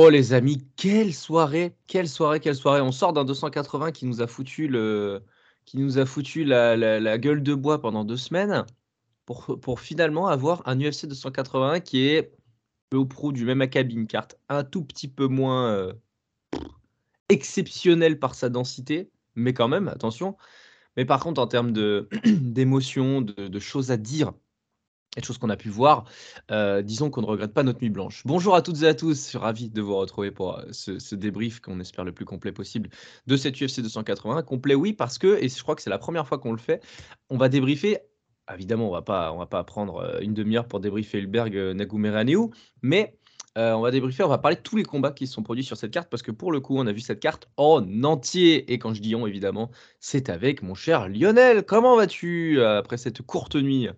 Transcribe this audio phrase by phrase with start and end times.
[0.00, 2.80] Oh les amis, quelle soirée, quelle soirée, quelle soirée.
[2.80, 5.18] On sort d'un 280 qui nous a foutu, la,
[7.18, 8.64] gueule de bois pendant deux semaines
[9.26, 12.30] pour, finalement avoir un UFC 281 qui est
[12.94, 15.92] ou prou du même acabit, une carte un tout petit peu moins euh,
[17.28, 20.36] exceptionnelle par sa densité, mais quand même, attention.
[20.96, 24.32] Mais par contre, en termes de, de choses à dire,
[25.18, 26.04] et de choses qu'on a pu voir,
[26.52, 28.22] euh, disons qu'on ne regrette pas notre nuit blanche.
[28.24, 31.80] Bonjour à toutes et à tous, ravi de vous retrouver pour euh, ce, débrief qu'on
[31.80, 32.88] espère le plus complet possible
[33.26, 34.42] de cette UFC 281.
[34.42, 36.82] Complet, oui, parce que, et je crois que c'est la première fois qu'on le fait,
[37.30, 37.98] on va débriefer.
[38.54, 42.50] Évidemment, on va pas, va pas prendre euh, une demi-heure pour débriefer Hulberg, euh, Nagumereanu,
[42.82, 43.18] mais
[43.60, 45.76] on va débriefer, on va parler de tous les combats qui se sont produits sur
[45.76, 48.72] cette carte, parce que pour le coup, on a vu cette carte en entier.
[48.72, 51.64] Et quand je dis on, évidemment, c'est avec mon cher Lionel.
[51.64, 53.88] Comment vas-tu après cette courte nuit?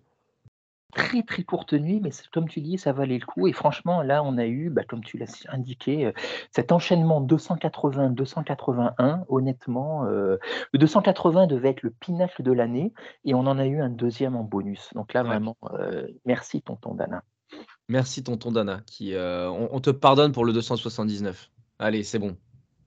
[0.90, 3.46] Très très courte nuit, mais comme tu dis, ça valait le coup.
[3.48, 6.12] Et franchement, là, on a eu, bah, comme tu l'as indiqué, euh,
[6.50, 9.24] cet enchaînement 280-281.
[9.28, 10.36] Honnêtement, euh,
[10.72, 12.92] le 280 devait être le pinacle de l'année,
[13.24, 14.90] et on en a eu un deuxième en bonus.
[14.94, 15.28] Donc là, Ouais.
[15.28, 17.22] vraiment, euh, merci, tonton Dana.
[17.88, 21.50] Merci tonton Dana, qui, euh, on, on te pardonne pour le 279.
[21.78, 22.36] Allez, c'est bon,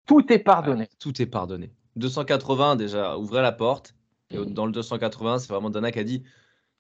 [0.06, 0.88] Tout est pardonné.
[1.00, 1.72] tout est pardonné.
[1.96, 3.96] 280 déjà, ouvrez la porte.
[4.32, 6.24] Et dans le 280, c'est vraiment Dana qui a dit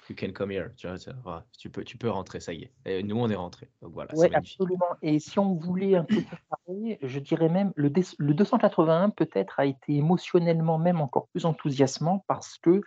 [0.09, 0.69] You can come here.
[0.75, 0.87] Tu,
[1.23, 2.71] vois, peux, tu peux rentrer, ça y est.
[2.85, 3.69] Et nous, on est rentrés.
[3.81, 4.35] Donc voilà, magnifique.
[4.35, 4.97] absolument.
[5.01, 9.65] Et si on voulait un peu comparer, je dirais même le, le 281 peut-être a
[9.65, 12.81] été émotionnellement même encore plus enthousiasmant parce que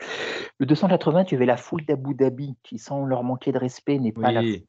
[0.58, 4.12] le 280, tu avais la foule d'Abu Dhabi qui, sans leur manquer de respect, n'est
[4.12, 4.66] pas la Oui,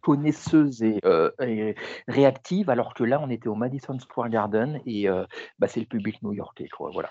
[0.00, 1.74] connaisseuse et, euh, et
[2.06, 5.24] réactive, alors que là, on était au Madison Square Garden et euh,
[5.58, 6.68] bah, c'est le public new-yorkais.
[6.78, 7.10] Voilà.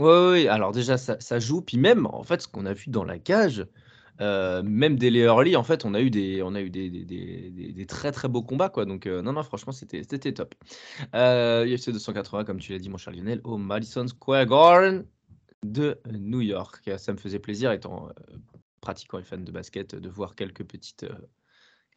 [0.00, 1.60] Ouais, ouais, alors déjà, ça, joue.
[1.60, 3.66] Puis même, en fait, ce qu'on a vu dans la cage,
[4.22, 6.88] euh, même dès les early, en fait, on a eu des, on a eu des,
[6.90, 8.86] des, très très beaux combats, quoi.
[8.86, 10.54] Donc, euh, non, non, franchement, c'était c'était top.
[11.14, 15.04] Euh, UFC 280, comme tu l'as dit, mon cher Lionel, au Madison Square Garden
[15.64, 16.90] de New York.
[16.96, 18.08] Ça me faisait plaisir, étant
[18.80, 21.04] pratiquant et fan de basket, de voir quelques petites.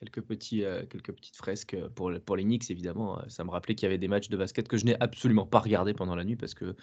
[0.03, 3.19] Euh, Quelques, petits, euh, quelques petites fresques pour, le- pour les Knicks, évidemment.
[3.19, 5.45] Euh, Ça me rappelait qu'il y avait des matchs de basket que je n'ai absolument
[5.45, 6.75] pas regardé pendant la nuit parce que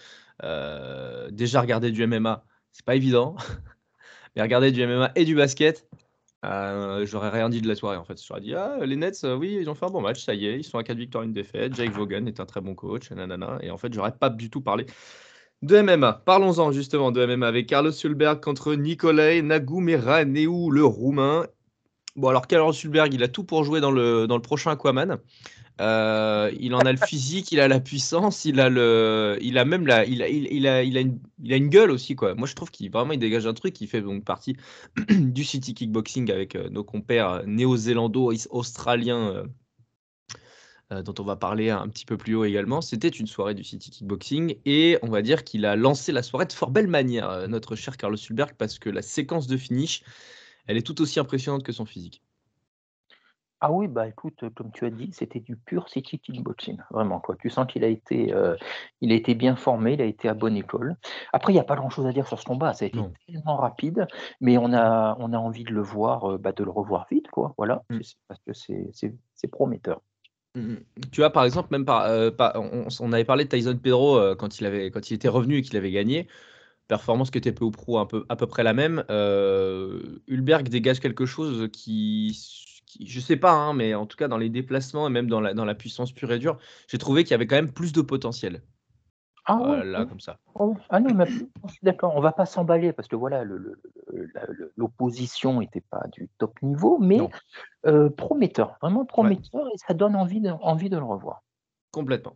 [0.42, 3.36] euh, déjà regarder du MMA, c'est pas évident.
[4.36, 5.88] Mais regarder du MMA et du basket,
[6.44, 8.22] euh, j'aurais rien dit de la soirée en fait.
[8.25, 10.47] J'aurais dit ah les Nets, euh, oui ils ont fait un bon match, ça y
[10.47, 11.75] est, ils sont à 4 victoires une défaite.
[11.75, 13.59] Jake Vaughan est un très bon coach, nanana.
[13.62, 14.86] Et en fait j'aurais pas du tout parlé
[15.62, 16.22] de MMA.
[16.26, 21.47] Parlons-en justement de MMA avec Carlos Sulberg contre Nikolai Nagumeraneu, le roumain.
[22.16, 25.19] Bon alors Carlos Sulberg, il a tout pour jouer dans le, dans le prochain Aquaman.
[25.81, 29.65] Euh, il en a le physique, il a la puissance, il a le, il a
[29.65, 32.16] même la, il a, il, il a, il a une, il a une gueule aussi
[32.16, 32.34] quoi.
[32.34, 33.81] Moi je trouve qu'il vraiment il dégage un truc.
[33.81, 34.56] Il fait donc partie
[35.09, 39.47] du City Kickboxing avec euh, nos compères néo-zélando-australiens euh,
[40.92, 42.82] euh, dont on va parler un petit peu plus haut également.
[42.82, 46.47] C'était une soirée du City Kickboxing et on va dire qu'il a lancé la soirée
[46.47, 50.03] de fort belle manière, notre cher Carlos Sulberg, parce que la séquence de finish,
[50.66, 52.22] elle est tout aussi impressionnante que son physique.
[53.62, 57.37] Ah oui, bah écoute, comme tu as dit, c'était du pur city kickboxing, vraiment quoi.
[57.37, 58.56] Tu sens qu'il a été, euh,
[59.03, 60.97] il a été bien formé, il a été à bonne école.
[61.34, 63.12] Après, il n'y a pas grand-chose à dire sur ce combat, ça a été Non.
[63.27, 64.09] tellement rapide,
[64.41, 67.28] mais on a, on a envie de le voir, euh, bah, de le revoir vite,
[67.28, 67.53] quoi.
[67.59, 68.01] Voilà, Mm.
[68.03, 70.01] C'est- parce que c'est, prometteur.
[70.54, 70.83] Mhm.
[71.12, 74.16] Tu vois, par exemple, même par, euh, par- on, on avait parlé de Tyson Pedro
[74.16, 76.28] euh, quand il avait, quand il était revenu et qu'il avait gagné.
[76.91, 79.04] Performance qui était peu ou prou un peu, à peu près la même.
[79.10, 82.37] Euh, Hulberg dégage quelque chose qui,
[82.98, 85.54] je sais pas, hein, mais en tout cas dans les déplacements et même dans la,
[85.54, 86.59] dans la puissance pure et dure,
[86.89, 88.60] j'ai trouvé qu'il y avait quand même plus de potentiel.
[89.45, 90.39] Ah comme ça.
[90.57, 91.27] Oh, ah non, mais
[91.84, 93.45] d'accord, on va pas s'emballer parce que voilà,
[94.77, 97.21] l'opposition n'était pas du top niveau, mais
[97.86, 101.45] euh, prometteur, vraiment prometteur, et ça donne envie de, envie de le revoir.
[101.93, 102.34] Complètement.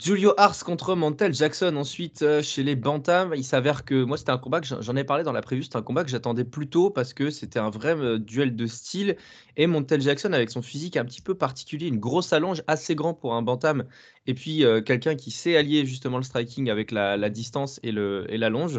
[0.00, 3.32] Julio Ars contre Mantel Jackson ensuite euh, chez les Bantams.
[3.36, 5.76] Il s'avère que moi c'était un combat que j'en ai parlé dans la prévue, c'était
[5.76, 9.16] un combat que j'attendais plus tôt parce que c'était un vrai euh, duel de style
[9.56, 13.14] et Montel Jackson avec son physique un petit peu particulier, une grosse allonge assez grand
[13.14, 13.84] pour un Bantam
[14.26, 18.26] et puis euh, quelqu'un qui sait allier justement le striking avec la, distance et le
[18.28, 18.78] et l'allonge.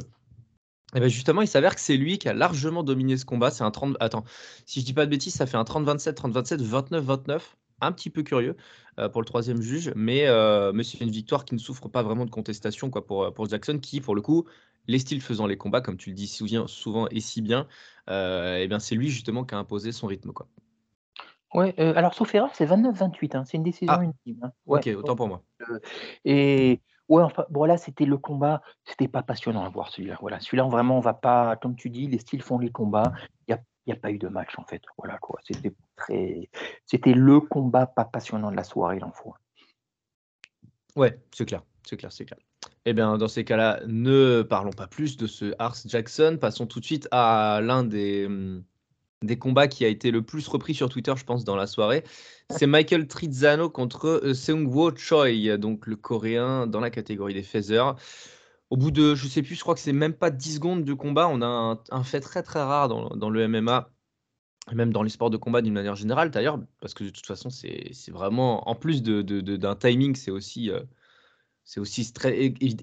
[0.96, 3.52] Et ben justement, il s'avère que c'est lui qui a largement dominé ce combat.
[3.52, 3.98] C'est un 30.
[4.00, 4.24] Attends,
[4.66, 7.42] si je dis pas de bêtises, ça fait un 30-27, 30-27, 29-29
[7.82, 8.56] un petit peu curieux
[9.00, 12.04] euh, pour le troisième juge, mais, euh, mais c'est une victoire qui ne souffre pas
[12.04, 14.46] vraiment de contestation quoi, pour, pour Jackson, qui, pour le coup,
[14.88, 17.68] les styles faisant les combats, comme tu le dis souvent, souvent et si bien,
[18.10, 20.32] euh, et bien c'est lui justement qui a imposé son rythme.
[20.32, 20.48] Quoi.
[21.54, 24.44] Ouais, euh, alors sauf erreur, c'est 29-28, hein, c'est une décision Ah, unanime.
[24.44, 24.52] hein.
[24.66, 25.42] Ouais, ok, autant pour moi.
[25.70, 25.80] euh,
[26.26, 30.18] et ouais, enfin, bon là, c'était le combat, c'était pas passionnant à voir celui-là.
[30.20, 33.14] Voilà, celui-là, vraiment, on va pas, comme tu dis, les styles font les combats.
[33.48, 34.82] Il n'y a, y a pas eu de match en fait.
[34.98, 35.74] Voilà quoi, c'était
[36.86, 39.34] c'était le combat pas passionnant de la soirée, il en faut.
[40.96, 42.40] Ouais, c'est clair, c'est clair, c'est clair.
[42.86, 46.38] Eh bien, dans ces cas-là, ne parlons pas plus de ce Ars Jackson.
[46.40, 48.64] Passons tout de suite à l'un des, hum,
[49.22, 52.04] des combats qui a été le plus repris sur Twitter, je pense, dans la soirée.
[52.50, 57.96] C'est Michael Trizano contre euh, Seung-Woo Choi, donc le coréen dans la catégorie des feathers.
[58.70, 60.94] Au bout de, je sais plus, je crois que c'est même pas 10 secondes de
[60.94, 63.92] combat, on a un, fait très très rare dans, le MMA,
[64.74, 67.50] même dans les sports de combat d'une manière générale d'ailleurs, parce que de toute façon,
[67.50, 70.82] c'est vraiment, en plus d'un timing, c'est aussi, euh,
[71.78, 72.12] aussi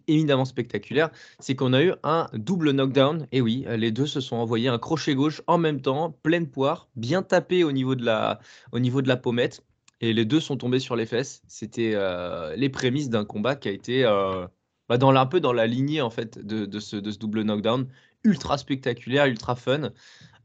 [0.07, 4.37] évidemment spectaculaire, c'est qu'on a eu un double knockdown, et oui, les deux se sont
[4.37, 8.39] envoyés un crochet gauche en même temps, pleine poire, bien tapé au niveau de la,
[8.71, 9.65] au niveau de la pommette,
[10.01, 11.43] et les deux sont tombés sur les fesses.
[11.47, 14.47] C'était euh, les prémices d'un combat qui a été euh,
[14.89, 17.87] bah, dans, un peu dans la lignée en fait de, de ce double knockdown,
[18.25, 19.91] ultra spectaculaire, ultra fun.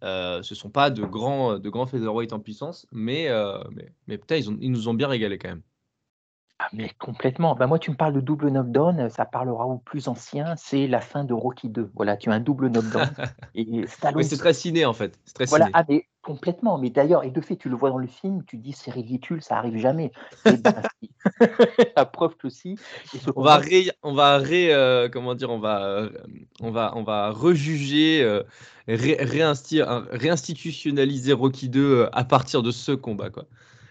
[0.03, 4.17] Euh, ce sont pas de grands, de grands featherweight en puissance, mais, euh, mais, mais
[4.17, 5.61] putain, ils, ont- ils nous ont bien régalé quand même.
[6.59, 7.55] Ah mais complètement.
[7.55, 11.01] Bah, moi, tu me parles de double knockdown, ça parlera au plus ancien, c'est la
[11.01, 11.91] fin de Rocky 2.
[11.94, 13.07] Voilà, tu as un double knockdown
[13.53, 15.19] et Stallone Oui, c'est très ciné en fait.
[15.25, 15.75] C'est très Voilà, ciné.
[15.75, 16.77] ah mais complètement.
[16.77, 19.41] Mais d'ailleurs, et de fait, tu le vois dans le film, tu dis c'est ridicule,
[19.41, 20.12] ça arrive jamais.
[20.45, 20.83] Eh ben.
[21.95, 22.77] La preuve que si.
[23.35, 26.09] On va ré, on va ré, euh, comment dire, on va, euh,
[26.62, 28.44] on va, on va rejuger, euh,
[28.88, 33.45] ré- réinsti- un- réinstitutionnaliser Rocky 2 euh, à partir de ce combat quoi.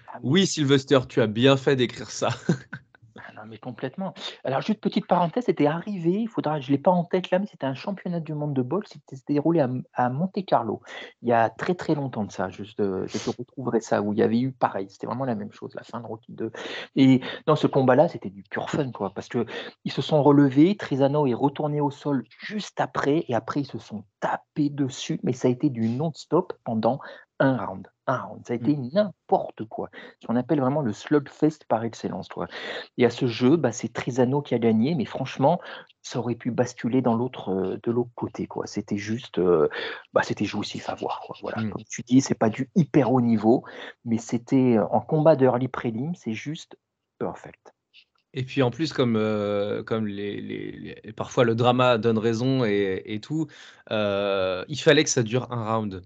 [0.08, 2.28] ah, mais- Oui, Sylvester, tu as bien fait d'écrire ça.
[3.18, 4.14] ah non, mais complètement.
[4.44, 7.38] Alors, juste petite parenthèse, c'était arrivé, il faudra, je ne l'ai pas en tête là,
[7.38, 10.82] mais c'était un championnat du monde de boxe, c'était déroulé à, à Monte Carlo,
[11.22, 14.12] il y a très très longtemps de ça, juste, euh, je te retrouverai ça, où
[14.12, 16.50] il y avait eu pareil, c'était vraiment la même chose, la fin de Rocky 2.
[16.96, 19.46] Et dans ce combat-là, c'était du pur fun, quoi, parce que
[19.84, 23.78] ils se sont relevés, Trizano est retourné au sol juste après, et après ils se
[23.78, 27.00] sont tapés dessus, mais ça a été du non-stop pendant
[27.38, 27.88] un round.
[28.08, 28.46] Un round.
[28.46, 29.90] Ça a été n'importe quoi.
[30.20, 32.28] Ce qu'on appelle vraiment le slugfest par excellence.
[32.28, 32.46] Quoi.
[32.98, 35.60] Et à ce jeu, bah, c'est Trizano qui a gagné, mais franchement,
[36.02, 38.46] ça aurait pu basculer dans l'autre, euh, de l'autre côté.
[38.46, 38.68] Quoi.
[38.68, 39.68] C'était juste, euh,
[40.12, 41.20] bah, c'était jouissif à voir.
[41.26, 41.34] Quoi.
[41.42, 41.62] Voilà.
[41.62, 41.70] Mm.
[41.70, 43.64] Comme tu dis, c'est pas du hyper haut niveau,
[44.04, 46.78] mais c'était en combat de early prelim, c'est juste
[47.18, 47.74] perfect.
[48.34, 50.72] Et puis en plus, comme, euh, comme les, les-
[51.02, 53.48] les- parfois le drama donne raison et, et tout,
[53.90, 56.02] il fallait que ça dure un round.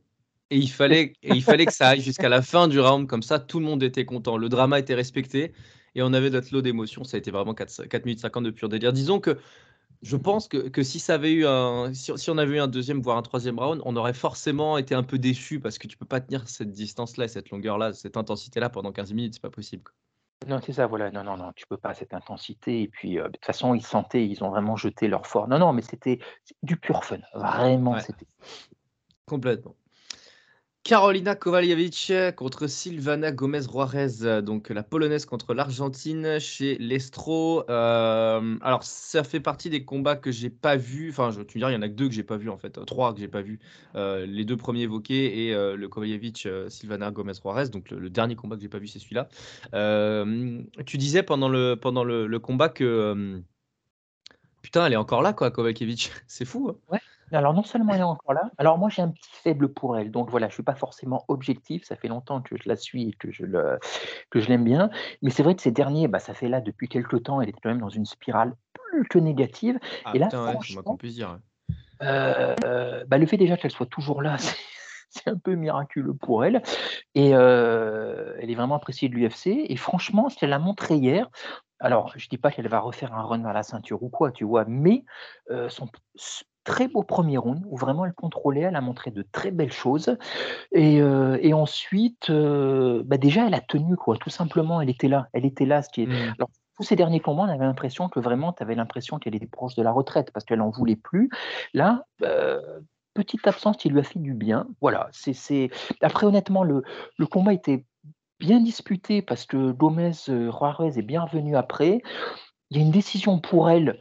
[0.50, 3.22] Et il fallait, et il fallait que ça aille jusqu'à la fin du round, comme
[3.22, 4.36] ça tout le monde était content.
[4.36, 5.52] Le drama était respecté
[5.94, 7.04] et on avait notre lot d'émotions.
[7.04, 8.92] Ça a été vraiment 4, 4 minutes 50 de pur délire.
[8.92, 9.38] Disons que
[10.02, 12.68] je pense que, que si ça avait eu un, si, si on avait eu un
[12.68, 15.96] deuxième voire un troisième round, on aurait forcément été un peu déçu parce que tu
[15.96, 19.50] peux pas tenir cette distance-là, et cette longueur-là, cette intensité-là pendant 15 minutes, c'est pas
[19.50, 19.84] possible.
[20.48, 21.10] Non, c'est ça, voilà.
[21.10, 22.80] Non, non, non, tu peux pas cette intensité.
[22.80, 25.48] Et puis, euh, de toute façon, ils sentaient, ils ont vraiment jeté leur fort.
[25.48, 26.18] Non, non, mais c'était
[26.62, 27.18] du pur fun.
[27.34, 28.00] Vraiment, Ouais.
[28.00, 28.26] c'était.
[29.26, 29.76] Complètement.
[30.82, 37.68] Carolina Kowalkiewicz contre Silvana Gomez Juarez, euh, donc la polonaise contre l'Argentine chez l'Estro.
[37.68, 41.10] Euh, alors ça fait partie des combats que j'ai pas vus.
[41.10, 42.48] Enfin, je, tu me diras, il y en a que deux que j'ai pas vus
[42.48, 43.60] en fait, euh, trois que j'ai pas vus.
[43.94, 47.68] Les deux premiers évoqués et le Kowalkiewicz euh, Silvana Gomez Juarez.
[47.68, 49.28] Donc le, dernier combat que j'ai pas vu, c'est celui-là.
[50.86, 53.42] Tu disais pendant le pendant le, combat que
[54.62, 56.10] putain, elle est encore là quoi, Kowalkiewicz.
[56.26, 56.70] C'est fou.
[56.90, 56.98] hein.
[57.32, 60.10] Alors, non seulement elle est encore là, alors moi j'ai un petit faible pour elle,
[60.10, 63.12] donc voilà, je suis pas forcément objectif, ça fait longtemps que je la suis et
[63.12, 63.78] que je le,
[64.30, 64.90] que je l'aime bien,
[65.22, 67.60] mais c'est vrai que ces derniers, bah, ça fait là depuis quelques temps, elle était
[67.62, 70.96] quand même dans une spirale plus que négative, Ah Et là, putain, ouais, franchement, qu'on
[70.96, 71.30] puisse dire.
[71.30, 71.38] ouais.
[72.02, 74.56] Euh, euh, bah, le fait déjà qu'elle soit toujours là, c'est
[75.10, 76.62] c'est un peu miraculeux pour elle.
[77.14, 79.66] Et euh, elle est vraiment appréciée de l'UFC.
[79.68, 81.28] Et franchement, ce qu'elle a montré hier,
[81.80, 84.44] alors je dis pas qu'elle va refaire un run vers la ceinture ou quoi, tu
[84.44, 85.04] vois, mais
[85.50, 85.88] euh, son
[86.64, 90.16] très beau premier round où vraiment elle contrôlait, elle a montré de très belles choses.
[90.72, 95.08] Et, euh, et ensuite, euh, bah, déjà, elle a tenu, quoi, tout simplement, elle était
[95.08, 95.28] là.
[95.32, 96.06] Elle était là, ce qui est.
[96.06, 96.34] Mm.
[96.38, 99.46] Alors, tous ces derniers combats, on avait l'impression que vraiment, tu avais l'impression qu'elle était
[99.46, 101.28] proche de la retraite parce qu'elle en voulait plus.
[101.74, 102.60] Là, euh,
[103.14, 104.66] petite absence qui lui a fait du bien.
[104.80, 106.82] Voilà, c'est après honnêtement le,
[107.18, 107.84] le combat était
[108.38, 112.00] bien disputé parce que Gomez euh, Juarez est bien revenu après.
[112.70, 114.00] Il y a une décision pour elle.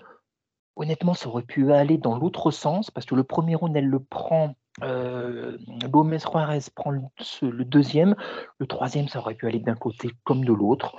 [0.80, 4.00] Honnêtement, ça aurait pu aller dans l'autre sens parce que le premier round, elle le
[4.00, 5.58] prend euh,
[5.90, 8.16] Gomez Juarez prend le, deuxième.
[8.60, 10.96] Le troisième, ça aurait pu aller d'un côté comme de l'autre.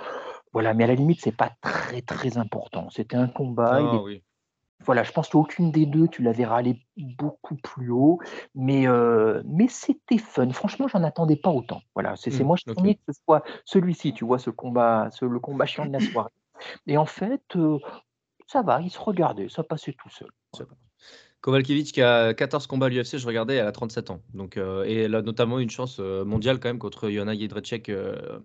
[0.53, 2.91] Voilà, mais à la limite, c'est pas très très important.
[2.91, 3.79] C'était un combat.
[3.81, 4.03] Ah
[4.85, 8.19] voilà, je pense qu'aucune des deux, tu la verras aller beaucoup plus haut,
[8.55, 10.51] mais, euh, mais c'était fun.
[10.53, 11.81] Franchement, j'en attendais pas autant.
[11.95, 12.95] Voilà, c'est mmh, moi, je okay.
[12.95, 16.31] que ce soit celui-ci, tu vois, ce combat, ce, le combat chiant de la soirée.
[16.87, 17.79] Et en fait, euh,
[18.50, 20.28] ça va, il se regardait, ça passait tout seul.
[21.40, 24.21] Kovalkiewicz qui a 14 combats à l'UFC, je regardais, elle a 37 ans.
[24.35, 27.88] Donc, euh, et elle a notamment une chance euh, mondiale quand même contre Joanna Jedrzejczyk
[27.88, 28.40] euh,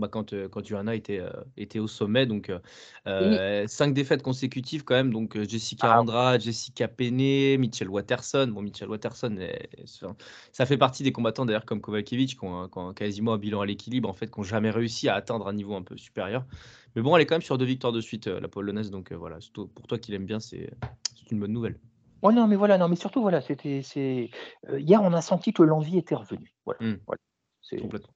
[0.00, 1.22] bah, quand, quand Johanna était,
[1.56, 2.26] était au sommet.
[2.26, 2.52] Donc,
[3.66, 5.12] cinq défaites consécutives quand même.
[5.12, 6.00] Donc, Jessica ah.
[6.00, 8.48] Andrade, Jessica Penne, Mitchell Watterson.
[8.48, 9.38] Bon, Mitchell Watterson,
[10.52, 14.08] ça fait partie des combattants d'ailleurs comme Kovalkiewicz qui ont, quasiment un bilan à l'équilibre,
[14.08, 16.44] en fait, qui n'ont jamais réussi à atteindre un niveau un peu supérieur.
[16.96, 18.90] Mais bon, elle est quand même sur deux victoires de suite, la polonaise.
[18.90, 20.70] Donc, voilà, pour toi qui l'aimes bien, c'est
[21.30, 21.78] une bonne nouvelle.
[22.22, 23.82] Oh non, mais voilà, non, mais surtout, voilà, c'était,
[24.76, 26.52] hier, on a senti que l'envie était revenue.
[26.64, 26.98] Voilà, mmh.
[27.06, 27.20] voilà.
[27.80, 28.12] Complètement.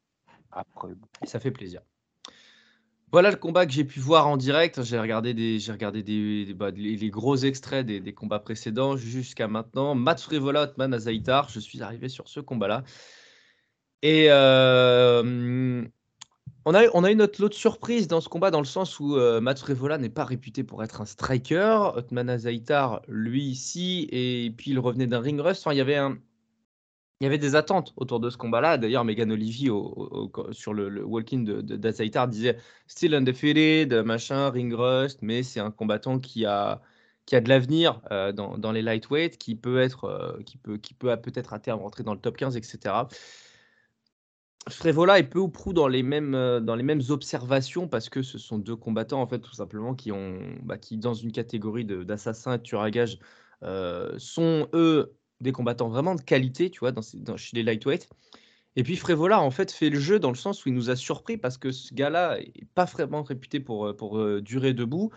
[0.52, 0.88] Après,
[1.24, 1.82] ça fait plaisir.
[3.10, 4.82] Voilà le combat que j'ai pu voir en direct.
[4.82, 9.94] J'ai regardé des, j'ai regardé des, bah, les, gros extraits des, combats précédents jusqu'à maintenant.
[9.94, 11.48] Mats Frevola, Otman Azaitar.
[11.48, 12.84] Je suis arrivé sur ce combat-là.
[14.02, 15.82] Et euh,
[16.66, 19.00] on a, on a eu notre lot de surprise dans ce combat, dans le sens
[19.00, 21.92] où euh, n'est pas réputé pour être un striker.
[21.94, 25.62] Otman Azaitar, lui, ici, et puis il revenait d'un ring rust.
[25.62, 26.18] Enfin, il y avait un,
[27.20, 28.78] il y avait des attentes autour de ce combat-là.
[28.78, 29.70] D'ailleurs, Megan Olivier,
[30.52, 31.60] sur le, walk-in de,
[32.26, 36.80] disait Still undefeated, machin, ring rust, mais c'est un combattant qui a,
[37.26, 40.76] qui a de l'avenir euh, dans, dans, les lightweight, qui peut être, euh, qui peut,
[40.78, 42.94] qui peut peut-être à terme rentrer dans le top 15, etc.
[44.68, 48.22] Frévola est peu ou prou dans les mêmes, euh, dans les mêmes observations parce que
[48.22, 51.84] ce sont deux combattants en fait tout simplement qui ont bah, qui dans une catégorie
[51.84, 53.18] d'assassins et de tueurs à gages
[54.18, 58.08] sont eux des combattants vraiment de qualité tu vois dans, chez les lightweight
[58.76, 60.96] et puis Frévola en fait fait le jeu dans le sens où il nous a
[60.96, 65.10] surpris parce que ce gars-là est pas vraiment réputé pour, euh, pour durer debout.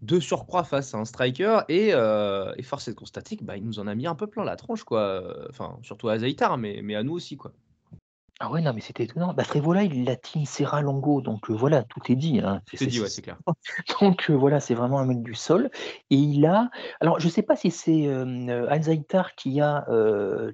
[0.00, 3.80] De surcroît face à un striker et, et force est de constater qu'il bah, nous
[3.80, 5.24] en a mis un peu plein la tronche quoi.
[5.48, 7.52] Enfin surtout à Zaitar mais, mais à nous aussi quoi
[8.40, 9.34] ah ouais, non, mais c'était étonnant.
[9.34, 12.62] Bah, Frévola, il latine Serra Longo, donc voilà, tout est dit, hein.
[12.72, 13.38] C'est dit, ouais, c'est clair.
[14.00, 15.70] Donc voilà, c'est vraiment un mec du sol
[16.10, 19.84] et il a alors je sais pas si c'est, hem, Alzaitar qui a,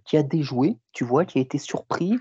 [0.04, 1.24] qui a déjoué, tu vois?
[1.24, 2.18] Qui a été surpris,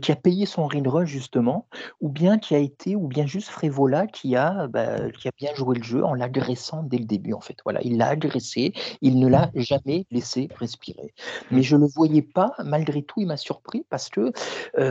[0.00, 1.66] qui a payé son ring rush justement,
[2.00, 5.54] ou bien qui a été ou bien juste Frévola qui a, bah, qui a bien
[5.54, 7.56] joué le jeu en l'agressant dès le début, en fait.
[7.64, 11.12] Voilà, il l'a agressé, il ne l'a jamais laissé respirer.
[11.50, 11.62] Mais mmh.
[11.62, 14.32] je le voyais pas, malgré tout, il m'a surpris parce que,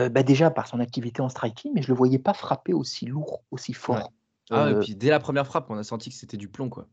[0.08, 3.42] bah, déjà par son activité en striking, mais je le voyais pas frapper aussi lourd,
[3.50, 4.12] aussi fort.
[4.50, 6.86] Ah, et puis dès la première frappe, on a senti que c'était du plomb, quoi.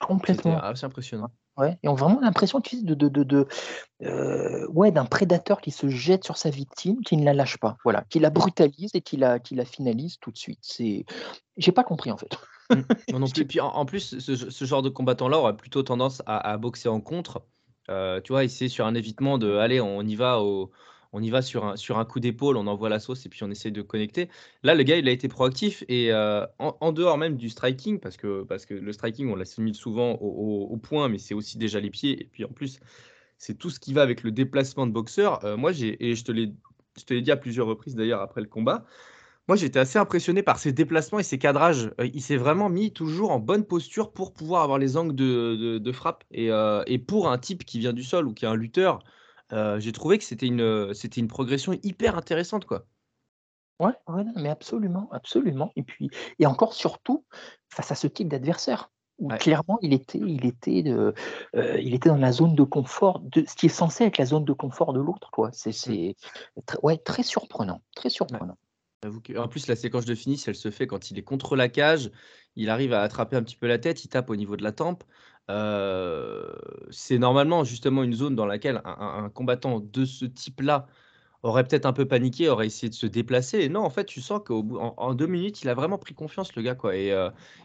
[0.00, 0.60] Complètement.
[0.60, 1.30] assez impressionnant.
[1.56, 5.88] Ouais, et on a vraiment l'impression de, de, de, de ouais, d'un prédateur qui se
[5.88, 9.16] jette sur sa victime, qui ne la lâche pas, voilà, qui la brutalise et qui
[9.16, 10.60] la, qui la finalise tout de suite.
[10.62, 11.04] C'est,
[11.56, 12.30] j'ai pas compris en fait.
[12.70, 13.16] Mmh.
[13.16, 13.46] non plus.
[13.46, 17.40] Puis en, plus, ce, genre de combattant-là aurait plutôt tendance à, boxer en contre.
[17.86, 20.70] tu vois, essayer sur un évitement de, allez, on y va au,
[21.12, 23.42] on y va sur un, sur un coup d'épaule, on envoie la sauce et puis
[23.42, 24.28] on essaie de connecter.
[24.62, 28.16] Là, le gars, il a été proactif et euh, en, dehors même du striking, parce
[28.16, 31.90] que, parce que le striking, on l'assimile souvent au, point, mais c'est aussi déjà les
[31.90, 32.20] pieds.
[32.20, 32.80] Et puis en plus,
[33.38, 35.44] c'est tout ce qui va avec le déplacement de boxeur.
[35.44, 38.84] Euh, moi, j'ai, et je te l'ai dit à plusieurs reprises d'ailleurs après le combat,
[39.48, 41.90] moi, j'étais assez impressionné par ses déplacements et ses cadrages.
[42.00, 45.92] Euh, il s'est vraiment mis toujours en bonne posture pour pouvoir avoir les angles de,
[45.92, 46.24] frappe.
[46.32, 46.50] Et,
[46.86, 48.98] et, pour un type qui vient du sol ou qui est un lutteur,
[49.50, 52.86] j'ai trouvé que c'était une, c'était une progression hyper intéressante, quoi.
[53.80, 55.70] Ouais, ouais, mais absolument, absolument.
[55.76, 57.24] Et puis, et encore surtout
[57.68, 61.12] face à ce type d'adversaire où clairement il était, il était, de,
[61.54, 64.44] il était dans la zone de confort de ce qui est censé être la zone
[64.44, 65.50] de confort de l'autre, quoi.
[65.52, 65.72] C'est, mmh.
[65.72, 66.16] c'est
[66.82, 68.56] ouais, très surprenant, très surprenant.
[69.36, 72.10] En plus, la séquence de finish, elle se fait quand il est contre la cage,
[72.56, 74.72] il arrive à attraper un petit peu la tête, il tape au niveau de la
[74.72, 75.04] tempe
[75.48, 80.86] c'est normalement justement une zone dans laquelle un combattant de ce type-là
[81.44, 84.20] aurait peut-être un peu paniqué, aurait essayé de se déplacer et non, en fait, tu
[84.20, 87.14] sens qu'en en 2 minutes, il a vraiment pris confiance le gars, quoi et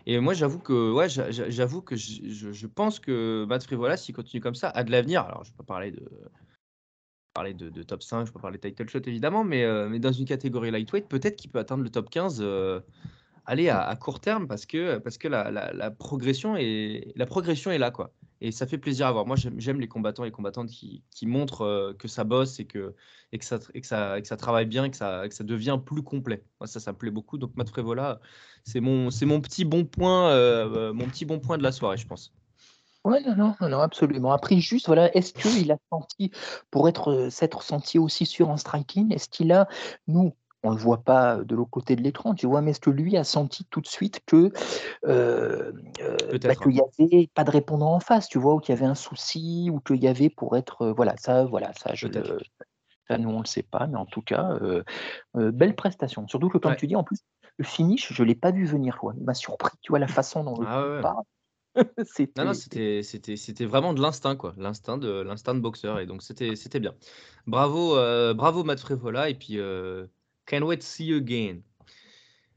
[0.05, 4.55] et moi j'avoue que ouais, j'avoue que je pense que Matt Frivola, s'il continue comme
[4.55, 5.23] ça, a de l'avenir.
[5.23, 6.07] Alors je peux parler de
[7.33, 10.25] parler de top 5, je peux parler de title shot évidemment, mais mais dans une
[10.25, 12.45] catégorie lightweight, peut-être qu'il peut atteindre le top 15,
[13.45, 17.91] aller à, court terme parce que, parce que la, progression est, la progression est là,
[17.91, 18.13] quoi.
[18.41, 19.25] Et ça fait plaisir à voir.
[19.25, 22.93] Moi, j'aime les combattants et combattantes qui, qui montrent euh, que ça bosse et que,
[23.31, 25.45] et que, ça, et que, ça, et que ça travaille bien que ça, que ça
[25.45, 26.43] devient plus complet.
[26.59, 27.37] Moi, ça, ça me plaît beaucoup.
[27.37, 28.19] Donc, Matt Frévola,
[28.65, 32.05] c'est mon, mon petit bon point, euh, mon petit bon point de la soirée, je
[32.05, 32.33] pense.
[33.05, 34.31] Non, non, non, non, absolument.
[34.31, 36.31] Après, juste, voilà, est-ce qu'il a senti,
[36.71, 39.67] pour être, euh, s'être senti aussi sûr en striking, est-ce qu'il a,
[40.07, 42.79] nous, on ne le voit pas de l'autre côté de l'écran, tu vois, mais est-ce
[42.79, 44.51] que lui a senti tout de suite que
[45.05, 48.73] euh, euh, bah, qu'il n'y avait pas de répondant en face, tu vois, ou qu'il
[48.75, 51.93] y avait un souci, ou qu'il y avait pour être, euh, voilà, ça, voilà, ça,
[51.95, 52.39] je le,
[53.09, 54.83] ça, nous, on ne le sait pas, mais en tout cas, euh,
[55.37, 56.27] euh, belle prestation.
[56.27, 56.77] Surtout que, comme Ouais.
[56.77, 57.19] tu dis, en plus,
[57.57, 59.13] le finish, je ne l'ai pas vu venir, quoi.
[59.17, 61.23] Il m'a surpris, tu vois, la façon dont Ah ouais, part.
[62.35, 62.53] Non, non, C'était.
[62.53, 64.53] c'était, c'était, c'était vraiment de l'instinct, quoi.
[64.57, 65.99] L'instinct de, l'instinct de boxeur.
[65.99, 66.95] Et donc, c'était, c'était bien.
[67.45, 69.29] Bravo, euh, bravo Matt Frévola.
[69.29, 70.07] Et puis, euh,
[70.45, 71.61] can't wait to see you again.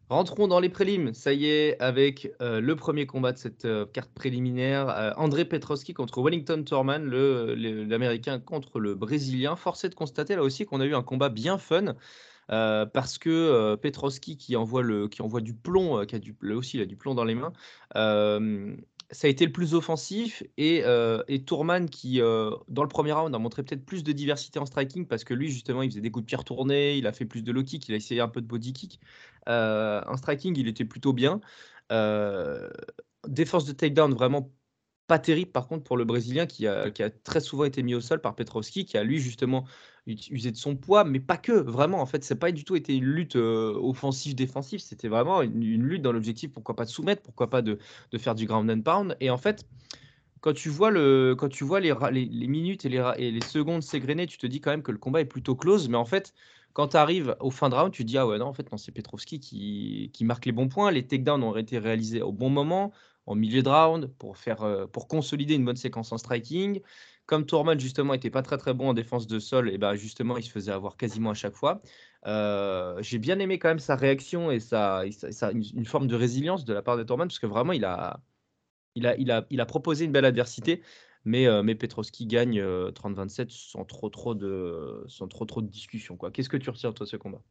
[0.08, 1.12] Rentrons dans les prélims.
[1.14, 4.88] Ça y est, avec euh, le premier combat de cette euh, carte préliminaire.
[4.88, 6.62] euh, André Petrovski contre Wellington
[7.04, 9.56] le- l'Américain contre le Brésilien.
[9.56, 11.96] Forcé de constater là aussi qu'on a eu un combat bien fun.
[12.48, 14.82] parce que euh, Petrovski qui envoie,
[15.40, 17.52] du plomb, qui a là aussi il a du plomb dans les mains,
[19.10, 23.12] ça a été le plus offensif et, euh, et Tourman qui, euh, dans le premier
[23.12, 26.00] round, a montré peut-être plus de diversité en striking parce que lui, justement, il faisait
[26.00, 28.20] des coups de pied retournés, il a fait plus de low kick, il a essayé
[28.20, 29.00] un peu de body kick.
[29.48, 31.40] Euh, en striking, il était plutôt bien.
[33.28, 34.52] Défense de takedown vraiment
[35.06, 37.94] pas terrible par contre pour le Brésilien qui a, qui a très souvent été mis
[37.94, 39.66] au sol par Petrovski, qui a lui justement
[40.06, 42.00] usé de son poids, mais pas que, vraiment.
[42.00, 46.02] En fait, c'est pas du tout été une lutte euh, offensive-défensive, c'était vraiment une, lutte
[46.02, 47.78] dans l'objectif, pourquoi pas de soumettre, pourquoi pas de,
[48.18, 49.16] faire du ground and pound.
[49.20, 49.66] Et en fait,
[50.40, 51.26] quand tu vois, les,
[52.46, 55.56] minutes et les, secondes s'égrener, tu te dis quand même que le combat est plutôt
[55.56, 55.88] close.
[55.88, 56.34] Mais en fait,
[56.72, 58.68] quand tu arrives au fin de round, tu te dis Ah ouais, non, en fait,
[58.76, 60.90] c'est Petrovski qui, qui marque les bons points.
[60.92, 62.92] Les takedowns ont été réalisés au bon moment,
[63.26, 66.80] en milieu de round, pour, faire, euh, pour consolider une bonne séquence en striking.
[67.26, 70.36] Comme Tourman, justement, était pas très très bon en défense de sol, et ben justement,
[70.36, 71.82] il se faisait avoir quasiment à chaque fois.
[72.26, 75.02] Euh, J'ai bien aimé quand même sa réaction et, sa,
[75.52, 78.20] une, forme de résilience de la part de Tourman, parce que vraiment, il a,
[79.66, 80.82] proposé une belle adversité,
[81.24, 81.64] mais, euh,
[82.20, 86.16] gagne euh, 30-27 sans trop trop de, sans trop discussion.
[86.32, 87.42] Qu'est-ce que tu retires toi ce combat?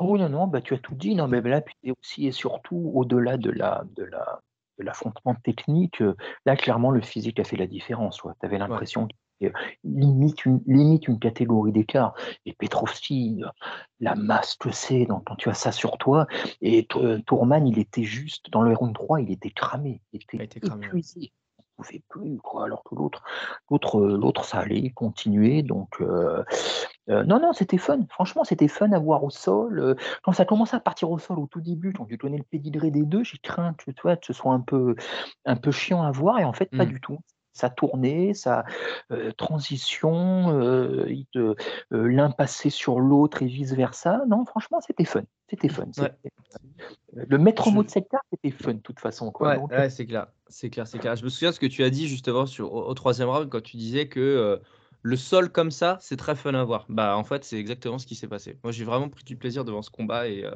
[0.00, 1.14] Oui, non, non, bah, tu as tout dit.
[1.14, 4.49] Non, mais là, puis aussi et surtout, au-delà de la, de la, de
[4.82, 6.16] l'affrontement technique, euh,
[6.46, 8.18] là, clairement, le physique a fait la différence.
[8.18, 9.52] Tu avais l'impression qu'il euh,
[9.84, 12.14] limite une, limite une catégorie d'écart.
[12.46, 13.48] Et Petrovski, euh,
[14.00, 16.26] la masse que c'est donc, quand tu as ça sur toi.
[16.60, 16.86] Et
[17.26, 20.02] Tourman, il était juste, dans le round 3, il était cramé.
[20.12, 20.86] Il était Il était cramé, ouais.
[20.88, 21.32] épuisé.
[21.58, 22.64] Il ne pouvait plus, quoi.
[22.64, 23.22] Alors que l'autre,
[23.70, 25.62] l'autre, l'autre, ça allait continuer.
[25.62, 26.44] Donc, euh,
[27.10, 27.98] euh, non, non, c'était fun.
[28.08, 29.78] Franchement, c'était fun à voir au sol.
[29.78, 32.44] Euh, quand ça commençait à partir au sol au tout début, quand tu connais le
[32.44, 34.94] pédigré des deux, j'ai craint que, que ce soit un peu,
[35.44, 36.38] un peu chiant à voir.
[36.40, 36.88] Et en fait, pas Mm.
[36.88, 37.18] du tout.
[37.52, 38.64] Ça tournait, ça
[39.10, 41.04] euh, transition, euh,
[41.36, 41.54] euh,
[41.90, 44.22] l'un passait sur l'autre et vice versa.
[44.28, 45.22] Non, franchement, c'était fun.
[45.48, 45.86] C'était fun.
[45.98, 46.12] Ouais.
[47.12, 49.32] Le maître Je- mot de cette carte, c'était fun de toute façon.
[49.32, 49.48] Quoi.
[49.48, 51.16] Ouais, Donc, ouais, c'est clair, c'est clair, c'est clair.
[51.16, 53.48] Je me souviens de ce que tu as dit justement sur, au, au troisième round
[53.50, 54.60] quand tu disais que
[55.02, 56.86] le sol comme ça, c'est très fun à voir.
[56.88, 58.58] Bah en fait, c'est exactement ce qui s'est passé.
[58.64, 60.52] Moi, j'ai vraiment pris du plaisir devant ce combat et, euh,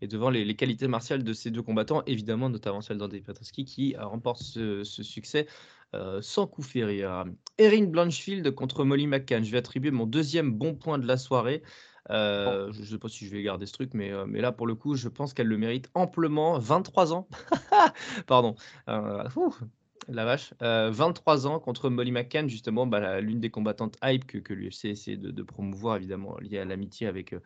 [0.00, 3.64] et devant les, les qualités martiales de ces deux combattants, évidemment, notamment celle d'André Petrovski
[3.64, 5.46] qui euh, remporte ce, ce succès
[5.94, 7.24] euh, sans coup férir.
[7.58, 9.44] Erin Blanchfield contre Molly McCann.
[9.44, 11.62] Je vais attribuer mon deuxième bon point de la soirée.
[12.10, 14.52] Euh, Je ne sais pas si je vais garder ce truc, mais, euh, mais là,
[14.52, 16.58] pour le coup, je pense qu'elle le mérite amplement.
[16.58, 17.28] 23 ans.
[18.26, 18.56] Pardon.
[18.88, 19.24] Euh,
[20.08, 20.54] la vache.
[20.62, 24.86] Euh, 23 ans contre Molly McCann, justement, bah, l'une des combattantes hype que, que l'UFC
[24.86, 27.40] essaie de, de promouvoir, évidemment, liée à l'amitié avec, euh,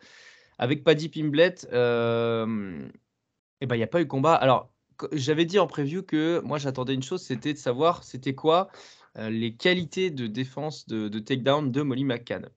[0.58, 1.68] avec Paddy Pimblett.
[1.72, 2.88] Euh,
[3.60, 4.34] et ben, il n'y a pas eu combat.
[4.34, 4.70] Alors,
[5.12, 8.68] j'avais dit en preview que moi, j'attendais une chose, c'était de savoir c'était quoi
[9.16, 12.48] euh, les qualités de défense de, de takedown de Molly McCann.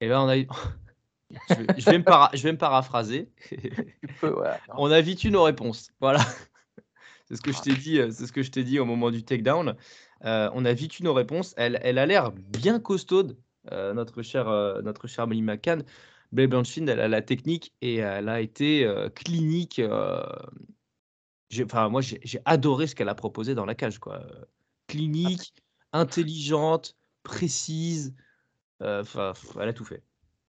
[0.00, 0.46] Et là, on a eu.
[1.48, 3.30] je, vais, je vais me para- je vais me paraphraser.
[3.48, 4.56] tu peux, ouais.
[4.76, 5.92] on a vite eu nos réponses.
[6.00, 6.20] Voilà.
[7.32, 7.98] C'est ce que je t'ai dit.
[7.98, 9.74] euh, C'est ce que je t'ai dit au moment du takedown.
[10.24, 11.54] Euh, on a vite eu nos réponses.
[11.56, 13.38] Elle, elle a l'air bien costaude,
[13.72, 15.82] euh, notre chère, euh, notre chère Molly McCann.
[16.30, 19.78] Blair Blanchfield, elle a la technique et elle a été euh, clinique.
[19.78, 20.22] euh,
[21.64, 23.98] Enfin, moi, j'ai adoré ce qu'elle a proposé dans la cage.
[23.98, 24.26] Quoi.
[24.86, 25.54] Clinique,
[25.92, 28.14] intelligente, précise.
[28.82, 30.02] euh, Enfin, elle a tout fait.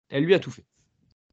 [0.10, 0.66] Elle lui a tout fait.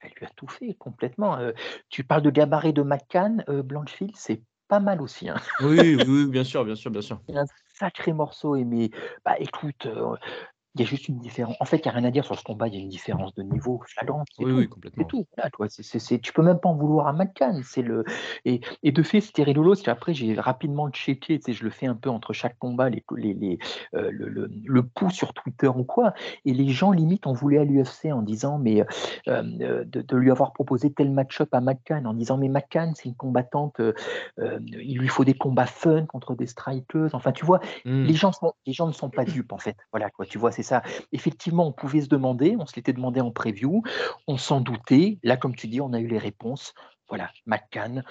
[0.00, 1.38] Elle lui a tout fait complètement.
[1.38, 1.52] Euh,
[1.88, 5.28] tu parles de gabarit de McCann, euh, Blanchfield, c'est pas mal aussi.
[5.28, 5.36] hein.
[5.60, 7.20] Oui, oui, bien sûr, bien sûr, bien sûr.
[7.28, 8.90] C'est un sacré morceau, et mais
[9.24, 10.16] bah, écoute, euh,
[10.76, 11.56] Il y a juste une différence.
[11.58, 12.68] En fait, il n'y a rien à dire sur ce combat.
[12.68, 14.28] Il y a une différence de niveau flagrante.
[14.36, 14.56] C'est Oui, tout.
[14.58, 15.04] oui, complètement.
[15.04, 15.26] tout.
[15.36, 17.60] Voilà, toi, tu peux même pas en vouloir à McCann.
[17.64, 18.04] C'est le
[18.44, 19.70] et, et de fait, c'était rigolo.
[19.72, 21.40] parce qu'après, j'ai rapidement checké.
[21.48, 23.58] Je le fais un peu entre chaque combat, les, les, les,
[23.94, 26.12] euh, le, le, le pouls sur Twitter ou quoi.
[26.44, 28.84] Et les gens limite en voulaient à l'UFC en disant, mais euh,
[29.28, 33.08] euh, de, de lui avoir proposé tel match-up à McCann, en disant, mais McCann, c'est
[33.08, 33.80] une combattante.
[33.80, 33.92] euh,
[34.38, 37.10] il lui faut des combats fun contre des strikers.
[37.14, 38.04] Enfin, tu vois, Hmm.
[38.04, 39.76] les gens, sont- les gens ne sont pas dupes en fait.
[39.92, 40.82] Voilà quoi, tu vois, c'est ça.
[41.12, 43.82] Effectivement, on pouvait se demander, on se l'était demandé en preview,
[44.26, 45.18] on s'en doutait.
[45.22, 46.74] Là, comme tu dis, on a eu les réponses.
[47.08, 48.04] Voilà, McCann,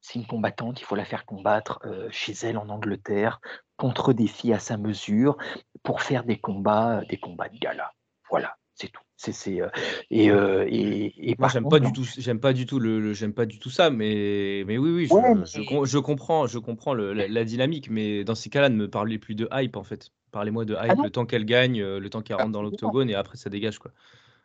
[0.00, 3.40] c'est une combattante, il faut la faire combattre euh, chez elle en Angleterre
[3.76, 5.36] contre des filles à sa mesure
[5.82, 7.92] pour faire des combats, euh, des combats de gala.
[8.30, 9.02] Voilà, c'est tout.
[9.16, 9.68] C'est, c'est, euh,
[10.10, 12.80] et, euh, et, et Moi, par j'aime contre, pas du tout, j'aime pas du tout
[12.80, 15.64] le, le- j'aime pas du tout ça, mais, mais oui, oui, je, Ouais, je, mais-
[15.64, 18.90] com- je comprends, je comprends le- la, la dynamique, mais dans ces cas-là, ne me
[18.90, 20.10] parlez plus de hype en fait.
[20.32, 23.10] Parlez-moi de hype, Ah le temps qu'elle gagne, euh, le temps qu'elle rentre dans l'octogone
[23.10, 23.92] et après ça dégage quoi.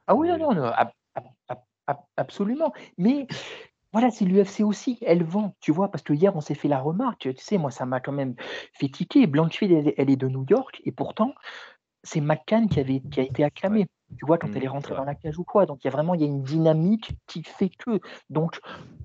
[0.06, 2.74] Ah oui, non, Mais- non, non, ab- ab- ab- ab- absolument.
[2.98, 3.26] Mais
[3.94, 6.80] voilà, c'est l'UFC aussi, elle vend, tu vois, parce que hier, on s'est fait la
[6.80, 8.36] remarque, tu sais, moi, ça m'a quand même
[8.74, 9.28] fait tiquer.
[9.28, 11.34] Blanchfield, elle, est- elle est de New York, et pourtant,
[12.04, 14.92] c'est McCann qui, avait, qui a été acclamé, tu vois, quand Mm, elle est rentrée
[14.92, 14.98] ouais.
[14.98, 15.66] dans la cage ou quoi.
[15.66, 18.00] Donc, il y a vraiment, il y a une dynamique qui fait que.
[18.30, 18.60] Donc,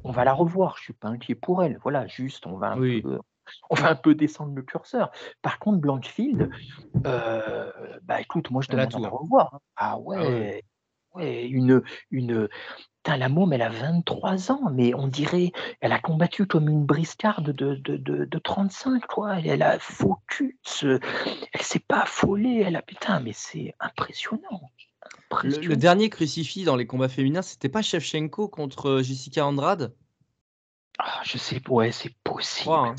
[0.04, 2.78] on va la revoir, je suis pas inquiet pour elle, voilà, juste, on va un
[2.80, 3.02] Oui.
[3.02, 3.20] peu...
[3.70, 5.10] On va un peu descendre le curseur.
[5.42, 6.50] Par contre, Blanchfield,
[7.06, 7.70] euh,
[8.02, 9.08] bah écoute, moi je demande à hein.
[9.10, 9.54] revoir.
[9.54, 9.60] hein.
[9.76, 10.18] Ah ouais.
[10.18, 10.64] ouais,
[11.14, 12.48] ouais, une, une,
[13.04, 15.50] Putain, la môme, elle a 23 ans, mais on dirait,
[15.80, 19.40] elle a combattu comme une briscarde de, de, de, de 35, quoi.
[19.40, 21.00] Elle, a focus, euh,
[21.52, 24.70] elle s'est pas affolée, elle a, putain, mais c'est impressionnant.
[25.02, 25.68] Le, impressionnant.
[25.68, 29.92] le dernier crucifix dans les combats féminins, c'était pas Shevchenko contre euh, Jessica Andrade?
[31.00, 32.70] Ah, je sais, ouais, c'est possible.
[32.70, 32.94] hein.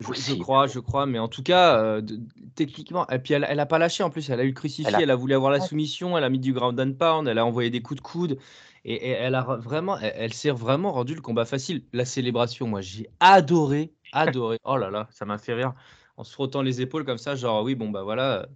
[0.00, 2.20] Je, crois, je crois, mais en tout cas, euh, de-
[2.54, 4.86] techniquement, et puis elle, elle a pas lâché en plus, elle a eu le crucifix,
[4.86, 7.28] Elle a- elle a voulu avoir la soumission, elle a mis du ground and pound,
[7.28, 8.38] elle a envoyé des coups de coude,
[8.84, 11.84] et, et elle a vraiment, elle, elle s'est vraiment rendu le combat facile.
[11.92, 14.58] La célébration, moi, j'ai adoré, adoré.
[14.64, 15.72] Oh là là, ça m'a fait rire
[16.18, 18.48] en se frottant les épaules comme ça, genre oui, bon bah voilà,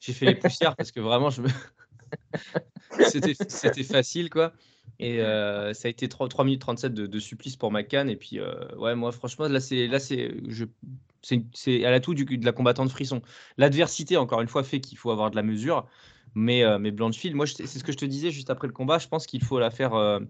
[0.00, 1.48] j'ai fait les poussières parce que vraiment, je me...
[3.08, 4.52] c'était, c'était facile quoi.
[4.98, 8.08] Et euh, ça a été 3, 3 minutes 37 de, de supplice pour McCann.
[8.10, 10.34] Et puis, euh, ouais, moi, franchement, là, c'est, là, c'est,
[11.22, 13.22] c'est, c'est, elle a tout du, de la combattante frisson.
[13.56, 15.86] L'adversité, encore une fois, fait qu'il faut avoir de la mesure.
[16.34, 18.98] Mais, euh, mais Blanchfield, moi, c'est ce que je te disais juste après le combat.
[18.98, 20.20] Je pense qu'il faut la faire, euh,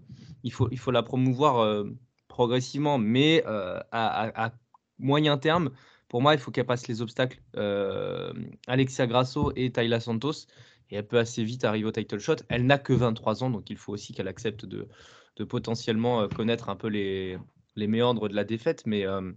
[0.43, 1.83] il, faut, il faut la promouvoir
[2.27, 4.51] progressivement, mais à, à- à
[4.97, 5.71] moyen terme.
[6.07, 7.41] Pour moi, il faut qu'elle passe les obstacles.
[8.67, 10.47] Alexia Grasso et Tayla Santos.
[10.89, 12.37] Et elle peut assez vite arriver au title shot.
[12.49, 14.87] Elle n'a que 23 ans, donc il faut aussi qu'elle accepte de,
[15.35, 17.37] de potentiellement euh, connaître un peu les,
[17.75, 18.83] les méandres de la défaite.
[18.85, 19.31] Mais, euh,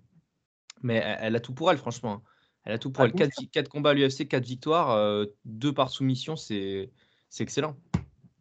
[0.82, 2.12] mais elle, a tout pour elle, franchement.
[2.12, 2.22] hein.
[2.64, 3.12] Elle a tout pour Ah, elle.
[3.12, 6.90] bien 4, combats à l'UFC, 4 victoires, 2 par soumission, c'est
[7.40, 7.76] excellent.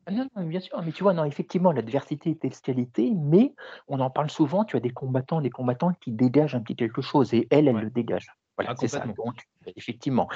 [0.05, 3.53] Ah Non, non, bien sûr, mais tu vois, non, effectivement, l'adversité est était, mais
[3.87, 7.01] on en parle souvent, tu as des combattants, des combattantes qui dégagent un petit quelque
[7.01, 7.81] chose, et elle, elle Ouais.
[7.83, 8.27] le dégage.
[8.61, 9.05] Voilà, Ah, c'est ça.
[9.05, 10.29] Donc, effectivement,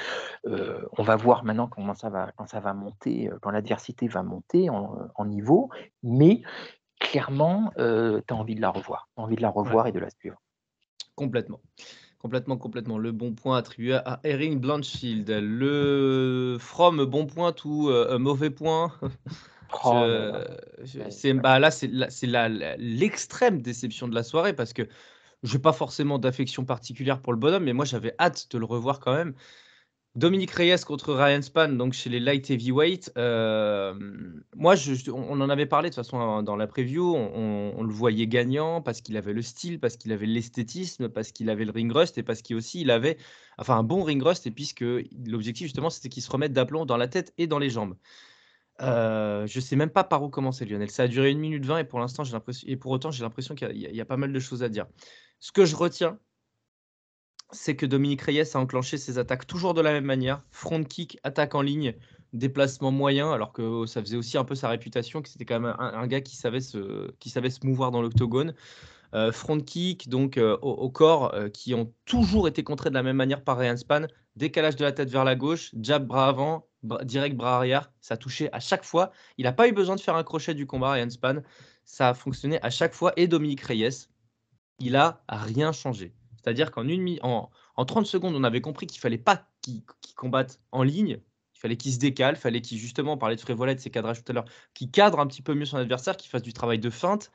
[0.46, 4.08] euh, on va voir maintenant comment ça va, quand ça va monter, euh, quand l'adversité
[4.08, 5.70] va monter en, en niveau,
[6.02, 6.42] mais
[7.00, 9.08] clairement, tu as envie de la revoir.
[9.14, 10.40] Tu as envie de la revoir et de la suivre.
[11.14, 11.60] Complètement.
[12.18, 12.98] Complètement, complètement.
[12.98, 15.28] Le bon point attribué à Erin Blanchfield.
[15.30, 18.92] Le From bon point ou euh, mauvais point.
[19.84, 20.44] Je-
[20.84, 21.88] je- bah là c'est
[22.78, 24.88] l'extrême déception de la soirée parce que
[25.42, 29.00] j'ai pas forcément d'affection particulière pour le bonhomme mais moi j'avais hâte de le revoir
[29.00, 29.34] quand même
[30.14, 33.94] Dominique Reyes contre Ryan Span donc chez les light heavyweight euh,
[34.54, 34.74] moi
[35.12, 38.80] on en avait parlé de toute façon hein, dans la preview on, le voyait gagnant
[38.80, 42.16] parce qu'il avait le style parce qu'il avait l'esthétisme parce qu'il avait le ring rust
[42.16, 43.18] et parce qu'il aussi il avait
[43.58, 44.84] enfin un bon ring rust et puisque
[45.26, 47.96] l'objectif justement c'était qu'il se remette d'aplomb dans la tête et dans les jambes
[48.82, 50.90] euh, je sais même pas par où commencer, Lionel.
[50.90, 53.22] Ça a duré 1 minute 20 et pour l'instant, j'ai l'impression et pour autant, j'ai
[53.22, 54.86] l'impression qu'il y a pas mal de choses à dire.
[55.40, 56.18] Ce que je retiens,
[57.52, 61.18] c'est que Dominique Reyes a enclenché ses attaques toujours de la même manière, front kick,
[61.22, 61.94] attaque en ligne,
[62.32, 65.76] déplacement moyen, alors que ça faisait aussi un peu sa réputation, que c'était quand même
[65.78, 68.54] un gars qui savait se qui savait se mouvoir dans l'octogone.
[69.14, 73.02] Heu, front kick donc heu, au corps, heu, qui ont toujours été contrés de la
[73.04, 74.08] même manière par Ryan Spann.
[74.36, 76.68] Décalage de la tête vers la gauche, jab bras avant,
[77.04, 79.12] direct bras arrière, ça touchait à chaque fois.
[79.38, 81.42] Il n'a pas eu besoin de faire un crochet du combat Ryan Spann,
[81.84, 84.08] ça a fonctionné à chaque fois et Dominique Reyes,
[84.78, 86.14] il a rien changé.
[86.36, 90.14] C'est-à-dire qu'en une en en 30 secondes, on avait compris qu'il fallait pas qu'il qu'il
[90.14, 91.18] combatte en ligne,
[91.54, 94.22] il fallait qu'il se décale, fallait qu'il justement, on parlait de Frévola, de ses cadrages
[94.24, 96.78] tout à l'heure, qu'il cadre un petit peu mieux son adversaire, qu'il fasse du travail
[96.78, 97.30] de feinte.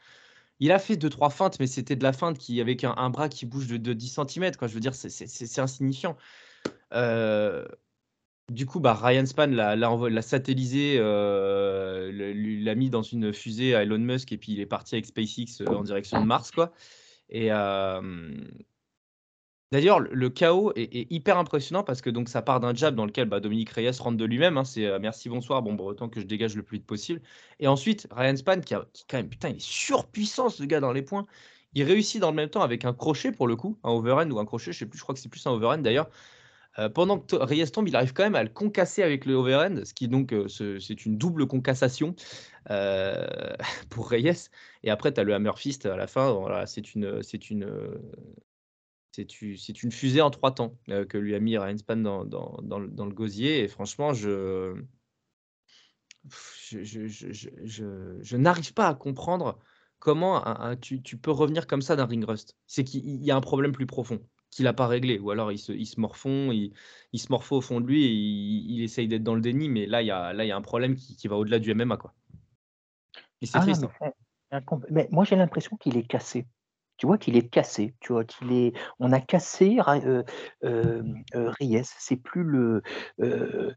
[0.60, 3.30] Il a fait 2-3 feintes, mais c'était de la feinte qui avec un un bras
[3.30, 4.67] qui bouge de de 10 centimètres, quoi.
[4.67, 6.17] Je veux dire, c'est insignifiant.
[6.93, 7.67] Heu,
[8.51, 13.99] Du coup, bah, Ryan Span l'a satellisé, lui l'a mis dans une fusée à Elon
[13.99, 16.73] Musk et puis il est parti avec SpaceX, heu, en direction de Mars, quoi
[17.31, 17.49] et
[19.71, 23.27] d'ailleurs, le chaos est hyper impressionnant parce que donc ça part d'un jab dans lequel,
[23.29, 24.65] bah, Dominique Reyes rentre de lui-même, hein.
[24.65, 27.21] C'est, heu: «Merci, bonsoir, bon, bah, autant que je dégage le plus vite possible»
[27.59, 30.91] et ensuite Ryan Span qui a quand même putain, il est surpuissant ce gars dans
[30.91, 31.25] les points.
[31.73, 34.39] Il réussit dans le même temps avec un crochet pour le coup, un overhand ou
[34.39, 36.09] un crochet, je sais plus, je crois que c'est plus un overhand d'ailleurs.
[36.77, 39.84] Heu, pendant que Reyes tombe, il arrive quand même à le concasser avec le overhand,
[39.86, 42.15] ce qui donc, ce c'est une double concassation,
[42.69, 43.27] heu,
[43.89, 44.49] pour Reyes.
[44.84, 46.36] Et après tu as le hammer fist à la fin,
[46.67, 47.67] c'est une, c'est une,
[49.12, 50.77] c'est une fusée en 3 temps,
[51.10, 53.60] que lui a mis Ryan Span dans dans dans le gosier.
[53.63, 54.73] Et franchement je
[56.69, 56.84] je
[57.63, 59.60] je je n'arrive pas à comprendre
[59.99, 60.43] comment
[60.81, 62.57] tu tu peux revenir comme ça d'un ring rust.
[62.67, 64.19] C'est qu'il il y a un problème plus profond,
[64.51, 66.73] qu'il a pas réglé ou alors il se il se morfond, il
[67.13, 69.69] il se morfond au fond de lui et il il essaye d'être dans le déni,
[69.69, 71.59] mais là, il y a là, il y a un problème qui qui va au-delà
[71.59, 72.13] du MMA, quoi.
[73.41, 74.11] Et c'est Ah non, triste, mais hein.
[74.89, 76.47] mais moi j'ai l'impression qu'il est cassé.
[77.01, 80.23] Tu vois qu'il est cassé, tu vois qu'il est on a cassé hem,
[81.33, 81.81] heu, Reyes.
[81.97, 82.83] C'est plus le
[83.19, 83.75] heu,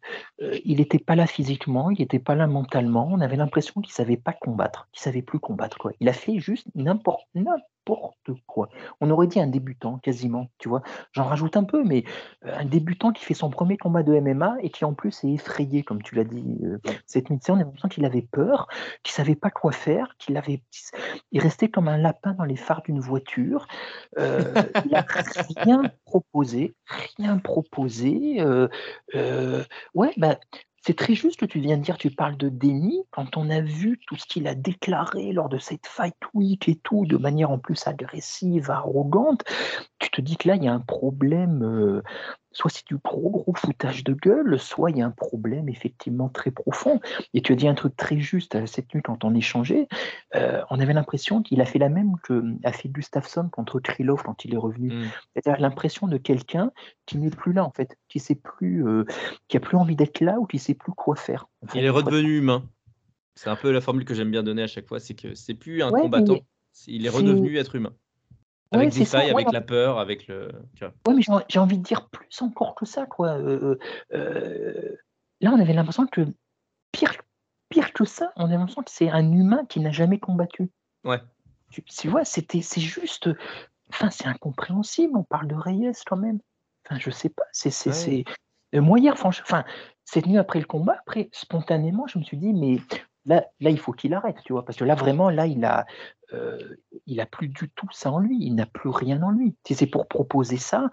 [0.62, 3.08] il était pas là physiquement, il était pas là mentalement.
[3.10, 5.92] On avait l'impression qu'il savait pas combattre, qu'il savait plus combattre, quoi.
[6.00, 8.68] Il a fait juste n'importe n'importe quoi.
[9.00, 10.82] On aurait dit un débutant quasiment, tu vois?
[11.12, 12.04] J'en rajoute un peu, mais,
[12.42, 15.82] un débutant qui fait son 1er combat de MMA et qui en plus est effrayé
[15.82, 16.60] comme tu l'as dit,
[17.06, 17.38] cette nuit.
[17.48, 18.68] On a l'impression qu'il avait peur,
[19.02, 20.62] qu'il savait pas quoi faire, qu'il avait
[21.32, 23.13] il restait comme un lapin dans les phares d'une voiture.
[24.18, 25.05] Heu, il a
[25.57, 26.74] rien proposé,
[27.18, 28.68] rien proposé, heu
[29.14, 30.38] heu, ouais, bah,
[30.87, 31.96] c'est très juste que tu viens de dire.
[31.96, 33.05] Tu parles de déni.
[33.11, 36.77] Quand on a vu tout ce qu'il a déclaré lors de cette fight week et
[36.77, 39.44] tout, de manière en plus agressive, arrogante,
[39.98, 42.03] tu te dis que là, il y a un problème,
[42.54, 46.30] soit c'est du gros, gros foutage de gueule, soit il y a un problème effectivement
[46.30, 47.00] très profond
[47.34, 49.88] et tu as dit un truc très juste, heu, cette nuit quand on échangeait,
[50.34, 53.80] heu, on avait l'impression qu'il a fait la même que, mmh, a fait Gustafsson contre
[53.80, 54.94] Krylov quand il est revenu.
[54.94, 55.10] Mmh.
[55.34, 56.72] C'est-à-dire l'impression de quelqu'un
[57.06, 59.04] qui n'est plus là, en fait, qui sait plus, heu,
[59.48, 61.84] qui a plus envie d'être là ou qui sait plus quoi faire, en fait, Il
[61.84, 62.70] est redevenu humain.
[63.36, 65.54] C'est un peu la formule que j'aime bien donner à chaque fois, c'est que c'est
[65.54, 66.46] plus un Ouais, combattant,
[66.86, 67.96] il est redevenu être humain.
[68.72, 70.94] Ouais, Avec des ça, failles, ouais, avec la peur, avec le tu vois?
[71.07, 73.79] Ouais, mais j'ai en j'ai envie de dire plus encore que ça, quoi, heu
[74.12, 74.98] heu heu,
[75.40, 76.22] là, on avait l'impression que
[76.92, 77.14] pire
[77.70, 80.70] pire que ça, on a l'impression que c'est un humain qui n'a jamais combattu.
[81.05, 81.20] Ouais.
[81.70, 82.24] Tu tu vois?
[82.24, 83.29] C'était c'est juste,
[83.90, 85.16] enfin, c'est incompréhensible.
[85.16, 86.40] On parle de Reyes quand même.
[86.87, 87.94] Enfin, je sais pas, c'est c'est Ouais.
[87.94, 88.24] c'est
[88.74, 89.64] moi hier, franch enfin,
[90.05, 92.79] cette nuit après le combat, après, spontanément, je me suis dit: «Mais
[93.26, 94.64] là là, il faut qu'il arrête», tu vois?
[94.64, 95.87] Parce que là, vraiment, là, il a,
[96.32, 98.38] heu, il a plus du tout ça en lui.
[98.40, 99.56] Il n'a plus rien en lui.
[99.66, 100.90] Si c'est pour proposer ça,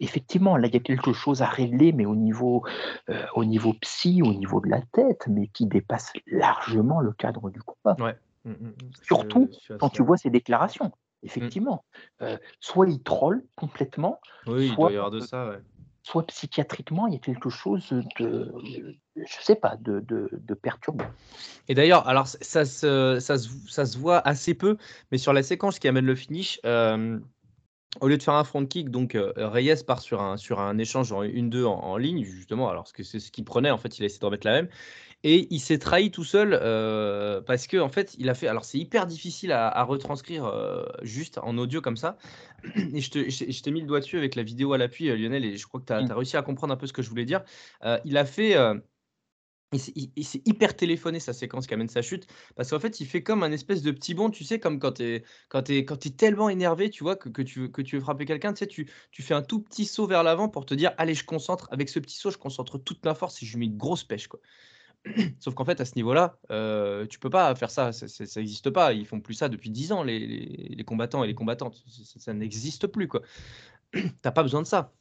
[0.00, 2.64] effectivement, là, il y a quelque chose à régler, mais au niveau,
[3.10, 7.50] heu, au niveau psy, au niveau de la tête, mais qui dépasse largement le cadre
[7.50, 7.98] du combat.
[7.98, 8.16] Ouais.
[8.44, 8.92] Mmh, mmh, mmh.
[9.02, 10.92] Surtout Je je suis quand tu vois ses déclarations,
[11.38, 11.54] Mmh.
[11.54, 11.84] effectivement.
[12.22, 15.62] Heu, soit il troll complètement, Oui, il doit soit, y avoir de ça, ouais.
[16.04, 17.88] Soit psychiatriquement, il y a quelque chose,
[18.18, 18.52] de
[19.16, 21.06] je sais pas, de de perturbant.
[21.68, 24.76] Et d'ailleurs, alors ça se ça se ça se voit assez peu,
[25.10, 27.24] mais sur la séquence qui amène le finish, hem,
[28.00, 30.76] au lieu de faire un front kick, donc heu, Reyes part sur un sur un
[30.78, 33.98] échange en 1-2 en en ligne, justement, alors que c'est ce qu'il prenait, en fait,
[33.98, 34.68] il a essayé de remettre la même
[35.24, 38.78] et il s'est trahi tout seul, heu, parce qu'en fait, il a fait alors c'est
[38.78, 42.18] hyper difficile à à retranscrire, heu, juste en audio comme ça
[42.94, 45.56] et je t'ai mis le doigt dessus avec la vidéo à l'appui, heu, Lionel et
[45.56, 47.24] je crois que tu as as réussi à comprendre un peu ce que je voulais
[47.26, 47.42] dire.
[48.04, 48.56] Il a fait,
[49.72, 53.24] il s'est hyper téléphoné sa séquence qui amène sa chute, parce qu'en fait, il fait
[53.24, 56.06] comme un espèce de petit bond, tu sais, comme quand tu es quand es quand
[56.06, 58.60] es tellement énervé, tu vois, que que tu veux que tu veux frapper quelqu'un, tu
[58.60, 61.24] sais, tu tu fais un tout petit saut vers l'avant pour te dire: «Allez, je
[61.24, 63.76] concentre, avec ce petit saut, je concentre toute ma force et je lui mets une
[63.76, 64.38] grosse pêche», quoi.
[65.40, 68.40] Sauf qu'en fait, à ce niveau-là, heu, tu peux pas faire ça, ça ça ça
[68.40, 68.92] existe pas.
[68.94, 71.82] Ils font plus ça depuis 10 ans les les les combattants et les combattantes.
[71.86, 73.22] Ça n'existe plus, quoi.
[73.94, 74.92] Tu as pas besoin de ça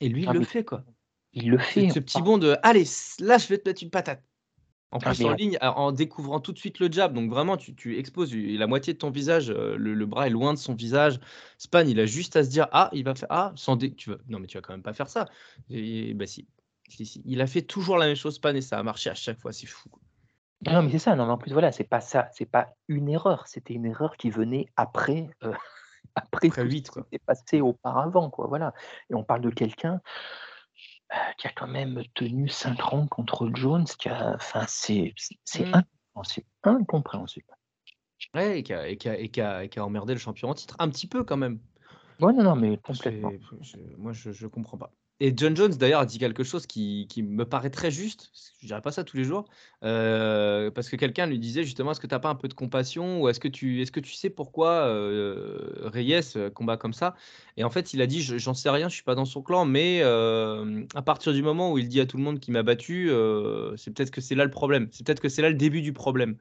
[0.00, 0.84] et lui, il Ah le fait, quoi.
[1.32, 2.84] il le fait, ce petit ah bond de: «Allez,
[3.20, 4.24] là, je vais te mettre une patate».
[4.92, 7.74] En ah plus, en ligne, en découvrant tout de suite le jab, donc vraiment, tu
[7.76, 10.74] tu exposes la moitié de ton visage, heu, le le bras est loin de son
[10.74, 11.20] visage.
[11.58, 14.10] Span, il a juste à se dire: «Ah, il va faire ah, sans dé» tu
[14.10, 15.28] vas non, mais tu vas quand même pas faire ça
[15.70, 16.48] et bah, si.
[17.00, 19.52] Il a fait toujours la même chose, Span et ça a marché à chaque fois,
[19.52, 20.02] c'est fou, quoi.
[20.66, 23.08] non, mais c'est ça, non, mais en plus, voilà, c'est pas ça, c'est pas une
[23.10, 25.52] erreur, c'était une erreur qui venait après, heu,
[26.16, 27.10] après Après tout ce 8, qui quoi.
[27.10, 28.74] s'était passé auparavant, quoi, voilà
[29.10, 30.00] et on parle de quelqu'un,
[31.12, 35.36] heu, qui a quand même tenu 5 rounds contre Jones, qui a enfin, c'est c'est
[35.44, 35.84] c'est Mmh.
[36.14, 37.54] incompréhensible, incompréhensible.
[38.34, 40.18] Ouais et qui a et qui a et qui a et qui a emmerdé le
[40.20, 41.60] champion en titre, un petit peu quand même.
[42.20, 43.34] Ouais, non, non, mais complètement.
[43.62, 44.94] C'est moi, je je comprends pas.
[45.20, 48.32] Et John Jones, d'ailleurs, a dit quelque chose qui, qui me paraît très juste.
[48.60, 49.44] Je dirais pas ça tous les jours.
[49.84, 52.54] euh, parce que quelqu'un lui disait justement Est-ce que tu n'as pas un peu de
[52.54, 56.92] compassion Ou est-ce que, tu, est que tu sais pourquoi euh, Reyes euh, combat comme
[56.92, 57.14] ça?
[57.56, 59.40] Et en fait, il a dit Je- J'en sais rien, je suis pas dans son
[59.42, 62.62] clan, mais à partir du moment où il dit à tout le monde qu'il m'a
[62.62, 63.08] battu,
[63.76, 64.88] c'est peut-être que c'est là le problème.
[64.92, 66.36] C'est peut-être que c'est là le début du problème.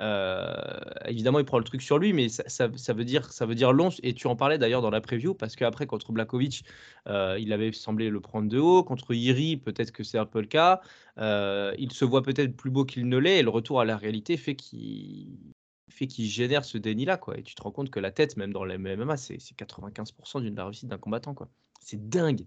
[0.00, 3.44] Euh, évidemment, il prend le truc sur lui, mais ça, ça- ça veut dire, ça
[3.46, 3.90] veut dire long.
[4.02, 6.64] Et tu en parlais d'ailleurs dans la preview, parce qu'après, contre Blakovic,
[7.06, 8.82] euh, il avait semblé le prendre de haut.
[8.82, 10.80] Contre Iri, peut-être que c'est un peu le cas.
[11.18, 13.96] Euh, il se voit peut-être plus beau qu'il ne l'est, et le retour à la
[13.96, 15.36] réalité fait qu'il
[15.90, 17.16] fait qu'il génère ce déni-là.
[17.18, 17.36] quoi.
[17.36, 20.40] Et tu te rends compte que la tête, même dans les MMA, c'est c'est 95%
[20.40, 21.34] d'une réussite d'un combattant.
[21.34, 21.48] quoi.
[21.82, 22.46] C'est dingue.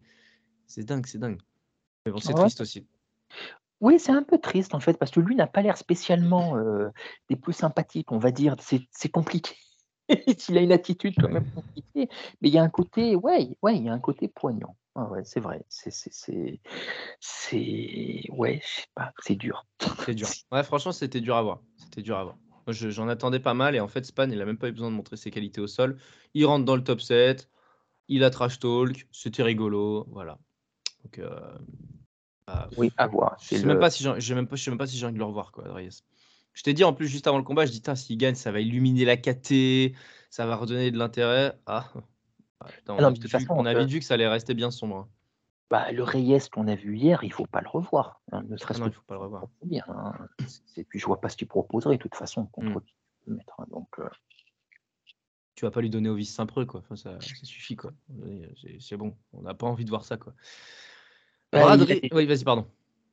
[0.65, 1.39] C'est dingue, c'est dingue.
[2.05, 2.39] Mais bon, c'est Ouais.
[2.41, 2.85] triste aussi.
[3.83, 6.87] Oui, c'est un peu triste en fait, parce que lui n'a pas l'air spécialement euh,
[7.29, 8.55] des plus sympathiques, on va dire.
[8.61, 9.57] C'est compliqué.
[10.47, 12.07] Il a une attitude quand même compliquée,
[12.41, 14.77] mais il y a un côté, ouais, ouais, il y a un côté poignant.
[14.95, 15.65] Ah ouais, c'est vrai.
[15.67, 16.61] C'est, c'est,
[17.19, 19.65] c'est, ouais, je sais pas, c'est dur.
[20.05, 20.27] C'est dur.
[20.51, 21.61] Ouais, franchement, c'était dur à voir.
[21.75, 22.37] C'était dur à voir.
[22.65, 23.75] Moi, j'en attendais pas mal.
[23.75, 25.67] Et en fait, Span, il a même pas eu besoin de montrer ses qualités au
[25.67, 25.97] sol.
[26.33, 27.49] Il rentre dans le top 7.
[28.07, 29.07] Il a trash talk.
[29.11, 30.05] C'était rigolo.
[30.09, 30.37] Voilà.
[31.03, 31.57] Donc, euh,
[32.47, 33.37] bah, Oui, à voir.
[33.39, 35.19] je C'est sais le- même pas si j'ai même même pas si j'ai envie de
[35.19, 36.01] le revoir, quoi, Reyes.
[36.53, 38.59] Je t'ai dit en plus juste avant le combat, je dis, s'il gagne, ça va
[38.59, 39.95] illuminer la KT,
[40.29, 41.57] ça va redonner de l'intérêt.
[41.65, 41.91] Ah,
[42.59, 44.27] Ah, putain, on, Ah non, vu, façon, on a euh, vite vu que ça allait
[44.27, 44.95] rester bien sombre.
[44.97, 45.09] hein.
[45.69, 48.21] Bah, le Reyes qu'on a vu hier, il faut pas le revoir.
[48.31, 49.47] hein, ne Ah serait-ce que il faut pas le revoir.
[49.63, 49.89] dire.
[49.89, 50.13] hein.
[50.89, 52.81] Puis je vois pas ce qu'il proposerait de toute façon contre Mm.
[52.83, 53.53] qui mettre.
[53.59, 54.07] hein, Donc, euh,
[55.55, 56.81] tu vas pas lui donner au vice Saint-Preux, quoi.
[56.81, 57.91] Enfin, ça, ça suffit, quoi.
[58.61, 59.15] C'est- C'est bon.
[59.33, 60.33] On n'a pas envie de voir ça, quoi.
[61.53, 62.65] Bah, avait- Oui, vas-y, pardon.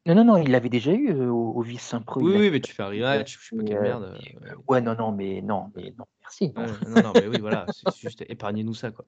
[0.06, 2.22] Non, non, non, il l'avait déjà eu euh, au, au vice Saint-Preux.
[2.22, 4.02] Oui, oui, mais tu fais un rematch, je sais pas quelle Euh, merde.
[4.04, 6.52] euh, ouais, non, non, mais non, mais non, merci.
[6.56, 6.66] non.
[6.88, 9.04] non, non, mais oui, voilà, c'est juste épargnez-nous ça, quoi.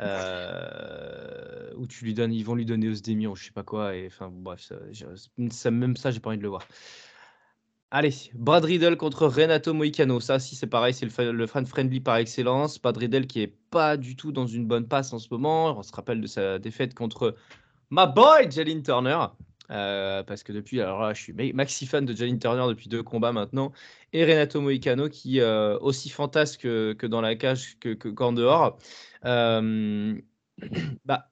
[0.00, 3.96] Euh, Ou tu lui donnes, ils vont lui donner Osdemir ou je sais pas quoi,
[3.96, 4.76] et enfin, bref, ça,
[5.50, 6.62] ça- même ça, j'ai pas envie de le voir.
[7.90, 10.20] Allez, Brad Riddle contre Renato Moicano.
[10.20, 12.80] Ça, si c'est pareil, c'est le, le fan friendly par excellence.
[12.80, 15.76] Brad Riddle qui est pas du tout dans une bonne passe en ce moment.
[15.76, 17.34] On se rappelle de sa défaite contre
[17.90, 19.26] my boy Jalin Turner.
[19.70, 22.88] Euh, parce que depuis, alors là, je suis ma- maxi fan de Jalin Turner depuis
[22.88, 23.72] deux combats maintenant.
[24.12, 28.78] Et Renato Moicano qui, euh, aussi fantasque que, dans la cage que, que- qu'en dehors.
[29.24, 30.20] Euh,
[31.04, 31.30] bah,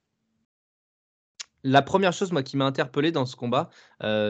[1.64, 3.71] la première chose moi, qui m'a interpellé dans ce combat,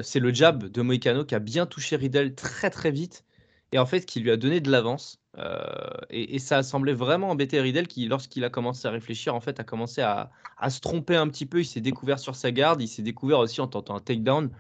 [0.03, 3.25] c'est le jab de Moicano qui a bien touché Riddle très très vite
[3.73, 5.21] et en fait qui lui a donné de l'avance.
[5.37, 9.35] Euh, et, et ça a semblé vraiment embêter Riddle qui, lorsqu'il a commencé à réfléchir,
[9.35, 10.31] en fait, a commencé à,
[10.69, 11.61] se tromper un petit peu.
[11.61, 14.51] Il s'est découvert sur sa garde, il s'est découvert aussi en tentant un takedown.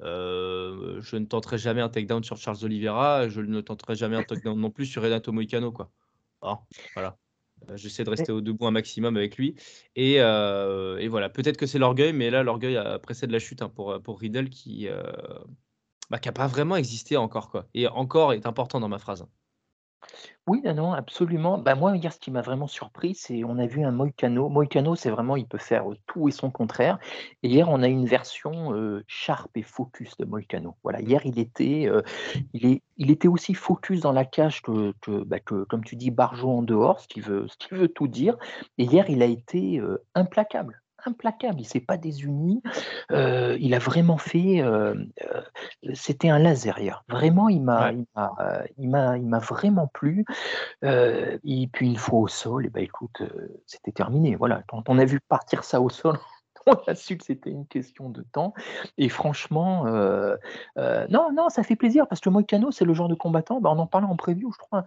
[0.00, 4.22] Euh, je ne tenterai jamais un takedown sur Charles Oliveira, je ne tenterai jamais un
[4.22, 5.72] takedown non plus sur Renato Moicano.
[5.72, 5.90] Quoi.
[6.42, 6.60] Ah,
[6.94, 7.16] voilà.
[7.70, 9.54] Euh, J'essaie de rester au debout un maximum avec lui.
[9.96, 14.18] Et, euh, voilà, peut-être que c'est l'orgueil, mais là, l'orgueil précède la chute hein, pour,
[14.18, 17.50] Riddle qui n'a bah, pas vraiment existé encore.
[17.50, 17.68] Quoi.
[17.74, 19.26] Et encore est important dans ma phrase.
[20.46, 21.56] Oui, non, non, absolument.
[21.58, 24.48] Bah, moi, hier, ce qui m'a vraiment surpris, c'est on a vu un Moicano.
[24.50, 26.98] Moicano, c'est vraiment, il peut faire tout et son contraire.
[27.42, 30.76] Et hier, on a une version sharp et focus de Moicano.
[30.82, 31.88] Voilà, hier, il était,
[32.52, 34.60] il était aussi focus dans la cage
[35.08, 38.08] bah, que, comme tu dis, Barjo en dehors, ce qui veut, ce qui veut tout
[38.08, 38.36] dire.
[38.76, 39.80] Et hier, il a été
[40.14, 40.83] implacable.
[41.06, 42.62] Implacable, il s'est pas désuni.
[43.10, 44.60] Euh, il a vraiment fait.
[44.62, 45.42] euh, euh,
[45.94, 47.04] C'était un laser hier.
[47.08, 47.94] Vraiment, il m'a, Ouais.
[47.96, 48.34] il m'a,
[48.78, 50.24] il m'a, il m'a vraiment plu.
[50.82, 53.22] Et puis une fois au sol, et ben écoute,
[53.66, 54.36] c'était terminé.
[54.36, 56.18] Voilà, quand on a vu partir ça au sol,
[56.66, 58.54] on a su que c'était une question de temps.
[58.96, 59.84] Et franchement,
[60.76, 63.60] non, non, ça fait plaisir parce que Moicano, c'est le genre de combattant.
[63.60, 64.84] ben, on en parlait en preview, je crois.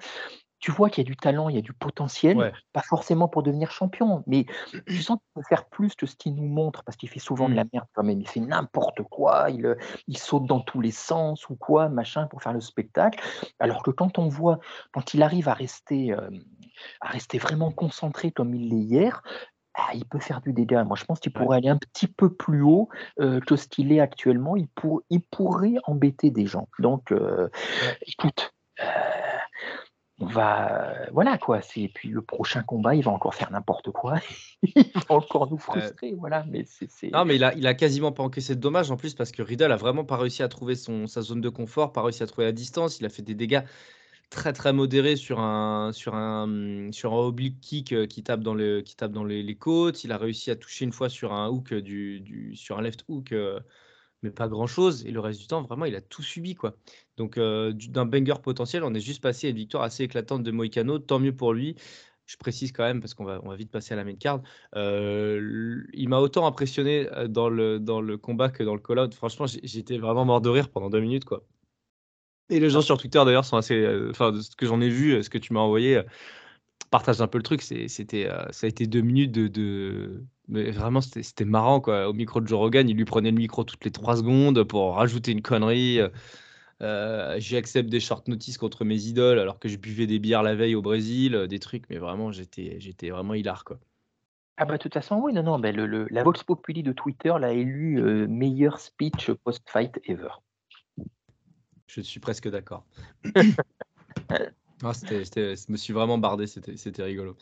[0.60, 2.52] Tu vois qu'il y a du talent, il y a du potentiel, Ouais.
[2.74, 4.46] pas forcément pour devenir champion, mais
[4.88, 7.48] tu sens qu'il peut faire plus que ce qu'il nous montre parce qu'il fait souvent
[7.48, 7.70] de la Mm.
[7.74, 8.20] merde quand même.
[8.22, 9.76] Il fait n'importe quoi, il, euh,
[10.08, 13.24] il saute dans tous les sens ou quoi, machin, pour faire le spectacle.
[13.60, 14.60] Alors que quand on voit,
[14.94, 16.30] quand il arrive à rester, euh,
[17.02, 19.22] à rester vraiment concentré comme il l'est hier,
[19.80, 20.84] ah, il peut faire du dégât.
[20.86, 21.44] Moi, je pense qu'il Ouais.
[21.44, 22.90] pourrait aller un petit peu plus haut
[23.20, 24.56] euh, que ce qu'il est actuellement.
[24.56, 26.68] Il, pour- il pourrait embêter des gens.
[26.80, 27.48] Donc, euh,
[28.02, 28.52] écoute,
[30.20, 31.62] euh, on va, voilà quoi.
[31.62, 34.16] C'est et puis le prochain combat, il va encore faire n'importe quoi.
[34.64, 36.46] il va encore nous frustrer, voilà.
[36.50, 39.14] Mais c'est, Non, mais il a, il a quasiment pas encaissé de dommages en plus
[39.14, 42.02] parce que Riddle a vraiment pas réussi à trouver son, sa zone de confort, pas
[42.02, 43.00] réussi à trouver la distance.
[43.00, 43.64] Il a fait des dégâts
[44.30, 48.54] très très modérés sur un, sur un, sur un oblique kick euh, qui tape dans,
[48.54, 50.04] le, qui tape dans les, les côtes.
[50.04, 53.06] Il a réussi à toucher une fois sur un hook, du, du, sur un left
[53.08, 53.60] hook, euh,
[54.24, 55.06] mais pas grand chose.
[55.06, 56.56] Et le reste du temps, vraiment, il a tout subi.
[56.56, 56.76] quoi.
[57.18, 60.44] Donc, euh, du- d'un banger potentiel, on est juste passé à une victoire assez éclatante
[60.44, 61.00] de Moicano.
[61.00, 61.76] Tant mieux pour lui.
[62.28, 64.42] je précise quand même parce qu'on va, on va vite passer à la main card.
[64.76, 69.14] Euh, il m'a autant impressionné euh, dans le, dans le combat que dans le call-out.
[69.14, 71.24] Franchement, j'étais vraiment mort de rire pendant deux minutes.
[71.26, 71.44] quoi.
[72.50, 73.76] Et les gens sur Twitter d'ailleurs sont assez.
[73.76, 76.02] Euh, enfin, de ce que j'en ai vu, ce que tu m'as envoyé,
[76.92, 77.62] partage un peu le truc.
[77.62, 80.24] C'était, ça a été deux minutes de.
[80.50, 81.82] Mais vraiment, c'était marrant.
[81.82, 82.10] quoi.
[82.10, 84.96] Au micro de Joe Rogan, il lui prenait le micro toutes les trois secondes pour
[84.96, 86.00] rajouter une connerie.
[86.82, 90.56] Euh, J'accepte des short notices contre mes idoles alors que je buvais des bières la
[90.56, 93.80] veille au Brésil, euh, des trucs, mais vraiment, j'étais, vraiment hilar, quoi.
[94.60, 97.32] Ah bah de toute façon, oui, non, non, bah, le, la Vox Populi de Twitter
[97.40, 100.30] l'a élu euh, meilleur speech post-fight ever.
[101.86, 102.84] Je suis presque d'accord.
[104.30, 107.38] ah, je me suis vraiment bardé, c'était rigolo.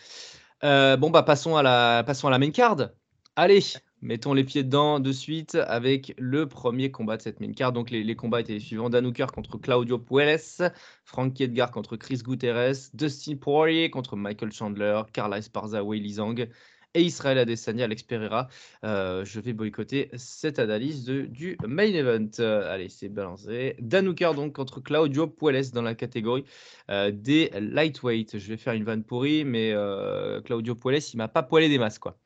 [0.61, 2.89] bon, bah passons à la, passons à la main card.
[3.37, 3.61] Allez,
[4.05, 7.73] mettons les pieds dedans de suite avec le premier combat de cette main card.
[7.73, 10.71] Donc les, combats étaient les suivants Dan Hooker contre Claudio Puelles,
[11.03, 16.47] Frankie Edgar contre Chris Guterres, Dustin Poirier contre Michael Chandler, Carla Esparza, Wei Zhang
[16.93, 18.47] et Israël Adesanya, Alex Pereira.
[18.83, 22.29] Euh, je vais boycotter cette analyse du main event.
[22.39, 23.75] Euh, allez, c'est balancé.
[23.79, 26.45] Dan Hooker donc contre Claudio Puelles dans la catégorie
[26.91, 28.37] euh, des lightweight.
[28.37, 29.73] Je vais faire une vanne pourrie, mais
[30.45, 32.19] Claudio Puelles, il m'a pas poilé des masses quoi.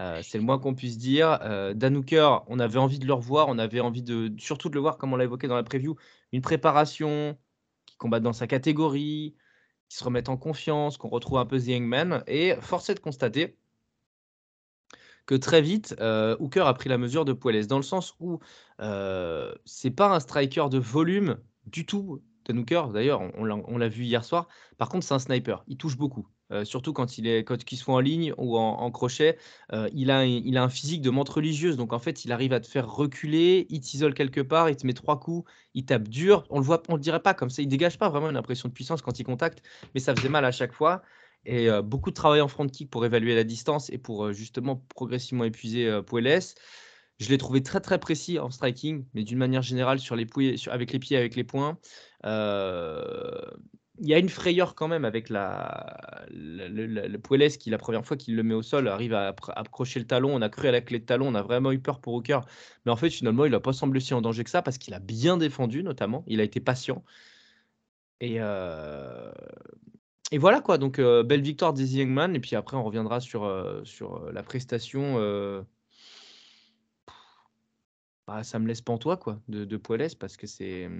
[0.00, 1.38] Euh, c'est le moins qu'on puisse dire.
[1.42, 4.74] Euh, Dan Hooker, on avait envie de le revoir, on avait envie de surtout de
[4.74, 5.96] le voir, comme on l'a évoqué dans la preview,
[6.32, 7.38] une préparation,
[7.86, 9.36] qui combat dans sa catégorie,
[9.88, 12.24] qui se remette en confiance, qu'on retrouve un peu The Hangman.
[12.26, 13.56] Et force est de constater
[15.26, 18.40] que très vite, euh, Hooker a pris la mesure de Puelles, dans le sens où
[18.80, 22.22] euh, c'est pas un striker de volume du tout.
[22.44, 24.48] Dan Hooker, d'ailleurs, on l'a vu hier soir.
[24.76, 25.64] Par contre, c'est un sniper.
[25.66, 26.28] Il touche beaucoup.
[26.54, 29.36] Euh, surtout quand il est quand qu'il soit en ligne ou en, crochet,
[29.72, 31.76] euh, il, a, il a un physique de montre religieuse.
[31.76, 34.86] Donc en fait, il arrive à te faire reculer, il t'isole quelque part, il te
[34.86, 36.46] met trois coups, il tape dur.
[36.50, 37.62] On le voit, on le dirait pas comme ça.
[37.62, 39.62] Il dégage pas vraiment une impression de puissance quand il contacte,
[39.94, 41.02] mais ça faisait mal à chaque fois.
[41.46, 44.76] Et euh, beaucoup de travail en front kick pour évaluer la distance et pour justement
[44.94, 46.40] progressivement épuiser Puelles.
[47.20, 50.72] Je l'ai trouvé très très précis en striking, mais d'une manière générale sur les sur,
[50.72, 51.78] avec les pieds, avec les poings
[54.04, 55.38] il y a une frayeur quand même avec le,
[56.28, 60.34] le, qui, la première fois qu'il le met au sol, arrive à, accrocher le talon.
[60.34, 62.40] On a cru à la clé de talon, on a vraiment eu peur pour Hooker.
[62.84, 64.92] Mais en fait, finalement, il n'a pas semblé si en danger que ça parce qu'il
[64.92, 66.22] a bien défendu, notamment.
[66.26, 67.02] Il a été patient.
[68.20, 69.32] Et, euh,
[70.34, 70.76] voilà quoi.
[70.76, 72.36] Donc, euh, belle victoire des Youngman.
[72.36, 73.82] Et puis après, on reviendra sur, euh,
[74.32, 75.64] la prestation.
[78.26, 79.76] Bah, ça me laisse pantois quoi, de, de
[80.18, 80.90] parce que c'est.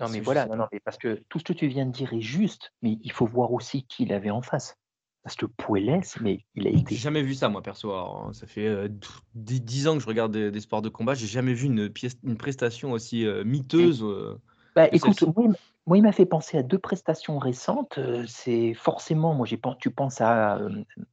[0.00, 2.12] Non, mais voilà, non, non, mais parce que tout ce que tu viens de dire
[2.12, 4.76] est juste, mais il faut voir aussi qui il avait en face.
[5.22, 6.94] Parce que Puelles, mais il a été.
[6.94, 7.92] J'ai jamais vu ça, moi, perso.
[8.32, 8.88] Ça fait euh,
[9.34, 11.12] 10 ans que je regarde des, sports de combat.
[11.12, 14.02] J'ai jamais vu une, pièce, une prestation aussi euh, miteuse.
[14.02, 14.40] Euh,
[14.74, 15.22] bah, écoute,
[15.86, 17.98] moi, il m'a fait penser à deux prestations récentes.
[18.26, 20.58] C'est forcément, moi, j'ai tu penses à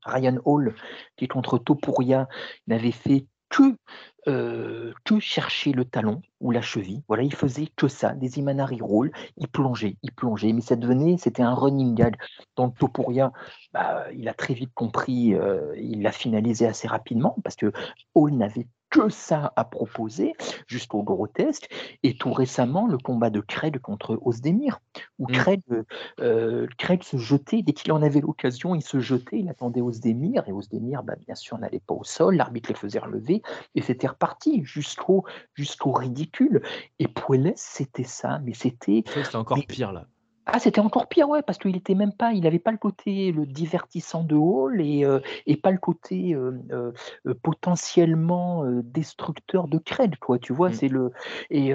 [0.05, 0.73] Ryan Hall,
[1.17, 2.29] qui contre Topuria
[2.67, 7.01] n'avait fait que chercher le talon ou la cheville.
[7.07, 11.17] Voilà, il faisait que ça, des Imanari roll, il plongeait, il plongeait, mais ça devenait,
[11.17, 12.15] c'était un running gag.
[12.55, 13.31] Donc Topuria,
[13.73, 15.35] bah, il a très vite compris,
[15.77, 17.71] il l'a finalisé assez rapidement parce que
[18.15, 20.33] Hall n'avait que ça à proposer,
[20.67, 21.69] jusqu'au grotesque.
[22.03, 24.79] Et tout récemment, le combat de Craig contre Osdemir,
[25.19, 25.83] où mmh.
[26.21, 30.47] euh, Craig, se jetait, dès qu'il en avait l'occasion, il se jetait, il attendait Osdemir,
[30.47, 33.41] et Osdemir, bah, bien sûr, n'allait pas au sol, l'arbitre les faisait relever,
[33.75, 36.61] et c'était reparti jusqu'au jusqu'au ridicule.
[36.99, 39.03] Et Puelles, c'était ça, mais c'était...
[39.05, 40.07] C'était encore pire, là.
[40.49, 43.33] Ah, c'était encore pire, ouais, parce qu'il était même pas, il n'avait pas le côté
[43.33, 49.77] le divertissant de Hall et, euh, et pas le côté euh, euh, potentiellement destructeur de
[49.77, 50.39] Craig, quoi.
[50.39, 50.73] Tu vois, mmh.
[50.73, 51.11] c'est le
[51.49, 51.73] et,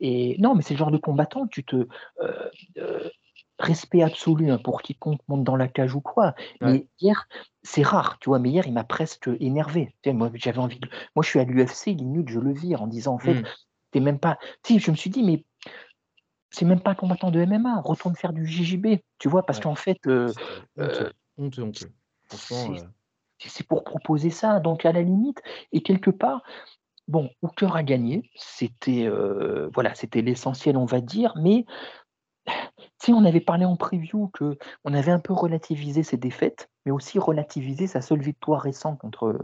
[0.00, 1.86] et non, mais c'est le genre de combattant, tu te
[3.60, 6.34] respect absolu hein, pour quiconque monte dans la cage ou quoi.
[6.60, 7.28] Mais hier,
[7.62, 8.40] c'est rare, tu vois.
[8.40, 9.94] Mais hier, il m'a presque énervé.
[10.06, 10.88] moi, j'avais envie de.
[11.14, 13.44] Moi, je suis à l'UFC, limite, je le vire en disant en fait, mmh.
[13.92, 14.38] t'es même pas.
[14.66, 15.44] Si, je me suis dit, mais
[16.50, 19.76] c'est même pas un combattant de MMA, retourne faire du JJB, tu vois, parce qu'en
[19.76, 20.32] fait, euh,
[20.78, 21.10] euh,
[23.38, 25.40] c'est pour proposer ça, donc à la limite,
[25.72, 26.42] et quelque part,
[27.08, 31.64] bon, Hooker a gagné, c'était euh, voilà, c'était l'essentiel, on va dire, mais
[33.02, 36.92] si on avait parlé en preview que on avait un peu relativisé ses défaites, mais
[36.92, 39.38] aussi relativisé sa seule victoire récente contre,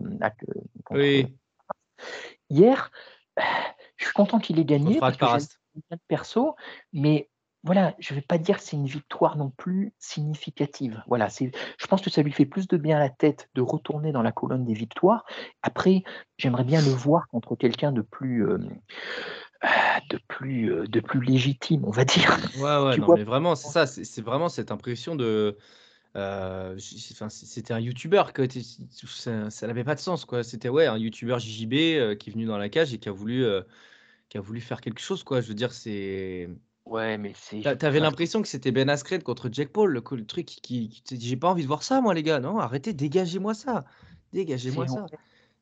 [2.51, 2.91] hier,
[3.97, 4.99] je suis content qu'il ait gagné
[6.09, 6.57] perso,
[6.93, 7.29] mais
[7.63, 11.03] voilà, je ne vais pas dire que c'est une victoire non plus significative.
[11.09, 13.61] Voilà, c'est, je pense que ça lui fait plus de bien à la tête de
[13.61, 15.25] retourner dans la colonne des victoires.
[15.63, 16.05] Après,
[16.39, 18.59] j'aimerais bien le voir contre quelqu'un de plus, euh,
[20.11, 22.37] de plus, euh, de plus légitime, on va dire.
[22.59, 25.57] Ouais, ouais, non, mais vraiment, c'est ça, c'est, vraiment cette impression de.
[26.17, 28.33] Euh, c'était un youtubeur,
[29.07, 30.43] ça, ça n'avait pas de sens, quoi.
[30.43, 33.13] C'était ouais, un youtubeur JJB euh, qui est venu dans la cage et qui a
[33.13, 33.45] voulu,
[34.29, 35.41] qui a voulu faire quelque chose, quoi.
[35.41, 36.49] Je veux dire, c'est.
[36.85, 37.63] Ouais, mais c'est.
[37.79, 41.51] T'avais l'impression que c'était Ben Askren contre Jack Paul, le, truc qui, qui, j'ai pas
[41.51, 42.41] envie de voir ça, moi, les gars.
[42.41, 43.85] Non, arrêtez, dégagez-moi ça.
[44.33, 45.07] Dégagez-moi ça.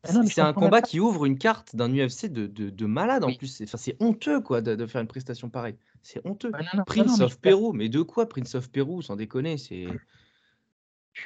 [0.06, 3.64] Ah c'est un combat qui ouvre une carte d'un UFC de, de, malade en plus.
[3.64, 5.76] C'est honteux quoi de, faire une prestation pareille.
[6.02, 6.52] C'est honteux.
[6.86, 9.86] Prince of Peru, mais de quoi Prince of Peru Sans déconner, c'est.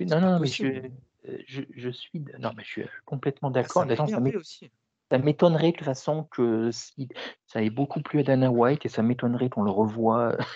[0.01, 2.20] Non, non, mais euh, je, je, suis.
[2.39, 3.86] Non, mais je suis complètement ah, d'accord.
[5.11, 7.09] Ça m'étonnerait de toute façon que si...
[7.46, 10.36] ça ait beaucoup plu à Dana White et ça m'étonnerait qu'on le revoie.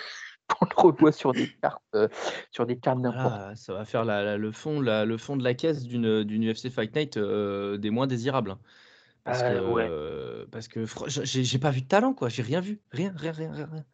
[0.49, 2.09] qu'on le revoit sur des cartes, euh,
[2.51, 3.35] sur des cartes n'importe.
[3.35, 6.51] Ah, ça va faire la, le fond, la, le fond de la caisse d'une d'une
[6.51, 8.57] UFC Fight Night euh, des moins désirables.
[9.25, 13.33] Parce que, parce que j'ai pas vu de talent quoi, j'ai rien vu, rien, rien,
[13.33, 13.85] rien, rien.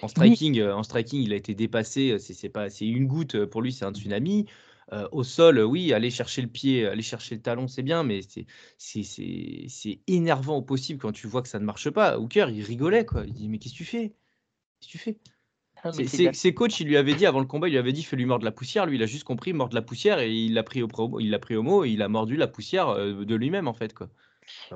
[0.00, 2.18] En striking, en striking, il a été dépassé.
[2.18, 4.46] C'est pas, c'est une goutte pour lui, c'est un tsunami.
[4.92, 8.20] Euh, au sol, oui, aller chercher le pied, aller chercher le talon, c'est bien, mais
[8.78, 12.18] c'est énervant au possible quand tu vois que ça ne marche pas.
[12.18, 13.24] Hooker, il rigolait, quoi.
[13.26, 14.14] Il dit, mais qu'est-ce que tu fais?
[14.80, 15.18] Qu'est-ce que tu fais?
[15.84, 18.26] Ah, ses, coachs, il lui avait dit avant le combat, il lui avait dit fais-lui
[18.26, 18.86] mordre la poussière.
[18.86, 20.88] Lui, il a juste compris mordre la poussière et il l'a pris au
[21.20, 23.74] il l'a pris au mot et il a mordu la poussière euh, de lui-même en
[23.74, 24.08] fait quoi.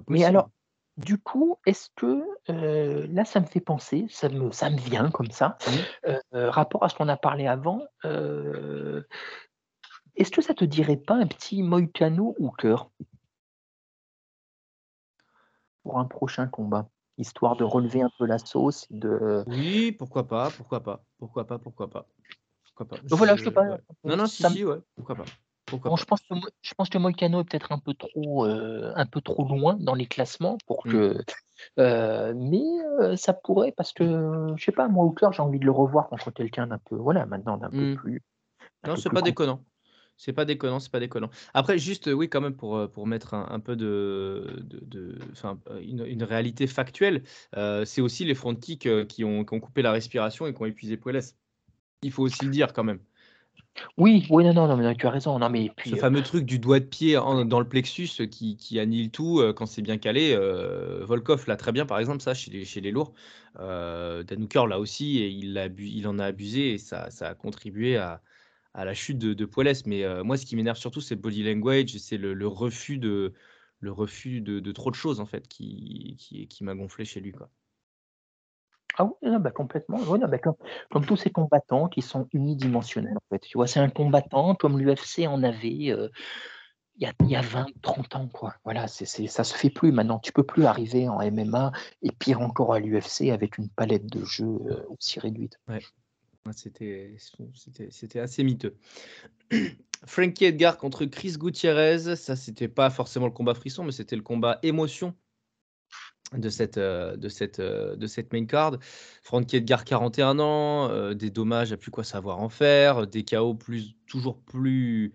[0.09, 0.51] Mais alors,
[0.97, 5.11] du coup, est-ce que euh, là, ça me fait penser, ça me, ça me vient
[5.11, 6.37] comme ça, mmh.
[6.37, 7.83] rapport à ce qu'on a parlé avant.
[10.17, 12.91] Est-ce que ça te dirait pas un petit Moicano ou cœur
[15.83, 16.89] pour un prochain combat,
[17.19, 19.43] histoire de relever un peu la sauce de.
[19.47, 22.07] Oui, pourquoi pas, pourquoi pas, pourquoi pas, pourquoi pas,
[22.65, 22.97] pourquoi pas.
[23.11, 23.79] voilà, je peux pas.
[24.05, 25.25] Non, non, si, si, ouais, pourquoi pas.
[25.67, 29.07] Pourquoi je pense que je pense que Moicano est peut-être un peu trop euh, un
[29.07, 30.91] peu trop loin dans les classements pour mmh.
[30.91, 31.25] que.
[31.79, 32.63] Euh, mais
[33.01, 35.71] euh, ça pourrait parce que je sais pas moi au cœur j'ai envie de le
[35.71, 37.97] revoir contre quelqu'un d'un peu voilà maintenant d'un peu mmh.
[37.97, 38.23] plus.
[38.87, 39.63] Non, c'est pas déconnant.
[40.25, 41.31] C'est pas déconnant, c'est pas déconnant.
[41.53, 45.19] Après, juste, oui, quand même, pour, pour mettre un, peu de, de,
[45.81, 47.25] une, réalité factuelle,
[47.85, 50.67] c'est aussi les front kicks qui ont, qui ont coupé la respiration et qui ont
[50.67, 51.23] épuisé Puelles.
[52.03, 53.01] Il faut aussi le dire quand même.
[53.97, 55.41] Oui, oui, non, non, non, mais tu as raison.
[55.41, 58.79] Non, mais puis, Ce fameux truc du doigt de pied dans le plexus qui, qui
[58.79, 60.37] annule tout quand c'est bien calé.
[61.01, 63.13] Volkov l'a très bien, par exemple, ça, chez les, chez les lourds.
[63.59, 64.23] Euh,
[64.69, 68.23] l'a aussi, et il, a, il en a abusé, et ça, ça a contribué à,
[68.75, 69.49] à la chute de, de
[69.87, 73.33] Mais euh, moi, ce qui m'énerve surtout, c'est le body language, c'est le, refus de
[73.81, 76.17] le refus de, trop de choses en fait qui,
[76.49, 77.51] qui, m'a gonflé chez lui quoi.
[78.99, 79.99] Ah oui, bah, complètement.
[79.99, 83.41] Bah, comme, tous ces combattants qui sont unidimensionnels en fait.
[83.41, 85.91] Tu vois, c'est un combattant comme l'UFC en avait.
[85.91, 86.09] Euh,
[86.97, 88.55] il y, a, 20, 30 ans, quoi.
[88.65, 90.19] Voilà, c'est, ça se fait plus maintenant.
[90.19, 94.25] Tu peux plus arriver en MMA et pire encore à l'UFC avec une palette de
[94.25, 95.59] jeux euh, aussi réduite.
[95.69, 95.81] Ouais.
[96.51, 98.77] C'était, assez miteux.
[100.07, 104.23] Frankie Edgar contre Chris Gutiérrez, ça c'était pas forcément le combat frisson, mais c'était le
[104.23, 105.15] combat émotion
[106.33, 107.17] de cette, euh,
[107.61, 108.79] euh, main card.
[109.23, 113.55] Frankie Edgar, 41 ans, euh, des dommages à plus quoi savoir en faire, des KO
[113.55, 115.13] plus, toujours plus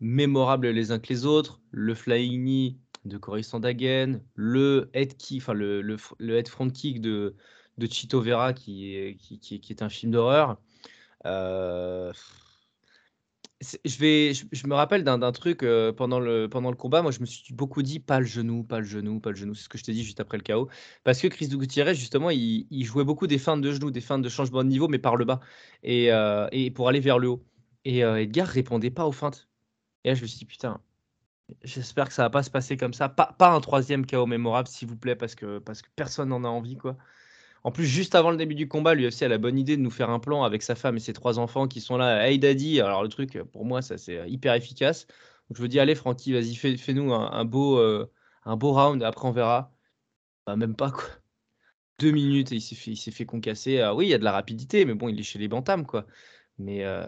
[0.00, 5.42] mémorables les uns que les autres, le flying knee de Cory Sandagen, le head kick,
[5.42, 7.36] enfin le, le head front kick de,
[7.78, 10.58] de Chito Vera, qui est, qui, est un film d'horreur.
[11.26, 12.12] Euh,
[13.60, 17.02] je, vais, je, me rappelle d'un truc euh, pendant, le, pendant le combat.
[17.02, 19.54] Moi, je me suis beaucoup dit pas le genou, pas le genou, pas le genou.
[19.54, 20.68] C'est ce que je t'ai dit juste après le chaos.
[21.04, 24.28] Parce que Chris Gutiérrez, justement, il, jouait beaucoup des feintes de genoux, des feintes de
[24.28, 25.40] changement de niveau, mais par le bas.
[25.82, 27.44] Et, euh, et pour aller vers le haut.
[27.84, 29.48] Et Edgar répondait pas aux feintes.
[30.04, 30.80] Et là, je me suis dit, putain,
[31.62, 33.08] j'espère que ça va pas se passer comme ça.
[33.08, 36.44] Pas, pas un troisième chaos mémorable, s'il vous plaît, parce que, parce que personne n'en
[36.44, 36.96] a envie, quoi.
[37.66, 39.90] En plus, juste avant le début du combat, l'UFC a la bonne idée de nous
[39.90, 42.24] faire un plan avec sa femme et ses trois enfants qui sont là.
[42.24, 45.08] Hey daddy, alors le truc, pour moi, ça c'est hyper efficace.
[45.48, 48.08] Donc je me dis, allez Francky, vas-y, fais, nous un, beau, euh,
[48.44, 49.74] un round, après on verra.
[50.46, 51.06] Bah, même pas quoi.
[51.98, 53.80] Deux minutes et il s'est fait, fait concasser.
[53.80, 55.86] Ah oui, il y a de la rapidité, mais bon, il est chez les bantams
[55.86, 56.06] quoi.
[56.58, 57.04] Mais, euh,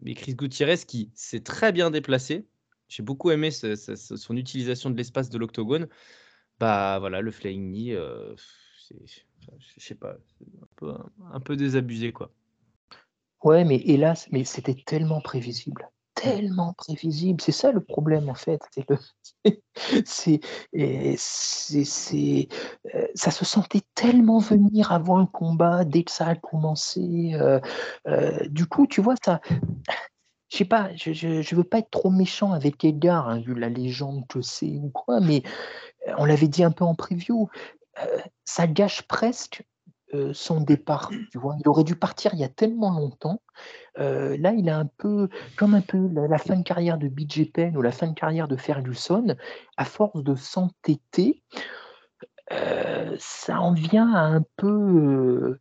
[0.00, 2.46] mais Chris Gutiérrez qui s'est très bien déplacé.
[2.88, 5.88] J'ai beaucoup aimé son utilisation de l'espace de l'octogone.
[6.58, 8.34] Bah voilà, le flying knee, euh,
[9.58, 10.16] je sais pas,
[11.32, 12.30] un peu, désabusé quoi.
[13.44, 17.40] Ouais, mais hélas, mais c'était tellement prévisible, tellement prévisible.
[17.40, 18.60] C'est ça le problème en fait.
[20.04, 20.40] C'est
[21.16, 22.48] c'est,
[22.94, 27.32] euh, ça se sentait tellement venir avant le combat, dès que ça a commencé.
[27.34, 27.60] Euh,
[28.08, 29.40] euh, du coup, tu vois, ça.
[30.50, 34.26] Je sais pas, je, veux pas être trop méchant avec Edgar, hein, vu la légende
[34.28, 35.42] que c'est ou quoi, mais
[36.16, 37.50] on l'avait dit un peu en preview,
[38.44, 39.64] ça gâche presque
[40.14, 41.56] euh, son départ, tu vois?
[41.60, 43.42] Il aurait dû partir il y a tellement longtemps.
[43.98, 47.08] Euh, là, il a un peu comme un peu la la fin de carrière de
[47.08, 49.36] BJ Penn ou la fin de carrière de Ferguson,
[49.76, 51.42] à force de s'entêter,
[53.18, 55.58] ça en vient à un peu,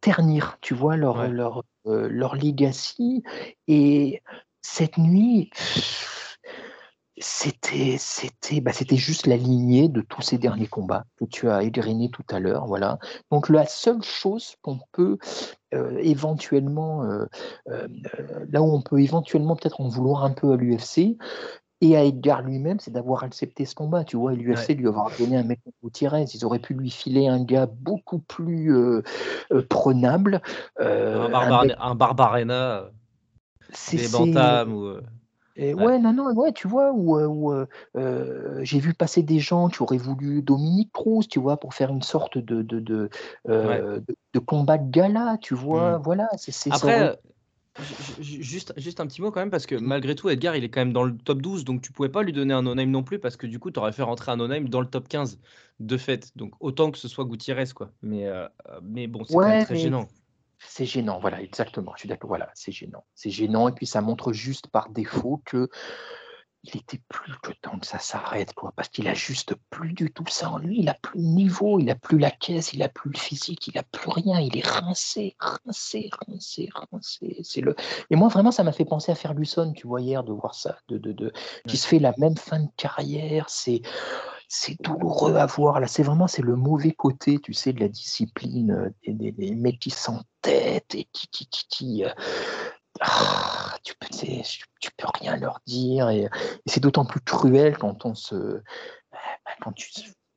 [0.00, 0.96] ternir, tu vois?
[0.96, 1.28] Leur, Ouais.
[1.28, 3.24] leur, leur legacy
[3.66, 4.22] et
[4.62, 5.50] cette nuit
[7.18, 11.62] c'était c'était, bah, c'était juste la lignée de tous ces derniers combats que tu as
[11.62, 12.98] égrenés tout à l'heure, voilà.
[13.30, 15.18] Donc la seule chose qu'on peut,
[15.74, 17.28] heu, éventuellement, heu,
[17.68, 21.16] hem, heu, là où on peut éventuellement peut-être en vouloir un peu à l'UFC
[21.82, 24.32] et à Edgar lui-même, c'est d'avoir accepté ce combat, tu vois?
[24.32, 24.36] Ouais.
[24.38, 26.24] l'UFC lui avoir donné un mec comme Gutiérrez.
[26.34, 28.72] Ils auraient pu lui filer un gars beaucoup plus,
[29.68, 30.40] prenable,
[30.78, 31.18] Un
[31.94, 32.90] Barbarena,
[33.70, 35.00] des c'est bantams ou,
[35.56, 35.84] et ouais.
[35.84, 36.92] ouais, non, non, ouais, tu vois?
[36.92, 37.66] Heu,
[38.62, 41.56] j'ai vu passer des gens qui auraient voulu Dominique Cruz, tu vois?
[41.58, 43.08] Pour faire une sorte de de de,
[43.48, 43.80] Ouais.
[43.80, 45.98] de de combat de gala, tu vois?
[45.98, 46.02] Mmh.
[46.02, 47.18] Voilà, c'est ça Après,
[47.78, 50.70] ju juste juste un petit mot quand même parce que malgré tout Edgar il est
[50.70, 52.90] quand même dans le top 12 donc tu pouvais pas lui donner un no name
[52.90, 54.86] non plus parce que du coup tu aurais fait rentrer un no name dans le
[54.86, 55.38] top 15
[55.80, 56.32] de fait.
[56.36, 57.90] Donc autant que ce soit Gutiérrez quoi.
[58.02, 58.26] Mais,
[58.82, 60.08] mais bon, c'est quand même très mais gênant.
[60.58, 63.04] C'est gênant, voilà, exactement, je suis d'accord, voilà, c'est gênant.
[63.14, 65.68] C'est gênant et puis ça montre juste par défaut que
[66.68, 70.12] Il était plus que temps que ça s'arrête, quoi, parce qu'il a juste plus du
[70.12, 70.80] tout ça en lui.
[70.80, 73.68] Il a plus le niveau, il a plus la caisse, il a plus le physique,
[73.68, 74.40] il a plus rien.
[74.40, 77.38] Il est rincé, rincé, rincé, rincé.
[77.44, 77.76] C'est le
[78.10, 80.76] et moi vraiment ça m'a fait penser à Ferguson, tu vois, hier de voir ça,
[80.88, 81.32] de de de
[81.68, 83.48] qui se fait la même fin de carrière.
[83.48, 83.82] C'est
[84.48, 85.86] c'est douloureux à voir là.
[85.86, 89.54] C'est vraiment c'est le mauvais côté, tu sais, de la discipline, heu, des des des
[89.54, 92.10] mecs qui s'entêtent et qui qui qui qui, heu
[93.00, 94.08] ah, tu peux,
[94.80, 96.30] tu peux rien leur dire et, et
[96.66, 98.62] c'est d'autant plus cruel quand on se,
[99.12, 99.18] bah,
[99.62, 99.90] quand tu,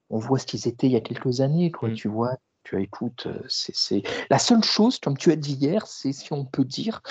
[0.09, 1.93] on voit ce qu'ils étaient il y a quelques années, quoi, Mmh.
[1.93, 2.37] tu vois.
[2.63, 6.33] Tu vois, écoute, euh, c'est la seule chose, comme tu as dit hier, c'est si
[6.33, 7.01] on peut dire,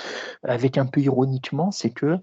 [0.43, 2.17] avec un peu ironiquement, c'est que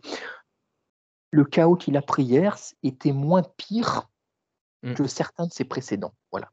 [1.32, 4.08] le chaos qu'il a pris hier était moins pire
[4.86, 4.96] Mmh.
[4.96, 6.14] que certains de ses précédents.
[6.32, 6.50] Voilà.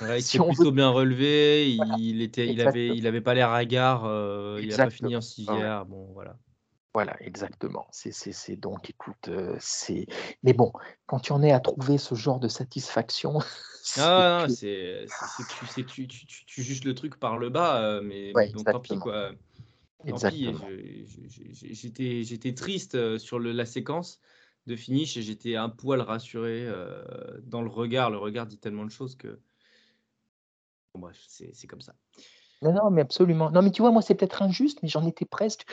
[0.00, 3.06] Ouais, il si s'est on veut, plutôt bien relevé, voilà, il était il avait il
[3.06, 5.48] avait pas l'air hagard, heu, il a pas fini en exactement.
[5.48, 6.38] Ouais, civière, bon voilà.
[6.94, 7.88] Voilà, exactement.
[7.90, 10.06] C'est c'est c'est donc écoute, heu, c'est
[10.44, 10.72] mais bon,
[11.06, 13.38] quand tu en es à trouver ce genre de satisfaction,
[13.96, 17.80] Ah non, c'est que tu tu tu tu tu juges le truc par le bas,
[17.98, 19.32] heu, mais ouais, donc tant pis quoi.
[20.08, 20.48] Tant pis
[21.62, 24.20] j'étais j'étais triste, heu, sur le la séquence
[24.66, 28.10] de finish et j'étais un poil rassuré, heu, dans le regard.
[28.10, 29.40] Le regard dit tellement de choses que
[30.94, 31.94] bon bref, c'est c'est comme ça.
[32.62, 33.50] Non, non, mais absolument.
[33.50, 35.66] Non, mais tu vois, moi, c'est peut-être injuste, mais j'en étais presque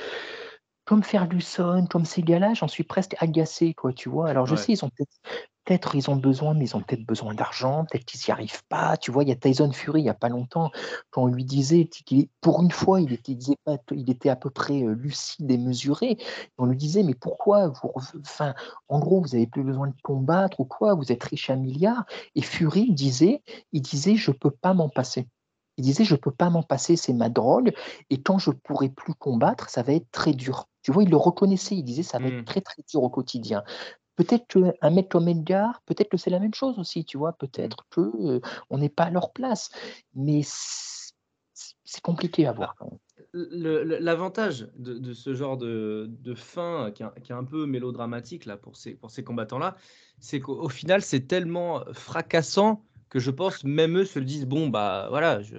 [0.86, 4.30] comme Ferguson, comme ces gars-là, j'en suis presque agacé, quoi, tu vois?
[4.30, 4.58] Alors je Ouais.
[4.58, 4.90] sais, ils ont
[5.66, 8.98] peut-être ils ont besoin, mais ils ont peut-être besoin d'argent, peut-être qu'ils n'y arrivent pas.
[8.98, 10.72] Tu vois, il y a Tyson Fury, il y a pas longtemps,
[11.12, 13.34] quand on lui disait qu'il pour une fois, il était
[13.92, 16.18] il était à peu près, heu, lucide et mesuré.
[16.58, 18.54] On lui disait: «Mais pourquoi vous enfin,
[18.90, 20.96] en gros, vous avez plus besoin de combattre ou quoi?
[20.96, 22.06] Vous êtes riche à milliards»
[22.36, 25.28] et Fury disait il disait: «Je peux pas m'en passer».
[25.78, 27.74] Il disait: «Je peux pas m'en passer, c'est ma drogue
[28.10, 30.68] et quand je pourrai plus combattre, ça va être très dur».
[30.84, 32.46] Tu vois, il le reconnaissait, il disait: «Ça va être Mmh.
[32.46, 33.64] très, très dur au quotidien».
[34.18, 37.34] Peut-être qu'un mec comme Edgar, peut-être que c'est la même chose aussi, tu vois?
[37.60, 37.74] Mmh.
[37.74, 39.70] Peut-être que, heu, on n'est pas à leur place,
[40.16, 42.76] mais c'est compliqué à Bah, voir
[43.34, 47.44] le l'avantage de de ce genre de de fin qui est un qui est un
[47.46, 49.78] peu mélodramatique là pour ces pour ces combattants-là,
[50.20, 54.46] c'est qu'au au final, c'est tellement fracassant que je pense même eux se le disent:
[54.48, 55.58] «Bon bah voilà, je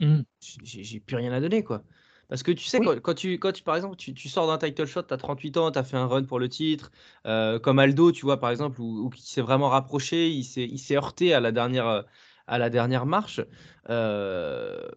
[0.00, 0.22] Mmh.
[0.40, 1.84] j'ai plus rien à donner quoi».
[2.32, 4.46] Parce que tu sais Oui, quand quand tu quand tu par exemple tu tu sors
[4.46, 6.90] d'un title shot, tu as 38 ans, tu as fait un run pour le titre,
[7.26, 10.64] heu, comme Aldo, tu vois par exemple où où qui s'est vraiment rapproché, il s'est
[10.64, 12.04] il s'est heurté à la dernière,
[12.46, 13.42] à la dernière marche,
[13.90, 14.90] heu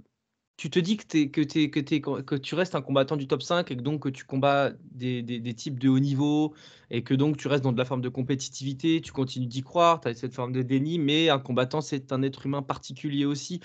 [0.58, 3.28] tu te dis que tu que tu que tu que tu restes un combattant du
[3.28, 6.56] top 5 et que donc que tu combats des des des types de haut niveau
[6.90, 10.00] et que donc tu restes dans de la forme de compétitivité, tu continues d'y croire,
[10.00, 13.60] tu as cette forme de déni, mais un combattant, c'est un être humain particulier aussi.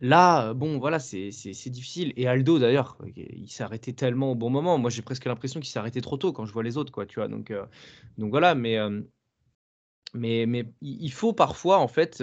[0.00, 1.30] Là, heu, bon voilà, c'est
[1.70, 4.78] difficile et Aldo d'ailleurs, heu, il s'est arrêté tellement au bon moment.
[4.78, 7.04] Moi, j'ai presque l'impression qu'il s'est arrêté trop tôt quand je vois les autres quoi,
[7.06, 7.26] tu vois?
[7.28, 7.64] Donc heu,
[8.16, 8.78] donc voilà, mais
[10.14, 12.22] mais mais il faut parfois, en fait,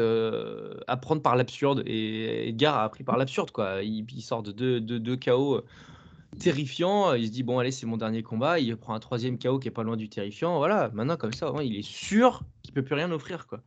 [0.88, 3.82] apprendre par l'absurde et Edgar a appris par l'absurde, quoi.
[3.84, 5.62] Il sort de deux deux 2 KO,
[6.40, 9.60] terrifiants, il se dit: «Bon allez, c'est mon dernier combat», il prend un troisième KO
[9.60, 10.90] qui est pas loin du terrifiant, voilà.
[10.94, 13.62] Maintenant comme ça, il est sûr qu'il peut plus rien offrir, quoi.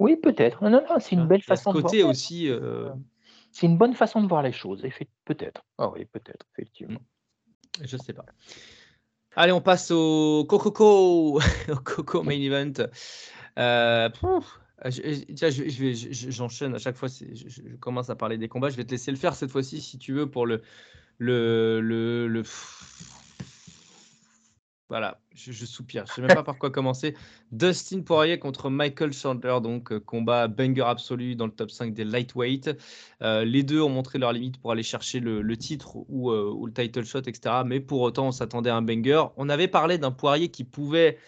[0.00, 0.62] Oui, peut-être.
[0.64, 1.28] Non, non, non, c'est une vois?
[1.28, 2.90] belle façon de voir côté aussi, heu,
[3.52, 4.84] c'est une bonne façon de voir les choses,
[5.24, 5.62] peut-être.
[5.78, 7.00] Ah oui, peut-être, effectivement.
[7.82, 8.24] je sais pas.
[9.36, 11.38] Allez, on passe au Cococo,
[11.68, 12.72] au Coco Main Event.
[13.58, 17.08] Heu, pouf, Ah, je, je- je- je vais- je- j'enchaîne à chaque fois.
[17.08, 18.70] je commence à parler des combats.
[18.70, 20.62] Je vais te laisser le faire cette fois-ci si tu veux pour le
[21.18, 22.42] le le, le-
[24.88, 26.04] Voilà, je, je soupire.
[26.06, 27.14] Je sais même pas par quoi commencer.
[27.52, 32.04] Dustin Poirier contre Michael Chandler, donc euh, combat banger absolu dans le top 5 des
[32.04, 32.70] lightweight.
[33.22, 36.66] Euh, les deux ont montré leurs limites pour aller chercher le, titre ou, euh, ou
[36.66, 37.62] le title shot, etc.
[37.64, 39.24] Mais pour autant, on s'attendait à un banger.
[39.36, 41.18] On avait parlé d'un Poirier qui pouvait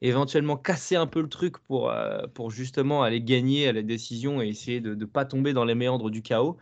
[0.00, 1.92] éventuellement casser un peu le truc pour,
[2.34, 5.74] pour justement aller gagner à la décision et essayer de ne pas tomber dans les
[5.74, 6.56] méandres du chaos.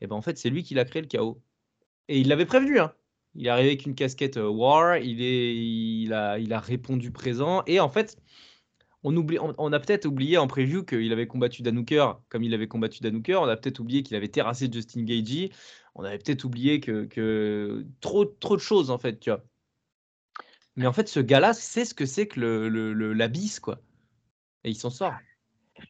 [0.00, 1.40] Et ben en fait, c'est lui qui l'a créé le chaos.
[2.08, 2.80] Et il l'avait prévenu.
[2.80, 2.92] Hein.
[3.38, 7.12] Il est arrivé avec une casquette euh, War, il, est, il, a, il a répondu
[7.12, 7.62] présent.
[7.68, 8.16] Et en fait,
[9.04, 12.66] on, oublie, on, a peut-être oublié en preview qu'il avait combattu Danuker comme il avait
[12.66, 13.40] combattu Danuker.
[13.40, 15.50] On a peut-être oublié qu'il avait terrassé Justin Gagey.
[15.94, 19.30] On avait peut-être oublié que, que trop, trop de choses, en fait.
[20.74, 23.80] Mais en fait, ce gars-là sait ce que c'est que le- l'abysse, quoi.
[24.64, 25.14] Et il s'en sort.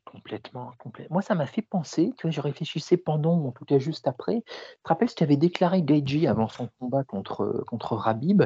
[0.04, 1.14] Complètement, complètement.
[1.14, 4.06] Moi, ça m'a fait penser, tu vois, je réfléchissais pendant, ou en tout cas juste
[4.08, 4.42] après.
[4.46, 8.42] Tu te rappelles ce qu'avait déclaré Gaethje avant son combat contre, contre Rabib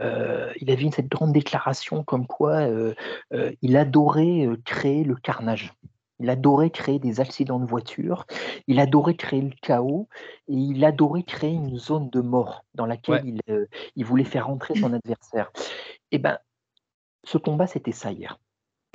[0.00, 2.94] Euh, Il avait eu cette grande déclaration comme quoi euh,
[3.32, 5.72] euh, il adorait créer le carnage.
[6.20, 8.26] Il adorait créer des accidents de voiture,
[8.66, 10.08] il adorait créer le chaos
[10.48, 13.40] et il adorait créer une zone de mort dans laquelle Ouais.
[13.46, 15.52] il, il voulait faire rentrer son adversaire.
[16.10, 16.38] Et ben,
[17.24, 18.38] ce combat, c'était ça hier.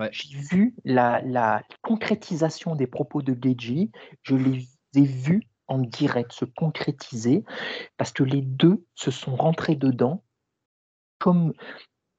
[0.03, 0.09] Ouais.
[0.11, 3.91] J'ai vu la, la concrétisation des propos de Geji,
[4.23, 7.43] je les ai vus en direct se concrétiser
[7.97, 10.23] parce que les deux se sont rentrés dedans
[11.19, 11.53] comme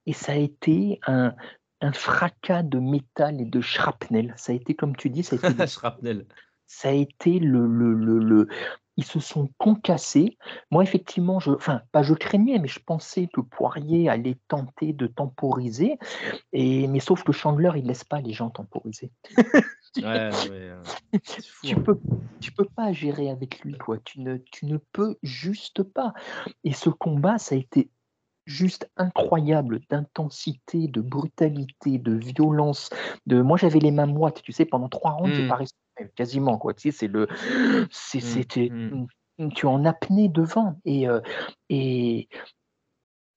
[0.07, 1.35] et ça a été un,
[1.81, 4.33] un fracas de métal et de shrapnel.
[4.37, 5.67] Ça a été, comme tu dis, ça a été,
[6.67, 8.47] ça a été le, le, le, le-
[8.97, 10.37] Ils se sont concassés.
[10.71, 15.07] Moi, effectivement, je, enfin, pas je craignais, mais je pensais que Poirier allait tenter de
[15.07, 15.97] temporiser.
[16.53, 19.11] Et, mais sauf que Chandler, il laisse pas les gens temporiser.
[19.97, 21.21] Ouais, euh, fou,
[21.63, 21.81] tu hein.
[21.85, 21.97] peux
[22.41, 26.13] tu peux pas gérer avec lui quoi tu ne tu ne peux juste pas
[26.65, 27.89] et ce combat ça a été
[28.45, 32.89] juste incroyable d'intensité de brutalité de violence
[33.25, 35.47] de moi j'avais les mains moites tu sais pendant trois rounds j'ai Mm.
[35.47, 35.84] pas respiré
[36.15, 37.27] quasiment quoi tu sais c'est le
[37.91, 39.07] c'est Mm, c'était mm.
[39.55, 41.21] tu es en apnée devant et euh,
[41.69, 42.27] et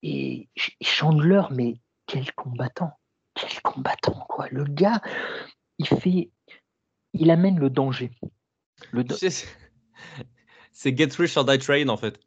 [0.02, 2.92] et Ch- Chandler mais quel combattant
[3.34, 5.00] quel combattant quoi le gars
[5.78, 6.30] il fait
[7.14, 8.10] il amène le danger
[8.92, 9.46] le da- c'est-
[10.96, 12.20] Get Rich or Die Train, en fait.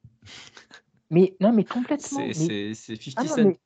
[1.10, 2.20] Mais non, mais complètement.
[2.34, 3.44] C'est mais- c'est- c'est 50 Ah non, Cent.
[3.46, 3.60] mais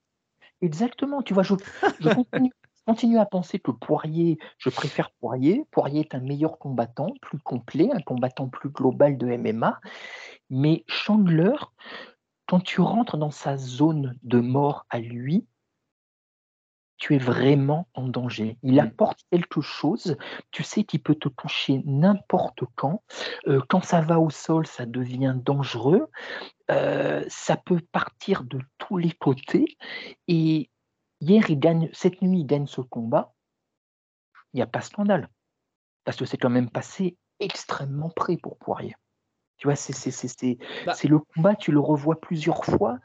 [0.62, 1.22] exactement.
[1.24, 1.56] Tu vois, je,
[2.00, 2.52] je continue,
[2.86, 5.66] continue à penser que Poirier, je préfère Poirier.
[5.72, 9.80] Poirier est un meilleur combattant, plus complet, un combattant plus global de MMA.
[10.50, 11.56] Mais Chandler,
[12.48, 15.46] quand tu rentres dans sa zone de mort à lui,
[16.98, 18.58] tu es vraiment en danger.
[18.64, 18.80] Il Mm.
[18.80, 20.16] apporte quelque chose.
[20.52, 23.04] Tu sais qu'il peut te toucher n'importe quand.
[23.48, 26.08] Euh, quand ça va au sol, ça devient dangereux.
[26.72, 29.78] Euh, ça peut partir de tous les côtés.
[30.30, 30.70] Et
[31.22, 33.34] hier, il gagne, cette nuit, il gagne ce combat.
[34.54, 35.30] Il n'y a pas scandale.
[36.04, 38.96] Parce que c'est quand même passé extrêmement près pour Poirier.
[39.58, 40.94] Tu vois, c'est Bah.
[41.04, 43.00] le combat, tu le revois plusieurs fois.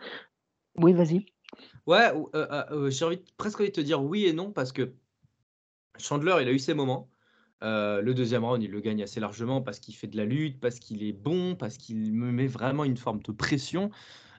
[0.76, 1.26] Oui, vas-y.
[1.86, 4.52] Ouais, ou- euh, euh, euh, j'ai envie presque envie de te dire oui et non
[4.52, 4.94] parce que
[5.98, 7.10] Chandler, il a eu ses moments.
[7.62, 10.60] Euh, le deuxième round, il le gagne assez largement parce qu'il fait de la lutte,
[10.60, 13.90] parce qu'il est bon, parce qu'il me met vraiment une forme de pression.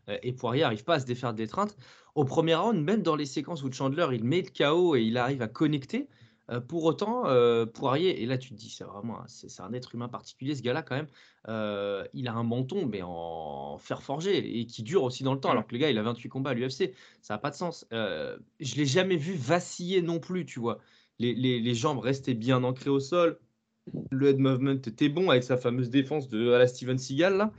[0.10, 1.78] Euh, et Poirier n'arrive pas à se défaire de l'étreinte.
[2.16, 5.18] Au premier round, même dans les séquences où Chandler, il met le KO et il
[5.18, 6.08] arrive à connecter,
[6.49, 9.72] euh, pour autant, euh, Poirier, et là tu te dis, c'est vraiment un- c'est un
[9.74, 11.08] être humain particulier, ce gars-là quand même,
[11.47, 15.39] euh, il a un menton, mais en fer forgé, et qui dure aussi dans le
[15.39, 17.56] temps, alors que le gars, il a 28 combats à l'UFC, ça n'a pas de
[17.56, 17.88] sens.
[17.93, 20.80] Euh, je l'ai jamais vu vaciller non plus, tu vois.
[21.20, 23.39] Les, les- les jambes restaient bien ancrées au sol,
[24.12, 27.52] le head movement était bon avec sa fameuse défense de à la Steven Seagal, là.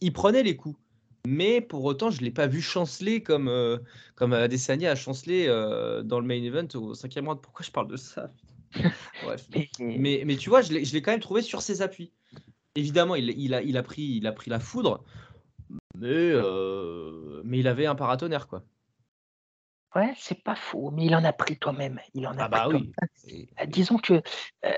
[0.00, 0.78] Il prenait les coups.
[1.26, 3.78] Mais pour autant, je ne l'ai pas vu chanceler comme, euh,
[4.14, 7.40] comme Adesanya a chancelé euh, dans le main event au cinquième round.
[7.42, 8.32] Pourquoi je parle de ça
[9.20, 9.48] Bref.
[9.78, 12.12] Mais, Mais, tu vois, je l'ai quand même trouvé sur ses appuis.
[12.74, 15.04] Évidemment, il, il a, il, a pris, il a pris la foudre,
[15.94, 18.64] mais, euh, mais il avait un paratonnerre, quoi.
[19.94, 22.00] ouais, c'est pas faux, mais il en a pris quand même.
[22.14, 22.92] Il en a Ah bah pris
[23.24, 23.48] oui.
[23.68, 24.22] Disons que
[24.64, 24.72] euh,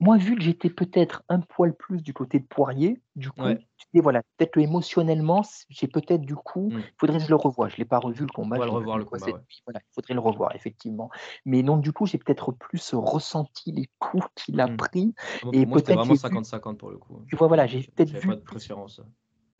[0.00, 3.58] moi, vu que j'étais peut-être un poil plus du côté de Poirier, du coup, Ouais.
[3.76, 6.78] tu dis, voilà, peut-être émotionnellement, j'ai peut-être du coup, Mm.
[6.80, 7.68] il faudrait que je le revoie.
[7.68, 8.56] Je ne l'ai pas revu le combat.
[8.58, 9.40] Revoir, le cette ouais.
[9.66, 11.10] Voilà, il faudrait le revoir, effectivement.
[11.46, 14.76] Mais non, du coup, j'ai peut-être plus ressenti les coups qu'il a Mm.
[14.76, 15.14] pris.
[15.44, 17.18] Moi, Et pour moi, c'était vraiment j'ai vu- 50-50 pour le coup.
[17.20, 17.24] hein.
[17.28, 19.00] Tu vois, voilà, j'ai peut-être vu pas de préférence.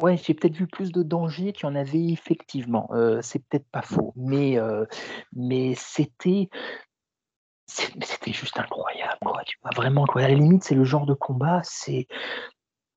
[0.02, 2.88] Ouais, j'ai peut-être vu plus de danger qu'il y en avait effectivement.
[2.92, 4.84] Euh, c'est peut-être pas faux, mais, euh,
[5.32, 6.48] mais c'était
[7.66, 9.70] c'était juste incroyable, quoi, tu vois?
[9.74, 10.22] Vraiment, quoi.
[10.22, 12.06] À la limite, c'est le genre de combat, c'est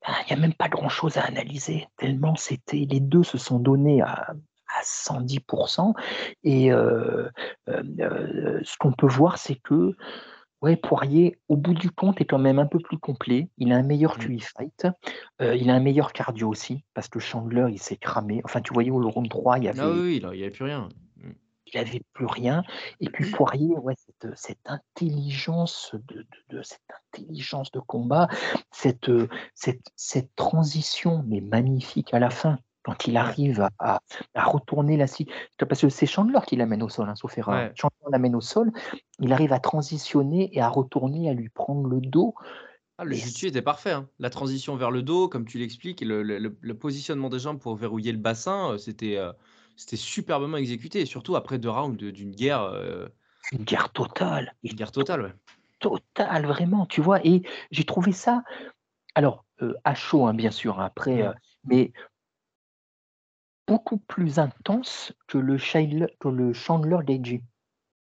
[0.05, 3.59] ah, il n'y a même pas grand-chose à analyser, tellement c'était les deux se sont
[3.59, 4.33] donnés à
[4.77, 5.39] à 110
[6.43, 7.29] et euh,
[7.69, 9.95] euh, euh, ce qu'on peut voir, c'est que,
[10.61, 13.49] ouais, Poirier, au bout du compte, est quand même un peu plus complet.
[13.57, 14.21] Il a un meilleur Mmh.
[14.21, 14.87] QI fight,
[15.39, 18.41] il a un meilleur cardio aussi parce que Chandler, il s'est cramé.
[18.43, 20.51] Enfin, tu voyais au round 3, il y Ah avait oui, oui, il y avait
[20.51, 20.89] plus rien.
[21.67, 21.71] Mmh.
[21.73, 22.63] il avait plus rien
[22.99, 26.81] et puis Poirier, ouais, cette, cette intelligence de de de cette
[27.13, 28.27] intelligence de combat,
[28.71, 29.11] cette,
[29.55, 34.01] cette cette transition, mais magnifique à la fin, quand il arrive à à
[34.33, 35.05] à retourner la
[35.67, 37.55] parce que c'est Chandler qui l'amène au sol, hein, sauf erreur.
[37.55, 37.71] Ouais.
[37.75, 38.71] Chandler l'amène au sol,
[39.19, 42.33] il arrive à transitionner et à retourner, à lui prendre le dos.
[42.99, 44.09] Ah, le jiu-jitsu était parfait, hein.
[44.17, 48.11] La transition vers le dos, comme tu l'expliques, le le positionnement des jambes pour verrouiller
[48.11, 49.17] le bassin, heu, c'était,
[49.77, 53.09] c'était superbement exécuté et surtout après 2 rounds d'une guerre, heu,
[53.51, 55.33] une guerre totale une guerre totale, ouais.
[55.79, 57.25] totale, vraiment, tu vois?
[57.25, 58.43] Et j'ai trouvé ça
[59.15, 61.67] alors, heu, à chaud, hein, bien sûr, hein, après, heu, Mmh.
[61.67, 61.93] mais
[63.65, 66.97] beaucoup plus intense que le Shail que le Chandler.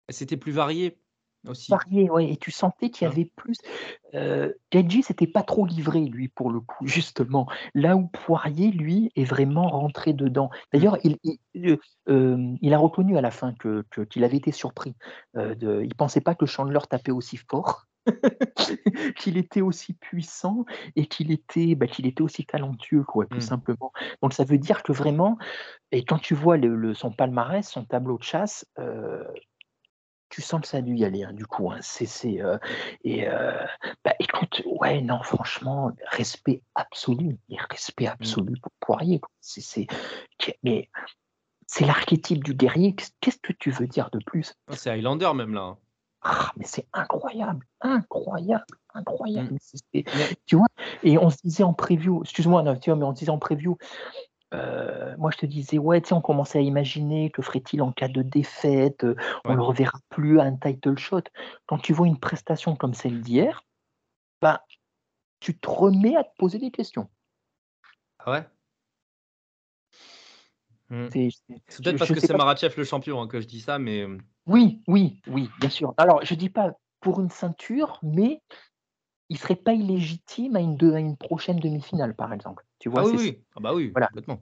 [0.10, 1.01] C'était plus varié
[1.48, 3.12] aussi, Varié, ouais et tu sentais qu'il y vois?
[3.12, 3.58] avait plus
[4.16, 7.48] heu, Gaethje s'était pas trop livré lui pour le coup, justement.
[7.76, 10.50] Là où Poirier, lui, est vraiment rentré dedans.
[10.76, 10.86] Mmh.
[10.86, 11.18] D'ailleurs, il
[12.62, 14.96] il a reconnu à la fin que que qu'il avait été surpris,
[15.38, 17.86] heu, de il pensait pas que Chandler tapait aussi fort,
[19.18, 20.66] qu'il était aussi puissant
[20.96, 23.42] et qu'il était, bah, qu'il était aussi talentueux quoi, tout Mmh.
[23.42, 23.92] simplement.
[24.22, 25.38] Donc ça veut dire que vraiment
[25.92, 29.26] et quand tu vois le le son palmarès, son tableau de chasse, heu
[30.32, 31.78] tu sens que ça a dû y aller, hein, du coup, hein.
[31.82, 32.60] C'est c'est, heu
[33.04, 33.54] et heu,
[34.06, 38.12] bah, écoute, ouais, non, franchement, respect absolu et respect Mmh.
[38.14, 39.22] absolu pour Poirier.
[39.42, 39.88] C'est
[40.64, 40.90] mais
[41.68, 42.96] c'est l'archétype du guerrier.
[42.96, 44.56] Qu'est-ce que tu veux dire de plus?
[44.68, 45.78] Ah, c'est Highlander même là, hein.
[46.24, 49.54] Ah, mais c'est incroyable, incroyable, incroyable.
[49.54, 50.34] Mmh.
[50.46, 50.68] Tu vois?
[51.04, 53.76] Et on se disait en preview, excuse-moi, mais on se disait en preview,
[54.52, 58.08] moi je te disais: «Ouais, tu sais, on commençait à imaginer que ferait-il en cas
[58.08, 59.06] de défaite?
[59.46, 59.56] On ouais.
[59.56, 61.24] le reverra plus à un title shot».
[61.68, 63.64] Quand tu vois une prestation comme celle d'hier,
[64.42, 64.66] bah,
[65.40, 67.10] tu te remets à te poser des questions.
[68.20, 68.46] Ah ouais?
[70.90, 71.08] Mmh.
[71.68, 74.00] C'est peut-être parce que c'est pas Makhachev le champion, hein, que je dis ça, mais,
[74.00, 75.94] hem oui, oui, oui, bien sûr.
[75.98, 78.42] Alors je dis pas pour une ceinture, mais
[79.32, 82.66] il serait pas illégitime à une de à une prochaine demi-finale, par exemple.
[82.80, 83.06] Tu ah vois?
[83.06, 83.44] oui, C'est oui.
[83.56, 84.08] Ah bah oui, voilà.
[84.08, 84.42] complètement.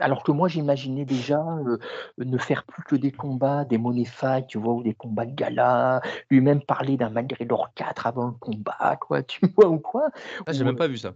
[0.00, 1.78] Alors que moi j'imaginais déjà, heu,
[2.18, 4.74] ne faire plus que des combats, des money fight, tu vois?
[4.74, 9.46] Ou des combats de gala, lui-même parler d'un McGregor 4 avant le combat, quoi, tu
[9.54, 9.68] vois?
[9.68, 10.08] Ou quoi?
[10.46, 11.14] Ah, j'ai même heu, pas vu ça.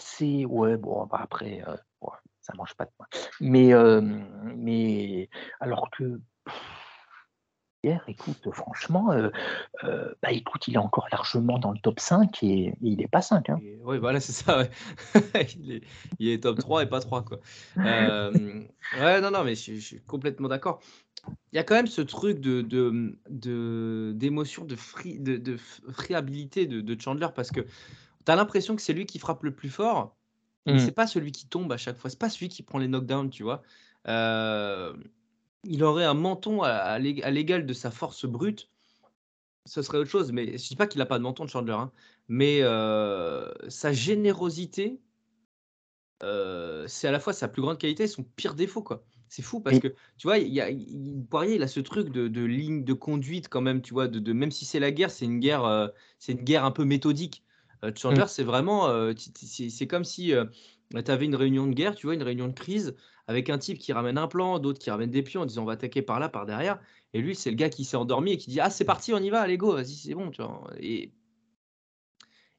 [0.00, 1.62] c'est ouais, bon, bah, après,
[2.00, 2.08] ouais,
[2.40, 3.06] ça mange pas de pain.
[3.40, 3.72] Mais,
[4.56, 5.28] mais
[5.60, 6.20] alors que
[7.84, 9.32] hier, écoute, franchement, heu
[9.84, 13.08] heu, bah, écoute, il est encore largement dans le top 5 et et il est
[13.08, 13.62] pas 5, hein.
[13.62, 14.70] Et ouais, voilà, c'est ça, ouais.
[15.56, 15.82] Il est
[16.18, 17.38] il est top 3 et pas 3 quoi.
[17.84, 20.80] Hem, ouais, non, non, mais je suis je suis complètement d'accord.
[21.52, 24.76] Il y a quand même ce truc de de, de d'émotion, de
[25.38, 25.56] de
[25.92, 29.54] friabilité de de Chandler parce que tu as l'impression que c'est lui qui frappe le
[29.56, 30.18] plus fort,
[30.70, 30.94] mais c'est Mmh.
[30.94, 32.10] pas celui qui tombe à chaque fois.
[32.10, 33.62] C'est pas celui qui prend les knockdowns, tu vois?
[35.64, 38.70] Il aurait un menton à à l'é à l'égal de sa force brute,
[39.66, 41.92] ce serait autre chose, mais je dis pas qu'il a pas de menton Chandler, hein,
[42.28, 45.00] mais heu, sa générosité
[46.22, 49.04] Heu, c'est à la fois sa plus grande qualité et son pire défaut, quoi.
[49.28, 52.10] C'est fou parce que, tu vois, il y a il Poirier, il a ce truc
[52.10, 54.06] de de ligne de conduite quand même, tu vois?
[54.08, 56.70] De de même si c'est la guerre, c'est une guerre, heu, c'est une guerre un
[56.70, 57.42] peu méthodique.
[57.84, 60.32] Heu, mmh, Chandler, c'est vraiment, c'est comme si,
[61.04, 62.14] tu avais une réunion de guerre, tu vois?
[62.14, 62.94] Une réunion de crise
[63.26, 65.66] avec un type qui ramène un plan, d'autres qui ramènent des pions en disant: «On
[65.66, 66.80] va attaquer par là, par derrière»
[67.14, 69.18] et lui, c'est le gars qui s'est endormi et qui dit: «Ah, c'est parti, on
[69.18, 70.30] y va, allez go, vas-y, c'est bon»?
[70.80, 71.12] Et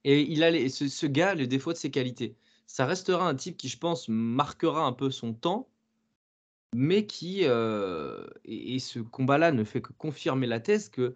[0.03, 2.37] et il a ce gars, le défaut de ses qualités.
[2.67, 5.69] Ça restera un type qui, je pense, marquera un peu son temps,
[6.73, 11.15] mais qui, heu et ce combat-là ne fait que confirmer la thèse est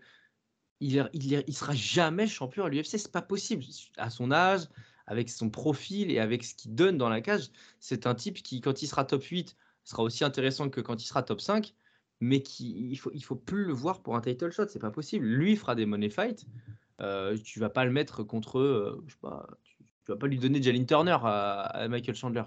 [0.81, 3.65] il il sera jamais champion à l'UFC, c'est pas possible.
[3.97, 4.67] À son âge,
[5.09, 7.49] avec son profil et avec ce qu'il donne dans la cage,
[7.81, 11.07] c'est un type qui, quand il sera top 8, sera aussi intéressant que quand il
[11.07, 11.75] sera top 5,
[12.21, 14.91] mais qui il faut il faut plus le voir pour un title shot, c'est pas
[14.91, 15.25] possible.
[15.27, 16.47] Lui fera des money fights,
[17.01, 20.27] Heu, tu vas pas le mettre contre, heu, je sais pas, tu tu vas pas
[20.27, 22.43] lui donner Jalin Turner à à Michael Chandler.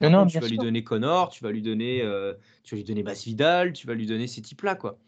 [0.00, 0.58] non, non, tu vas lui sûr.
[0.58, 4.06] donner Connor, tu vas lui donner, heu, tu vas lui donner Masvidal, tu vas lui
[4.06, 4.98] donner ces types-là, quoi.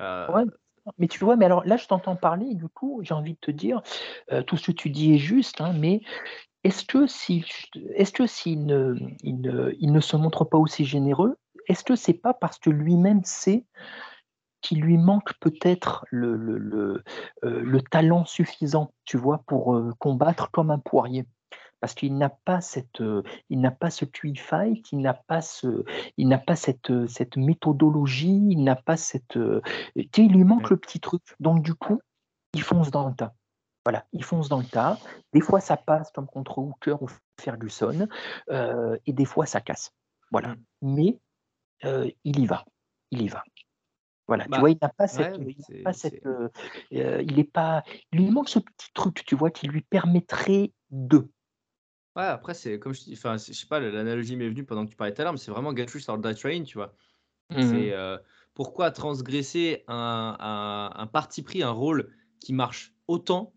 [0.00, 0.44] Heu, Ouais,
[0.98, 3.50] mais tu vois, mais alors là, je t'entends parler du coup, j'ai envie de te
[3.50, 3.82] dire,
[4.32, 6.00] heu, tout ce que tu dis est juste, hein, mais
[6.64, 7.44] est-ce que s'il
[8.66, 11.36] ne il ne se montre pas aussi généreux,
[11.68, 13.64] est-ce que c'est pas parce que lui-même sait
[14.62, 17.02] qu'il lui manque peut-être le,
[17.44, 21.26] euh, le talent suffisant, tu vois, pour euh, combattre comme un poirier?
[21.80, 25.40] Parce qu'il n'a pas cette, euh, il n'a pas ce QI fight, il n'a pas
[25.40, 25.84] ce,
[26.16, 29.62] il n'a pas cette, euh, cette méthodologie, il n'a pas cette, euh,
[29.96, 31.22] tu sais, il lui manque le petit truc.
[31.40, 32.00] Donc du coup,
[32.54, 33.34] il fonce dans le tas.
[33.84, 34.98] Voilà, il fonce dans le tas.
[35.32, 37.08] Des fois, ça passe comme contre Hooker ou
[37.40, 38.08] Ferguson,
[38.50, 39.92] euh, et des fois, ça casse.
[40.30, 40.48] Voilà.
[40.48, 40.56] Mm.
[40.82, 41.18] Mais
[41.84, 42.64] euh, il y va.
[43.10, 43.42] Il y va.
[44.28, 44.44] Voilà.
[44.48, 45.38] Bah, tu vois, il n'a pas cette.
[45.38, 46.50] ouais, il pas c'est- cette euh,
[46.90, 47.82] il est pas.
[48.12, 51.28] Il lui manque ce petit truc, tu vois, qui lui permettrait de.
[52.16, 54.90] Ouais, après, c'est comme je dis, enfin, je sais pas, l'analogie m'est venue pendant que
[54.90, 56.94] tu parlais tout à l'heure, mais c'est vraiment Get Rich or Die Train, tu vois.
[57.50, 57.60] Mhm.
[57.60, 58.18] C'est euh,
[58.54, 63.54] pourquoi transgresser un, un, un parti pris, un rôle qui marche autant,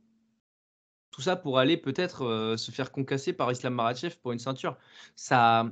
[1.11, 4.77] tout ça pour aller peut-être euh, se faire concasser par Islam Makhachev pour une ceinture?
[5.15, 5.69] Ça,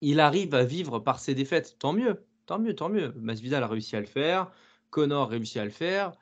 [0.00, 3.12] il arrive à vivre par ses défaites, tant mieux, tant mieux, tant mieux.
[3.16, 4.50] Masvidal a réussi à le faire,
[4.90, 6.12] Connor a réussi à le faire.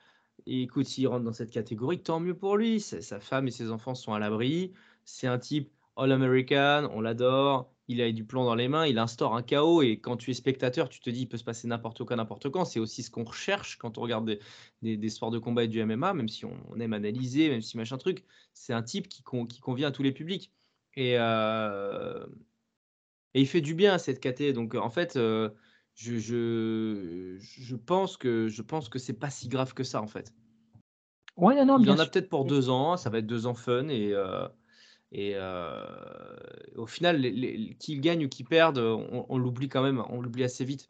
[0.47, 2.81] Et écoute, s'il rentre dans cette catégorie, tant mieux pour lui.
[2.81, 4.73] Sa femme et ses enfants sont à l'abri.
[5.13, 7.73] C'est un type All-American, on l'adore.
[7.89, 9.83] Il a du plomb dans les mains, il instaure un chaos.
[9.83, 12.49] Et quand tu es spectateur, tu te dis il peut se passer n'importe quoi, n'importe
[12.51, 12.65] quand.
[12.65, 14.39] C'est aussi ce qu'on recherche quand on regarde des,
[14.83, 17.61] des- des sports de combat et du MMA, même si on, on aime analyser, même
[17.63, 18.25] si machin truc.
[18.55, 20.53] C'est un type qui, con- qui convient à tous les publics.
[20.97, 22.27] Et, euh,
[23.35, 24.53] et il fait du bien à cette KT.
[24.53, 25.51] Donc en fait, euh,
[25.95, 30.07] je, je, je pense que je pense que c'est pas si grave que ça en
[30.07, 30.33] fait.
[31.37, 33.47] Ouais, non, non, Il bien en a peut-être pour deux ans, ça va être deux
[33.47, 34.47] ans fun et, euh,
[35.13, 35.85] et euh,
[36.77, 40.21] au final, les- les- qu'il gagne ou qu'il perde, on, on l'oublie quand même, on
[40.21, 40.89] l'oublie assez vite.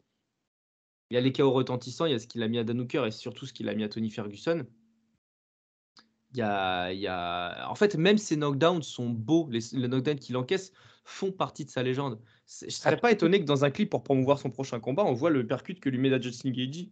[1.09, 2.79] Il y a les chaos retentissants, il y a ce qu'il a mis à Dan
[2.79, 4.65] Hooker et surtout ce qu'il a mis à Tony Ferguson.
[6.33, 7.69] Il y a, il y a...
[7.69, 10.71] En fait, même ses knockdowns sont beaux, les, les knockdowns qu'il encaisse
[11.03, 12.21] font partie de sa légende.
[12.47, 15.31] Je serais pas étonné que dans un clip pour promouvoir son prochain combat, on voit
[15.31, 16.91] le percute que lui met la Justin Gagey.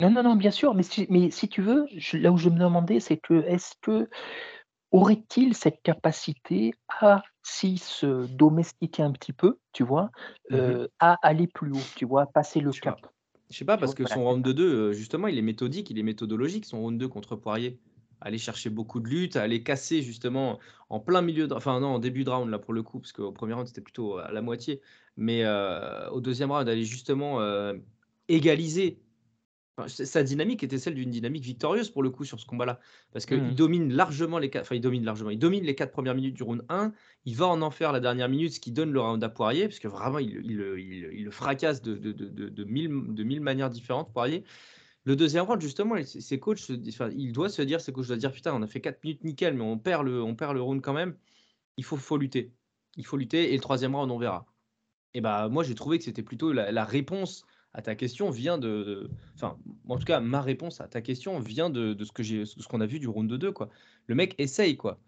[0.00, 2.50] Non, non, non, bien sûr, mais si, mais si tu veux, je- là où je
[2.50, 4.08] me demandais, c'est que est-ce que
[4.96, 10.10] aurait-il cette capacité à, s'il se domestiquer un petit peu, tu vois,
[10.50, 10.58] Mhm.
[10.58, 12.90] euh, à aller plus haut, tu vois, passer le Je sais pas.
[12.96, 13.06] cap?
[13.50, 15.98] Je sais pas, parce que voilà, son round de 2, justement, il est méthodique, il
[15.98, 17.78] est méthodologique, son round 2 contre Poirier.
[18.20, 21.98] Aller chercher beaucoup de lutte, aller casser justement en plein milieu, de- enfin non, en
[21.98, 24.40] début de round là pour le coup, parce qu'au premier round c'était plutôt à la
[24.40, 24.80] moitié,
[25.16, 27.74] mais euh, au deuxième round, aller justement euh,
[28.28, 28.98] égaliser.
[29.78, 32.80] Enfin, sa dynamique était celle d'une dynamique victorieuse pour le coup sur ce combat-là,
[33.12, 33.54] parce qu'il Mhm.
[33.54, 36.42] domine largement les quatre, enfin il domine largement, il domine les quatre premières minutes du
[36.42, 36.92] round 1,
[37.26, 39.78] il va en enfer la dernière minute, ce qui donne le round à Poirier, parce
[39.78, 43.22] que vraiment il, il, le- il- il le fracasse de, de, de, de, mille, de
[43.22, 44.44] mille manières différentes, Poirier.
[45.04, 48.32] Le deuxième round, justement, ses coachs, enfin, il doit se dire, ses coachs doivent dire,
[48.32, 50.82] putain, on a fait 4 minutes nickel, mais on perd le, on perd le round
[50.82, 51.16] quand même.
[51.76, 52.54] Il faut, faut lutter.
[52.96, 54.46] Il faut lutter, et le troisième round, on verra.
[55.14, 57.44] Et bah, moi, j'ai trouvé que c'était plutôt la, la réponse
[57.76, 61.68] à ta question vient de, enfin, en tout cas, ma réponse à ta question vient
[61.68, 63.68] de, de ce que j'ai, ce qu'on a vu du round 2, quoi.
[64.06, 64.98] Le mec essaye, quoi.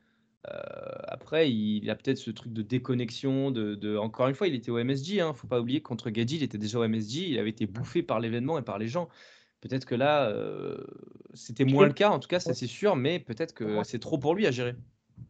[0.51, 0.61] Euh,
[1.05, 4.71] après, il a peut-être ce truc de déconnexion, de, de- encore une fois, il était
[4.71, 7.39] au MSG, hein, faut pas oublier que contre Gadji, il était déjà au MSG, il
[7.39, 9.09] avait été bouffé par l'événement et par les gens.
[9.63, 10.77] Peut-être que là, euh,
[11.33, 14.19] c'était moins le cas, en tout cas, ça c'est sûr, mais peut-être que c'est trop
[14.19, 14.75] pour lui à gérer.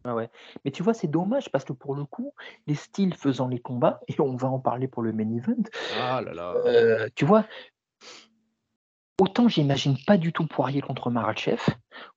[0.03, 0.29] Ah ouais.
[0.65, 2.33] Mais tu vois, c'est dommage parce que pour le coup,
[2.67, 5.63] les styles faisant les combats, et on va en parler pour le main event,
[6.01, 6.53] Ah là là.
[6.65, 7.45] euh, tu vois,
[9.19, 11.61] autant j'imagine pas du tout Poirier contre Maratchev,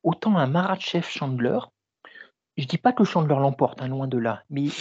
[0.03, 1.59] autant un Maratchev Chandler,
[2.57, 4.73] je dis pas que Chandler l'emporte, hein, loin de là, mais il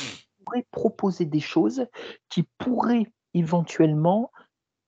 [0.45, 1.85] pourrait proposer des choses
[2.29, 4.31] qui pourraient éventuellement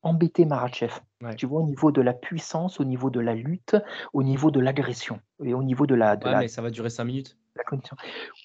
[0.02, 0.92] embêter Maratchev.
[1.22, 1.36] Ouais.
[1.36, 3.78] Tu vois, au niveau de la puissance, au niveau de la lutte,
[4.12, 6.70] au niveau de l'agression et au niveau de la, de Ouais, la, mais ça va
[6.70, 7.38] durer 5 minutes.
[7.64, 7.96] La condition.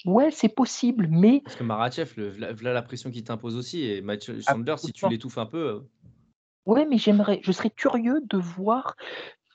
[0.04, 3.84] Ouais, c'est possible, mais Parce que Marachev, v'là la pression qui t'impose aussi.
[3.84, 5.58] Et Matt Chandler, si tu l'étouffes un peu.
[5.58, 5.80] euh,
[6.66, 8.94] Ouais, mais j'aimerais, je serais curieux de voir.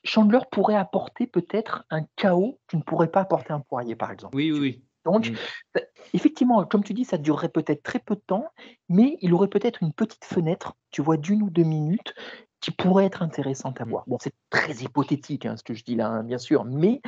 [0.04, 4.36] Chandler pourrait apporter peut-être un chaos que ne pourrait pas apporter un Poirier, par exemple.
[4.36, 4.84] Oui, oui, oui.
[5.06, 5.36] Donc, Mm.
[5.76, 5.82] bah,
[6.14, 8.46] effectivement, comme tu dis, ça durerait peut-être très peu de temps,
[8.90, 12.14] mais il aurait peut-être une petite fenêtre, tu vois, d'une ou deux minutes,
[12.62, 13.90] qui pourrait être intéressante à Mm.
[13.90, 14.04] voir.
[14.08, 17.02] Bon, c'est très hypothétique, hein, ce que je dis là, hein, bien sûr, mais,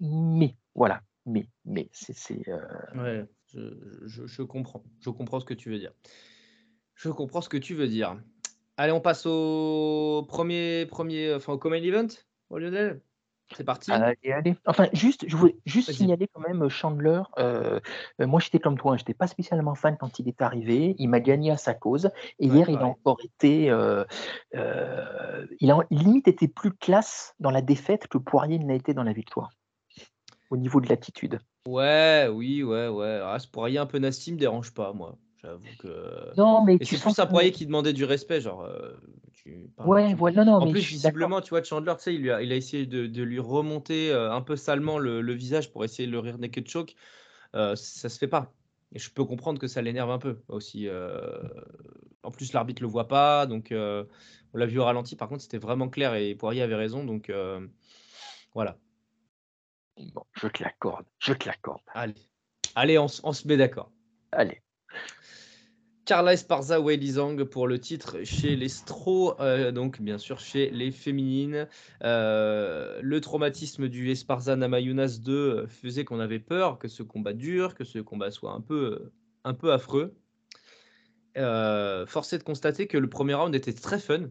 [0.00, 2.58] mais, voilà, mais, mais, c'est, euh,
[2.94, 3.60] Ouais, je,
[4.06, 4.82] je- je comprends.
[5.00, 5.92] Je comprends ce que tu veux dire.
[6.94, 8.20] Je comprends ce que tu veux dire.
[8.76, 12.08] Allez, on passe au premier, premier, enfin au Common Event,
[12.50, 13.00] au Lionel.
[13.56, 13.90] C'est parti.
[13.90, 14.54] Allez, allez.
[14.64, 17.20] Enfin, juste, je voulais juste signaler quand même Chandler.
[17.38, 17.80] euh,
[18.20, 20.94] euh, moi, j'étais comme toi, je n'étais pas spécialement fan quand il est arrivé.
[20.98, 22.10] Il m'a gagné à sa cause.
[22.38, 23.68] Et Ouais, hier, il a encore été.
[23.68, 24.04] euh,
[25.60, 29.02] il a limite été plus classe dans la défaite que Poirier ne l'a été dans
[29.02, 29.50] la victoire.
[30.50, 31.38] Au niveau de l'attitude.
[31.66, 33.20] Ouais, oui, ouais, ouais.
[33.22, 35.16] Ah, ce Poirier un peu nasty me dérange pas, moi.
[35.42, 36.34] J'avoue que.
[36.36, 38.62] Non, mais Et tu c'est sens plus un que- Poirier qui demandait du respect, genre.
[38.62, 38.92] euh,
[39.32, 42.30] tu Ouais, voilà, non, En mais plus, visiblement, tu vois, Chandler, tu sais, il, lui
[42.30, 45.70] a, il a essayé de, de lui remonter euh, un peu salement le, le visage
[45.72, 46.94] pour essayer de le rire naked choke.
[47.54, 48.52] Euh, ça se fait pas.
[48.92, 50.88] Et je peux comprendre que ça l'énerve un peu aussi.
[50.88, 51.42] euh.
[52.22, 54.06] En plus, l'arbitre le voit pas, donc on
[54.58, 55.14] l'a vu au ralenti.
[55.16, 57.32] Par contre, c'était vraiment clair et Poirier avait raison, donc
[58.54, 58.76] voilà.
[60.14, 61.80] Bon, je te l'accorde, je te l'accorde.
[61.94, 62.14] Allez,
[62.74, 63.90] allez, on, se met d'accord.
[64.32, 64.62] Allez.
[66.06, 70.70] Carla Esparza Weili Zhang pour le titre chez les Stro, euh, donc bien sûr chez
[70.70, 71.68] les féminines.
[72.02, 77.32] Euh, le traumatisme du Esparza Namayunas 2 euh, faisait qu'on avait peur que ce combat
[77.32, 79.12] dure, que ce combat soit un peu,
[79.44, 80.16] un peu affreux.
[81.36, 84.28] Euh, force est de constater que le premier round était très fun.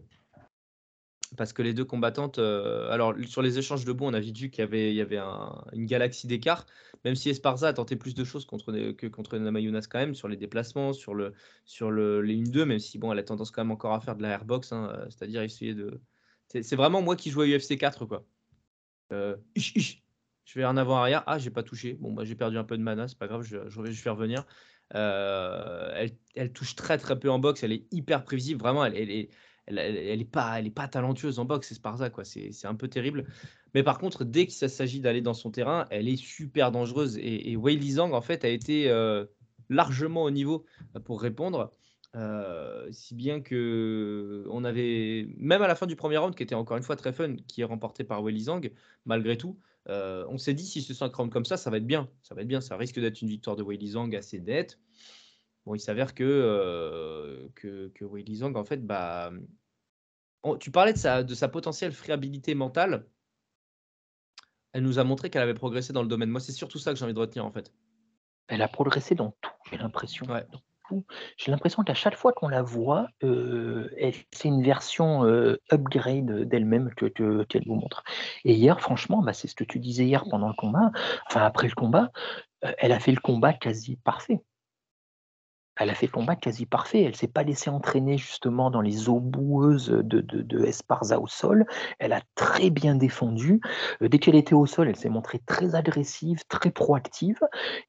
[1.40, 4.36] Parce que les deux combattantes, euh, alors sur les échanges de bons, on a vite
[4.36, 5.18] vu qu'il y avait, avait
[5.72, 6.66] une galaxie d'écart,
[7.06, 10.36] même si Esparza a tenté plus de choses contre, que contre quand même, sur les
[10.36, 11.32] déplacements, sur, le,
[11.64, 14.16] sur le, les 1-2, même si bon, elle a tendance quand même encore à faire
[14.16, 16.02] de la airbox, hein, euh, c'est-à-dire essayer de.
[16.48, 18.26] C'est vraiment moi qui joue à UFC 4, quoi.
[19.14, 19.34] Euh.
[19.56, 21.22] Je vais en avant-arrière.
[21.26, 21.94] Ah, j'ai pas touché.
[21.94, 24.44] Bon, bah, j'ai perdu un peu de mana, c'est pas grave, je, je vais revenir.
[24.90, 29.30] Elle, touche très très peu en boxe, elle est hyper prévisible, vraiment, elle est,
[29.66, 32.24] elle, elle- est pas, elle est pas talentueuse en boxe, c'est Sparza, quoi.
[32.24, 33.26] C'est un peu terrible.
[33.74, 37.16] Mais par contre, dès qu'il s'agit d'aller dans son terrain, elle est super dangereuse.
[37.18, 39.24] Et, et Wei Li Zhang, en fait, a été euh,
[39.68, 40.64] largement au niveau
[40.96, 41.72] euh, pour répondre.
[42.16, 46.56] Euh, si bien que on avait, même à la fin du premier round, qui était
[46.56, 48.72] encore une fois très fun, qui est remporté par Wei Li Zhang,
[49.04, 52.08] malgré tout, on s'est dit si ce 5 rounds comme ça, ça va être bien.
[52.22, 52.60] Ça va être bien.
[52.60, 54.78] Ça risque d'être une victoire de Wei Li Zhang assez nette.
[55.70, 57.92] Bon, il s'avère que, euh, que,
[58.34, 59.30] Zhang, en fait, bah,
[60.42, 63.06] on- tu parlais de sa, de sa potentielle friabilité mentale.
[64.72, 66.28] Elle nous a montré qu'elle avait progressé dans le domaine.
[66.28, 67.72] Moi, c'est surtout ça que j'ai envie de retenir, en fait.
[68.48, 70.26] Elle a progressé dans tout, j'ai l'impression.
[70.26, 70.44] Ouais.
[71.36, 73.88] J'ai l'impression qu'à chaque fois qu'on la voit, euh,
[74.32, 78.02] c'est une version euh, upgrade d'elle-même que, que- qu'elle vous montre.
[78.44, 80.90] Et hier, franchement, bah, c'est ce que tu disais hier pendant le combat,
[81.28, 82.10] enfin après le combat,
[82.64, 84.40] euh, elle a fait le combat quasi parfait.
[85.80, 87.02] Elle a fait le combat quasi parfait.
[87.02, 91.26] Elle s'est pas laissée entraîner justement dans les eaux boueuses de, de, de Esparza au
[91.26, 91.64] sol.
[91.98, 93.60] Elle a très bien défendu.
[94.02, 97.40] Euh, dès qu'elle était au sol, elle s'est montrée très agressive, très proactive.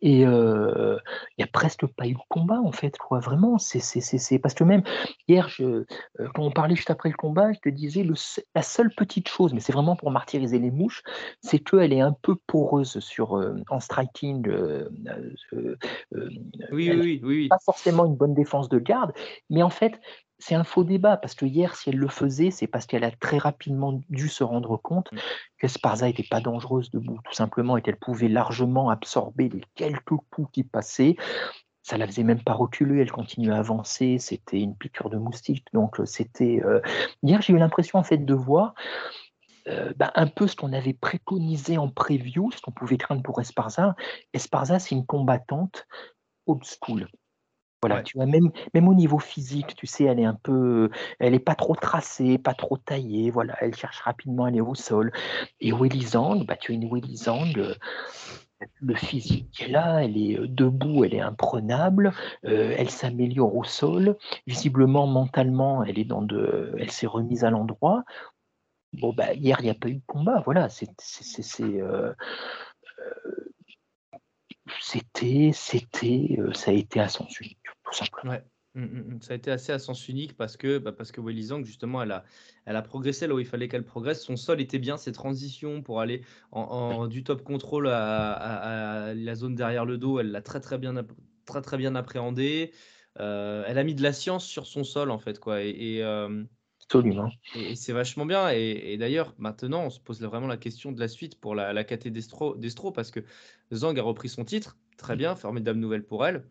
[0.01, 0.97] Et euh,
[1.37, 2.97] il n'y a presque pas eu de combat en fait.
[2.97, 3.19] Quoi.
[3.19, 4.83] Vraiment, c'est, parce que même
[5.27, 5.85] hier, je, euh,
[6.33, 8.13] quand on parlait juste après le combat, je te disais le,
[8.55, 11.03] la seule petite chose, mais c'est vraiment pour martyriser les mouches,
[11.41, 14.47] c'est qu'elle est un peu poreuse sur, euh, en striking.
[14.47, 14.89] euh,
[15.53, 15.75] euh,
[16.15, 16.29] euh,
[16.71, 17.47] Oui, oui, oui, oui, oui.
[17.49, 19.13] pas forcément une bonne défense de garde,
[19.49, 19.99] mais en fait,
[20.39, 23.11] c'est un faux débat parce que hier, si elle le faisait, c'est parce qu'elle a
[23.11, 25.17] très rapidement dû se rendre compte Mm.
[25.59, 30.15] que Sparza n'était pas dangereuse debout, tout simplement, et qu'elle pouvait largement absorber les quelques
[30.31, 31.15] coups qui passaient.
[31.83, 35.65] Ça la faisait même pas reculer, elle continuait à avancer, c'était une piqûre de moustique.
[35.73, 36.61] Donc, euh, c'était.
[36.63, 36.79] euh,
[37.23, 38.73] Hier, j'ai eu l'impression en fait de voir
[39.67, 43.39] euh, bah, un peu ce qu'on avait préconisé en preview, ce qu'on pouvait craindre pour
[43.41, 43.95] Esparza.
[44.33, 45.87] Esparza, c'est une combattante
[46.47, 47.07] old school.
[47.81, 48.03] Voilà, Ouais.
[48.03, 51.39] tu vois, même, même au niveau physique, tu sais, elle est un peu, elle est
[51.39, 55.11] pas trop tracée, pas trop taillée, voilà, elle cherche rapidement à aller au sol.
[55.59, 56.87] Et Willy Zhang, bah, tu as une
[57.57, 57.73] euh,
[58.79, 62.13] le physique est là, elle est euh, debout, elle est imprenable,
[62.45, 64.17] euh, elle s'améliore au sol.
[64.47, 68.03] Visiblement, mentalement, elle est dans de, elle s'est remise à l'endroit.
[68.93, 70.89] Bon, bah, hier, il n'y a pas eu de combat, voilà, c'est,
[71.61, 72.13] euh,
[74.79, 77.60] c'était, c'était, ça a été à sens unique,
[77.91, 78.33] tout simplement.
[78.33, 78.43] Ouais.
[78.73, 79.21] Mm, mm, mm.
[79.21, 81.21] Ça a été assez à sens unique parce que, bah, parce que
[81.63, 82.23] justement, elle a,
[82.65, 84.23] elle a progressé là où il fallait qu'elle progresse.
[84.23, 89.07] Son sol était bien, ses transitions pour aller en, en- du top contrôle à, à-
[89.09, 90.93] à la zone derrière le dos, elle l'a très très bien,
[91.45, 92.71] très, très bien appréhendé.
[93.19, 95.37] Euh, elle a mis de la science sur son sol, en fait.
[95.39, 95.63] Quoi.
[95.63, 96.43] Et, et, euh,
[96.85, 97.29] Absolument.
[97.55, 98.49] et- et c'est vachement bien.
[98.51, 101.83] Et, d'ailleurs, maintenant, on se pose vraiment la question de la suite pour la, la
[101.83, 103.19] KT d'Estro, d'Estro parce que
[103.73, 104.77] Zhang a repris son titre.
[104.97, 106.45] Très bien, formidable nouvelle pour elle.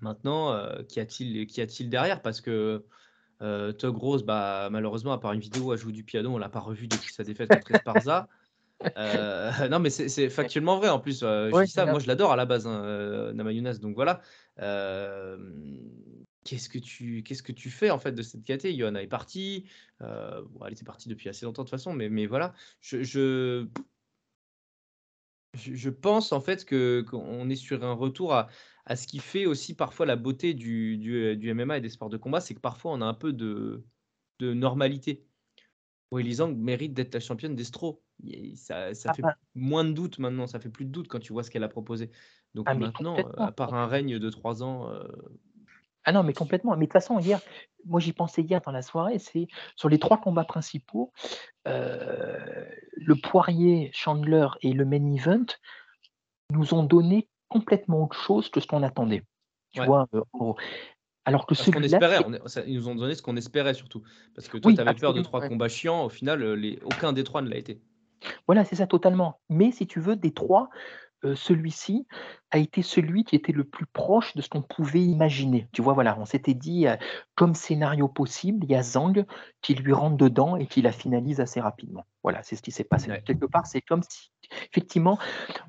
[0.00, 2.22] Maintenant, euh, qu'y a-t-il qu'y a-t-il derrière?
[2.22, 2.84] Parce que
[3.42, 6.38] euh, Tug Rose, bah, malheureusement, à part une vidéo où elle joue du piano, on
[6.38, 8.28] l'a pas revu depuis sa défaite contre Esparza.
[8.96, 11.22] Euh, non, mais c'est c'est factuellement vrai en plus.
[11.22, 13.78] euh, je dis ça, moi je l'adore à la base, hein, euh, Namayunas.
[13.78, 14.20] Donc voilà.
[16.44, 19.68] Qu'est-ce que tu qu'est-ce que tu fais en fait de cette KT Johanna est partie.
[20.00, 22.54] bon, elle était partie depuis assez longtemps de toute façon, mais, mais voilà.
[22.80, 23.66] Je, je,
[25.54, 28.48] je- je pense en fait que qu'on est sur un retour à,
[28.88, 32.08] à ce qui fait aussi parfois la beauté du, du, du MMA et des sports
[32.08, 33.84] de combat, c'est que parfois on a un peu de,
[34.38, 35.24] de normalité.
[36.10, 38.02] Weili Zhang mérite d'être la championne d'Estro.
[38.24, 39.22] Il- Ça, ça Ah fait
[39.54, 41.68] moins de doute maintenant, ça fait plus de doute quand tu vois ce qu'elle a
[41.68, 42.10] proposé.
[42.54, 45.06] Donc Ah, maintenant, euh, à part un règne de trois ans, euh,
[46.04, 46.72] Ah non, mais complètement.
[46.72, 47.42] Mais de toute façon, hier,
[47.84, 51.12] moi j'y pensais hier dans la soirée, c'est sur les trois combats principaux,
[51.66, 52.64] euh,
[52.96, 55.44] le Poirier, Chandler et le main event
[56.50, 59.22] nous ont donné complètement autre chose que ce qu'on attendait.
[59.72, 59.86] Tu Ouais.
[59.86, 60.22] vois, euh.
[61.24, 63.36] Alors que Ce qu'on espérait, c'est- on est- ça- ils nous ont donné ce qu'on
[63.36, 64.02] espérait surtout.
[64.34, 65.48] Parce que toi, Oui, tu avais peur de trois ouais.
[65.48, 66.78] combats chiants, au final, euh, les...
[66.84, 67.82] aucun des trois ne l'a été.
[68.46, 69.40] Voilà, c'est ça totalement.
[69.50, 70.70] Mais si tu veux, des trois,
[71.24, 72.06] euh, celui-ci
[72.50, 75.68] a été celui qui était le plus proche de ce qu'on pouvait imaginer.
[75.72, 76.96] Tu vois, voilà, on s'était dit, euh,
[77.34, 79.24] comme scénario possible, il y a Zhang
[79.60, 82.06] qui lui rentre dedans et qui la finalise assez rapidement.
[82.22, 83.10] Voilà, c'est ce qui s'est passé.
[83.10, 83.22] Ouais.
[83.22, 84.30] Quelque part, c'est comme si,
[84.70, 85.18] effectivement,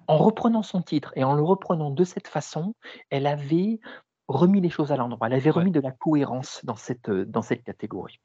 [0.07, 2.75] en reprenant son titre et en le reprenant de cette façon,
[3.09, 3.79] elle avait
[4.27, 5.27] remis les choses à l'endroit.
[5.27, 5.57] Elle avait Ouais.
[5.61, 8.19] remis de la cohérence dans cette, euh, dans cette catégorie.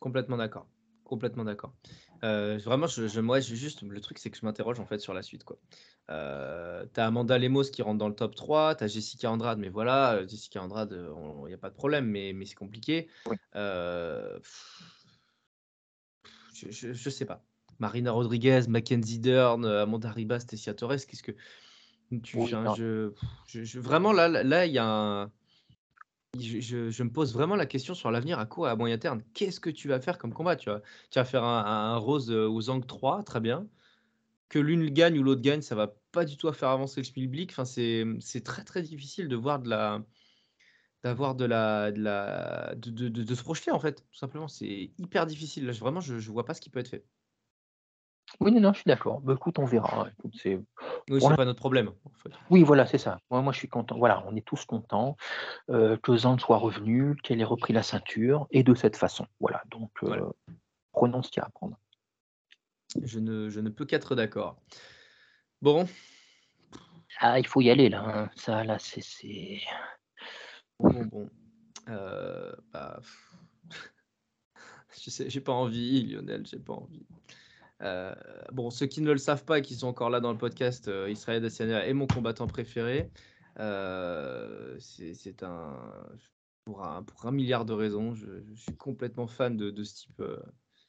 [0.00, 0.66] Complètement d'accord.
[1.04, 1.72] Complètement d'accord.
[2.24, 5.14] Euh, vraiment, je, je, moi, juste le truc, c'est que je m'interroge en fait sur
[5.14, 5.44] la suite.
[5.44, 5.58] quoi.
[6.10, 10.14] Euh, t'as Amanda Lemos qui rentre dans le top 3, t'as Jessica Andrade, mais voilà,
[10.14, 10.96] euh, Jessica Andrade,
[11.42, 13.08] il n'y a pas de problème, mais, mais c'est compliqué.
[13.26, 13.36] Oui.
[13.56, 14.92] Euh, pff,
[16.54, 17.42] je, je, je sais pas.
[17.78, 21.32] Marina Rodriguez, Mackenzie Dern, Amanda Ribas, Tessia Torres, qu'est-ce que
[22.22, 23.10] tu Oui, je,
[23.46, 25.30] je- Vraiment, là, là, là, il y a un.
[26.40, 29.22] Je, me pose vraiment la question sur l'avenir à court et à moyen terme.
[29.34, 30.80] Qu'est-ce que tu vas faire comme combat tu vas,
[31.10, 33.66] tu vas faire un, Rose euh, aux Zang 3, très bien.
[34.48, 37.50] Que l'une gagne ou l'autre gagne, ça va pas du tout faire avancer le Spielblick.
[37.52, 40.02] Enfin, c'est très très difficile de voir de la
[41.02, 45.26] d'avoir de la de la de, de- se projeter en fait tout simplement c'est hyper
[45.26, 47.04] difficile là vraiment je, je vois pas ce qui peut être fait
[48.40, 49.20] Oui, non, non, je suis d'accord.
[49.20, 50.02] Bah, écoute, on verra.
[50.02, 50.10] hein.
[50.18, 50.60] Écoute, c'est
[51.08, 52.30] oui pas notre problème en fait.
[52.50, 53.18] Oui, voilà, c'est ça.
[53.30, 53.96] Moi, moi, je suis content.
[53.98, 55.16] Voilà, on est tous contents
[55.70, 59.26] euh, que Zand soit revenu, qu'elle ait repris la ceinture, et de cette façon.
[59.40, 60.26] Voilà, donc euh, Voilà.
[60.92, 61.78] prenons ce qu'il y a à prendre.
[63.02, 64.56] je ne je ne peux qu'être d'accord
[65.62, 65.86] bon
[67.20, 68.02] Ah, il faut y aller là.
[68.04, 68.30] hein.
[68.36, 69.02] Ça, là, c'est.
[69.02, 69.60] c'est-
[70.78, 71.30] Bon, bon.
[71.88, 73.00] Euh, bah,
[75.02, 77.06] je sais, j'ai pas envie, Lionel, j'ai pas envie.
[77.82, 78.14] Euh,
[78.52, 80.88] bon, ceux qui ne le savent pas et qui sont encore là dans le podcast,
[80.88, 83.10] euh, Israël Adesanya est mon combattant préféré.
[83.58, 85.76] Euh, c'est un
[86.64, 88.14] pour, un milliard de raisons.
[88.14, 90.38] Je, suis complètement fan de, ce type euh,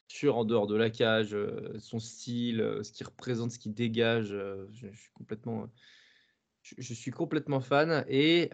[0.08, 1.36] sur en dehors de la cage,
[1.78, 4.28] son style, ce qu'il représente, ce qu'il dégage.
[4.72, 5.68] je, suis complètement,
[6.62, 8.50] je, je suis complètement fan et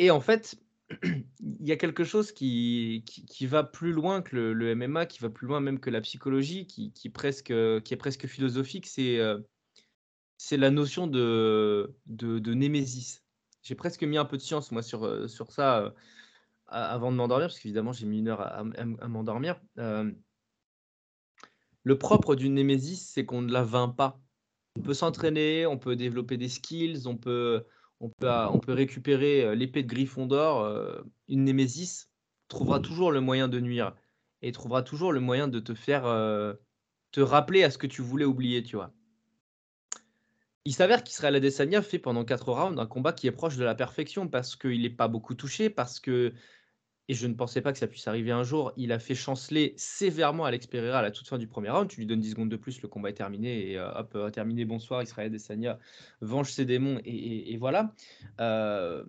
[0.00, 0.56] et en fait,
[1.02, 5.30] il y a quelque chose qui, qui, va plus loin que le, MMA, qui va
[5.30, 9.38] plus loin même que la psychologie, qui, qui, presque, qui est presque philosophique, c'est euh,
[10.36, 13.22] c'est la notion de, de, de némésis.
[13.62, 15.90] J'ai presque mis un peu de science, moi, sur, euh, sur ça euh,
[16.68, 18.64] avant de m'endormir, parce qu'évidemment, j'ai mis une heure à,
[19.08, 19.60] m'endormir.
[21.82, 24.20] Le propre d'une némésis, c'est qu'on ne la vainc pas.
[24.76, 27.64] On peut s'entraîner, on peut développer des skills, on peut,
[28.00, 30.62] on peut, on peut récupérer euh, l'épée de Gryffondor.
[30.62, 32.10] euh, une Némésis
[32.48, 33.94] trouvera toujours le moyen de nuire
[34.42, 36.54] et trouvera toujours le moyen de te faire euh,
[37.12, 38.92] te rappeler à ce que tu voulais oublier, tu vois.
[40.64, 43.74] Il s'avère qu'Israël Adesanya fait pendant 4 rounds un combat qui est proche de la
[43.74, 46.34] perfection parce qu'il n'est pas beaucoup touché, parce que,
[47.10, 49.74] et je ne pensais pas que ça puisse arriver un jour, il a fait chanceler
[49.76, 51.88] sévèrement Alex Pereira à la toute fin du premier round.
[51.88, 54.30] Tu lui donnes 10 secondes de plus, le combat est terminé, et euh, hop, euh,
[54.30, 55.80] terminé, bonsoir, Israël Adesanya
[56.20, 57.96] venge ses démons, et, voilà.
[58.38, 59.04] Euh,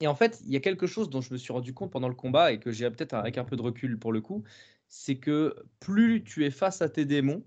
[0.00, 2.10] et en fait, il y a quelque chose dont je me suis rendu compte pendant
[2.10, 4.44] le combat, et que j'ai peut-être avec un peu de recul pour le coup,
[4.88, 7.42] c'est que plus tu es face à tes démons,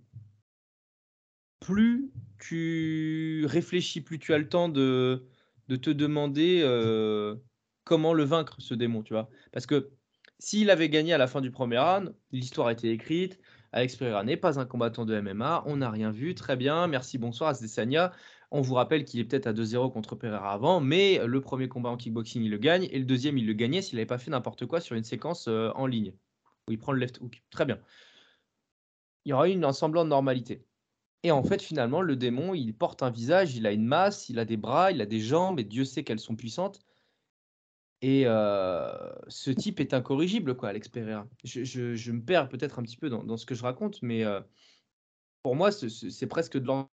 [1.60, 5.28] plus tu réfléchis, plus tu as le temps de,
[5.68, 7.36] de te demander euh,
[7.84, 9.30] comment le vaincre, ce démon, tu vois.
[9.52, 9.92] Parce que
[10.40, 13.40] s'il avait gagné à la fin du premier round, l'histoire été écrite,
[13.72, 17.18] Alex Pereira n'est pas un combattant de MMA, on n'a rien vu, très bien, merci,
[17.18, 18.12] bonsoir Adesanya.
[18.52, 21.90] On vous rappelle qu'il est peut-être à 2-0 contre Pereira avant, mais le premier combat
[21.90, 24.32] en kickboxing, il le gagne, et le deuxième, il le gagnait s'il n'avait pas fait
[24.32, 26.14] n'importe quoi sur une séquence euh, en ligne,
[26.68, 27.44] où il prend le left hook.
[27.50, 27.80] Très bien.
[29.26, 30.66] Il y aura eu une- un de normalité.
[31.24, 34.40] Et en fait, finalement, le démon, il porte un visage, il a une masse, il
[34.40, 36.82] a des bras, il a des jambes, et Dieu sait qu'elles sont puissantes.
[38.04, 41.28] Et euh, ce type est incorrigible, quoi, Alex Pereira.
[41.44, 44.02] Je, je- je me perds peut-être un petit peu dans, dans ce que je raconte,
[44.02, 44.42] mais euh,
[45.44, 46.90] pour moi, ce- ce- c'est presque de l'ordre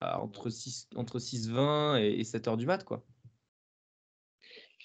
[0.00, 3.04] à entre 6, entre 6h20 et, et 7h du mat, quoi.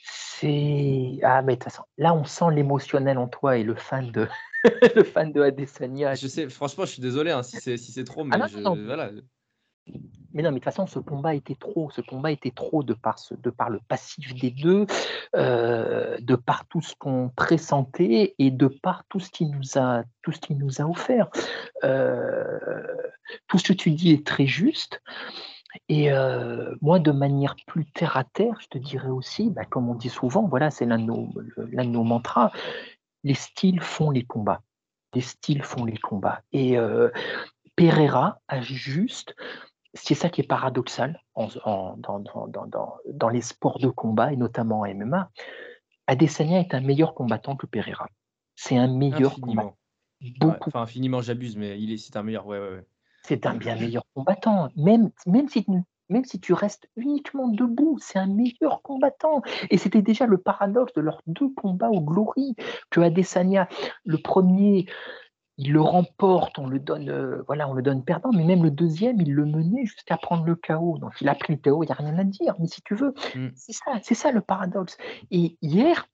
[0.04, 1.20] C'est.
[1.24, 4.28] Ah, mais de toute façon, là, on sent l'émotionnel en toi et le fan de,
[4.96, 6.16] le fan de Adesanya.
[6.16, 8.58] Je sais, franchement, je suis désolé hein, si c'est si c'est trop, mais non, je,
[8.60, 8.86] non, non.
[8.86, 9.12] voilà.
[10.34, 11.90] Mais non, mais de toute façon, ce combat était trop.
[11.90, 13.18] Ce combat était trop de par,
[13.70, 14.86] le passif des deux,
[15.36, 20.04] euh, de par tout ce qu'on pressentait et de par tout ce qu'il nous a,
[20.22, 21.30] tout ce qu'il nous a offert.
[21.84, 22.60] Euh,
[23.48, 25.02] tout ce que tu dis est très juste.
[25.88, 29.90] Et euh, moi, de manière plus terre à terre, je te dirais aussi, bah, comme
[29.90, 32.52] on dit souvent, voilà, c'est l'un de nos, mantras,
[33.24, 34.62] les styles font les combats.
[35.14, 36.42] Les styles font les combats.
[36.52, 36.78] Et
[37.76, 39.36] Pereira a juste,
[39.94, 43.90] c'est ça qui est paradoxal en- en- dans, dans- dans- dans- dans les sports de
[43.90, 45.30] combat, et notamment en MMA,
[46.07, 48.07] Adesanya est un meilleur combattant que Pereira.
[48.56, 49.76] C'est un meilleur combattant.
[50.22, 52.45] Ouais, Beaucoup Enfin, infiniment, j'abuse, mais il est, c'est un meilleur.
[52.45, 52.60] Ouais,
[53.24, 54.70] c'est un bien meilleur combattant.
[54.76, 55.72] Même, même, si, tu-
[56.10, 59.41] même si tu restes uniquement debout, c'est un meilleur combattant.
[59.70, 62.56] Et c'était déjà le paradoxe de leurs deux combats au Glory,
[62.90, 63.70] que Adesanya,
[64.03, 64.88] le premier,
[65.61, 68.72] il le remporte, on le donne, euh, voilà, on le donne perdant, mais même le
[68.72, 70.98] deuxième, il le menait jusqu'à prendre le chaos.
[70.99, 72.56] Donc il a pris le chaos, il n'y a rien à dire.
[72.60, 73.49] Mais si tu veux, Mm.
[73.56, 74.98] c'est ça, c'est ça le paradoxe.
[75.31, 76.07] Et hier,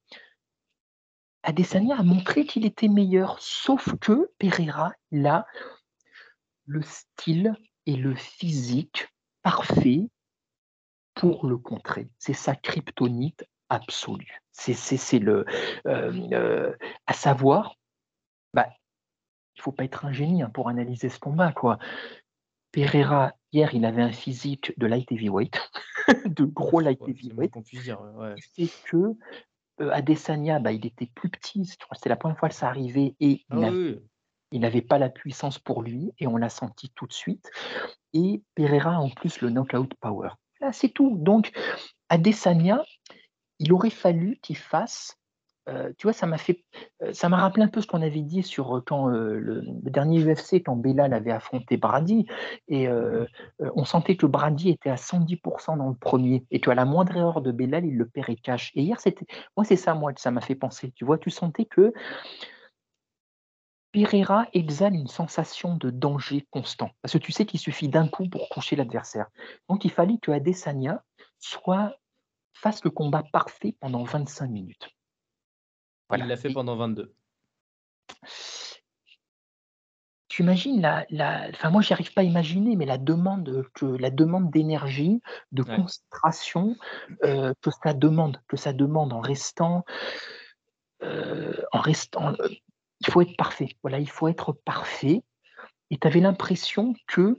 [1.44, 5.46] Adesanya a montré qu'il était meilleur, sauf que Pereira, il a
[6.66, 7.54] le style
[7.86, 9.08] et le physique
[9.42, 10.10] parfait
[11.14, 12.08] pour le contrer.
[12.18, 14.42] C'est sa kryptonite absolue.
[14.50, 15.44] C'est, le,
[15.86, 16.74] euh, euh,
[17.06, 17.76] à savoir,
[18.52, 18.66] bah,
[19.56, 21.78] il faut pas être un génie hein, pour analyser ce combat, quoi.
[22.72, 25.58] Pereira, hier, il avait un physique de light heavyweight,
[26.26, 27.56] de gros light Ouais, heavyweight.
[27.64, 28.00] dire.
[28.16, 28.34] Ouais.
[28.84, 28.96] Que
[29.80, 31.64] euh, Adesanya, bah, il était plus petit.
[31.64, 33.98] C'était la première fois que ça arrivait et il Ah oui.
[34.52, 37.50] il n'avait pas la puissance pour lui et on l'a senti tout de suite.
[38.12, 40.30] Et Pereira en plus le knockout power.
[40.60, 41.16] Là, c'est tout.
[41.18, 41.52] Donc,
[42.08, 42.82] Adesanya,
[43.58, 45.16] il aurait fallu qu'il fasse.
[45.68, 46.64] Euh, tu vois, ça m'a fait,
[47.12, 50.22] ça m'a rappelé un peu ce qu'on avait dit sur quand euh, le, le dernier
[50.22, 52.26] UFC, quand Bellal avait affronté Brady,
[52.68, 53.26] et euh,
[53.58, 57.40] on sentait que Brady était à 110% dans le premier, et qu'à la moindre erreur
[57.40, 58.70] de Bellal, il le paierait cash.
[58.74, 59.26] Et hier, c'était,
[59.56, 60.92] moi, c'est ça, moi, que ça m'a fait penser.
[60.92, 61.92] Tu vois, tu sentais que
[63.92, 66.90] Pereira exhale une sensation de danger constant.
[67.00, 69.26] Parce que tu sais qu'il suffit d'un coup pour coucher l'adversaire.
[69.70, 71.02] Donc il fallait que Adesanya
[71.38, 71.96] soit,
[72.52, 74.95] fasse le combat parfait pendant 25 minutes.
[76.08, 76.24] Voilà.
[76.24, 77.14] Il l'a fait Et pendant 22.
[80.28, 84.10] Tu imagines la, la, enfin moi j'arrive pas à imaginer, mais la demande que la
[84.10, 85.22] demande d'énergie,
[85.52, 85.76] de Ouais.
[85.76, 86.76] concentration
[87.24, 89.84] euh, que ça demande, que ça demande en restant,
[91.02, 92.48] euh, en restant, euh,
[93.00, 93.68] il faut être parfait.
[93.82, 95.22] Voilà, il faut être parfait.
[95.90, 97.36] Et tu avais l'impression que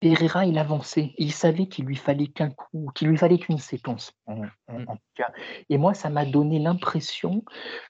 [0.00, 1.12] Pereira, il avançait.
[1.18, 4.84] Il savait qu'il lui fallait qu'un coup, qu'il lui fallait qu'une séquence, en, en- Mm.
[4.88, 5.30] en tout cas.
[5.68, 7.42] Et moi, ça m'a donné l'impression,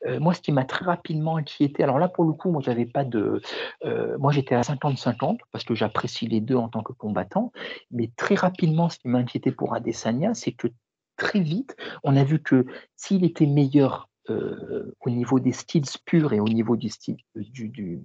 [0.07, 2.87] euh, moi, ce qui m'a très rapidement inquiété, alors là, pour le coup, moi, j'avais
[2.87, 3.43] pas de.
[3.85, 7.53] euh, moi, j'étais à 50-50 parce que j'apprécie les deux en tant que combattant.
[7.91, 10.69] Mais très rapidement, ce qui m'a inquiété pour Adesanya, c'est que
[11.17, 12.65] très vite, on a vu que
[12.97, 17.69] s'il était meilleur euh, au niveau des styles purs et au niveau du, style, du,
[17.69, 18.01] du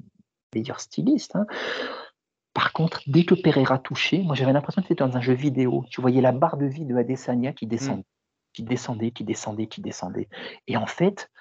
[0.56, 1.46] meilleur styliste, hein,
[2.54, 5.86] par contre, dès que Pereira touchait, moi j'avais l'impression que c'était dans un jeu vidéo.
[5.90, 8.06] Tu voyais la barre de vie de Adesanya qui descendait,
[8.54, 10.30] qui descendait, qui descendait, qui descendait.
[10.68, 11.32] Et en fait,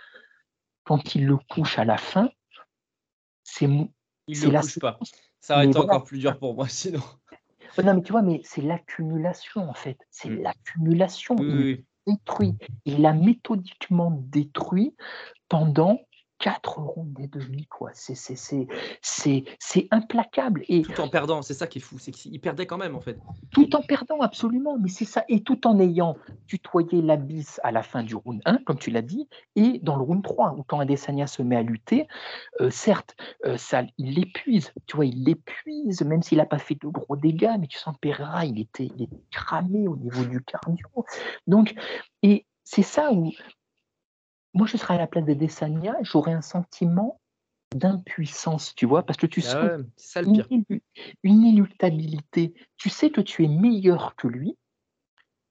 [0.85, 2.31] quand il le couche à la fin,
[3.45, 3.93] c'est mou-
[4.27, 4.99] Il ne le la couche pas.
[5.41, 5.95] Ça aurait été voilà.
[5.95, 7.01] encore plus dur pour moi sinon.
[7.83, 9.99] Non, mais tu vois, mais c'est l'accumulation en fait.
[10.11, 10.43] C'est Mm.
[10.43, 11.37] l'accumulation.
[11.39, 11.85] Oui, Il oui.
[12.07, 12.55] détruit.
[12.85, 14.95] Il l'a méthodiquement détruit
[15.49, 15.99] pendant
[16.43, 17.91] quatre rondes et demi, quoi.
[17.95, 18.67] C'est, c'est, c'est,
[19.01, 20.65] c'est, c'est implacable.
[20.69, 22.01] Et Tout en perdant, c'est ça qui est fou.
[22.01, 23.17] C'est qu'il perdait quand même en fait.
[23.53, 26.17] tout en perdant absolument, mais c'est ça, et tout en ayant
[26.49, 30.03] tutoyé l'abysse à la fin du round 1, comme tu l'as dit, et dans le
[30.03, 32.09] round 3, où quand Adesanya se met à lutter,
[32.61, 33.15] euh, certes,
[33.47, 37.17] euh, ça, il l'épuise, tu vois, il l'épuise, même s'il n'a pas fait de gros
[37.17, 40.89] dégâts, mais tu sens Pereira, il était, il était cramé au niveau du cardio.
[41.47, 41.73] Donc,
[42.25, 43.31] et c'est ça où,
[44.55, 47.21] moi je serais à la place d'Adesanya, j'aurais un sentiment
[47.75, 50.81] d'impuissance, tu vois, parce que tu Ah sens ouais, c'est ça le une, pire.
[51.23, 52.55] une inéluctabilité.
[52.77, 54.57] Tu sais que tu es meilleur que lui,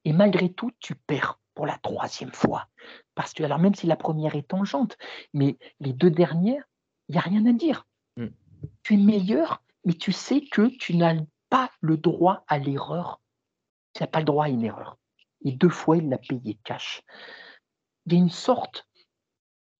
[0.05, 2.67] et malgré tout, tu perds pour la troisième fois.
[3.15, 4.97] Parce que, alors même si la première est tangente,
[5.33, 6.63] mais les deux dernières,
[7.09, 7.85] il n'y a rien à dire.
[8.17, 8.27] Mm.
[8.83, 11.15] Tu es meilleur, mais tu sais que tu n'as
[11.49, 13.21] pas le droit à l'erreur.
[13.93, 14.97] Tu n'as pas le droit à une erreur.
[15.43, 17.01] Et deux fois, il l'a payé cash.
[18.05, 18.87] Il y a une sorte,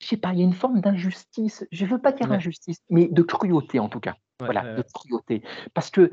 [0.01, 1.65] je sais pas, il y a une forme d'injustice.
[1.71, 2.37] Je ne veux pas dire Ouais.
[2.37, 5.43] injustice, mais de cruauté en tout cas Ouais, voilà, ouais, de cruauté.
[5.73, 6.11] Parce que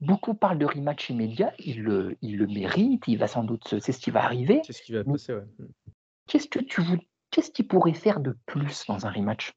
[0.00, 3.92] beaucoup parlent de rematch immédiat, il le, il le mérite, il va sans doute, c'est
[3.92, 4.60] ce qui va arriver.
[4.64, 5.44] C'est ce qui va passer, ouais.
[6.26, 6.98] Qu'est-ce que tu veux,
[7.30, 9.52] qu'est-ce qu'il pourrait faire de plus dans un rematch?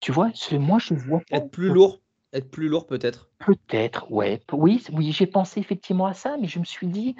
[0.00, 1.36] Tu vois, moi je vois pas.
[1.36, 2.00] Être plus lourd,
[2.32, 3.30] être plus lourd peut-être.
[3.38, 4.40] Peut-être, ouais.
[4.52, 7.14] Oui, oui, j'ai pensé effectivement à ça, mais je me suis dit,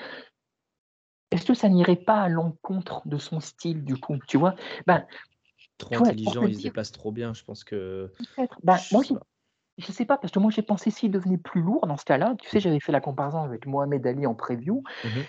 [1.31, 4.55] est-ce que ça n'irait pas à l'encontre de son style du coup Tu vois?
[4.87, 5.07] Ben,
[5.79, 7.35] Trop vois, intelligent, te il se déplace trop bien.
[7.35, 8.13] Je pense que.
[8.19, 8.59] peut-être.
[8.63, 9.15] Ben, Je moi, sais.
[9.79, 12.35] Je sais pas, parce que moi j'ai pensé s'il devenait plus lourd dans ce cas-là,
[12.41, 14.83] tu sais, j'avais fait la comparaison avec Mohamed Ali en preview.
[15.05, 15.21] Mmh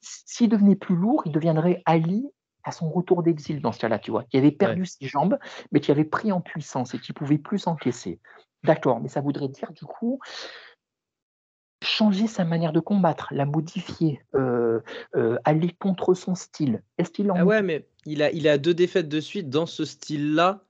[0.00, 2.26] S'il devenait plus lourd, il deviendrait Ali
[2.64, 5.38] à son retour d'exil dans ce cas-là, tu vois, qui avait perdu ses jambes,
[5.70, 8.18] mais qui avait pris en puissance et qui pouvait plus encaisser.
[8.64, 10.18] D'accord, mais ça voudrait dire du coup
[11.82, 14.80] changer sa manière de combattre, la modifier, euh,
[15.16, 16.82] euh, aller contre son style.
[16.98, 19.66] Est-ce qu'il en Ah ouais, mais il a, il a deux défaites de suite dans
[19.66, 20.64] ce style-là.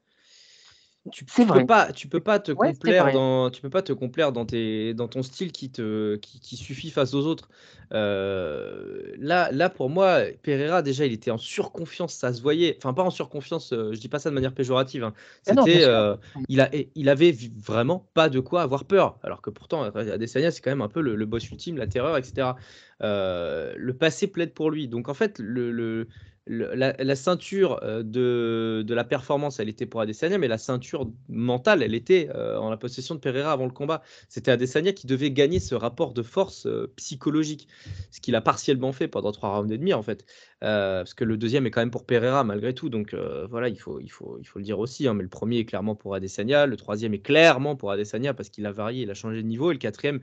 [1.11, 3.93] Tu, tu peux pas, tu peux pas te Ouais, complaire dans, tu peux pas te
[3.93, 7.49] complaire dans tes, dans ton style qui te, qui, qui suffit face aux autres.
[7.93, 12.77] Euh, là, là pour moi, Pereira déjà, il était en surconfiance, ça se voyait.
[12.79, 13.73] Enfin, pas en surconfiance.
[13.73, 15.03] euh, je dis pas ça de manière péjorative.
[15.03, 15.13] hein.
[15.47, 16.17] Ah C'était, euh,
[16.47, 19.19] il a, il avait vraiment pas de quoi avoir peur.
[19.25, 22.17] Alors que pourtant, Adesanya, c'est quand même un peu le, le boss ultime, la terreur,
[22.17, 22.55] etc.
[23.03, 24.87] Euh, le passé plaide pour lui.
[24.87, 26.09] Donc en fait, le, le-
[26.47, 31.95] la, ceinture euh, de, la performance, elle était pour Adesanya, mais la ceinture mentale, elle
[31.95, 34.03] était euh, en la possession de Pereira avant le combat.
[34.29, 37.69] C'était Adesanya qui devait gagner ce rapport de force euh, psychologique,
[38.11, 40.27] ce qu'il a partiellement fait pendant trois rounds et demi en fait,
[40.61, 42.89] parce que le deuxième est quand même pour Pereira malgré tout.
[42.89, 43.15] Donc
[43.49, 45.07] voilà, il faut, le dire aussi.
[45.07, 48.49] hein, mais le premier est clairement pour Adesanya, le troisième est clairement pour Adesanya parce
[48.49, 50.21] qu'il a varié, il a changé de niveau, et le quatrième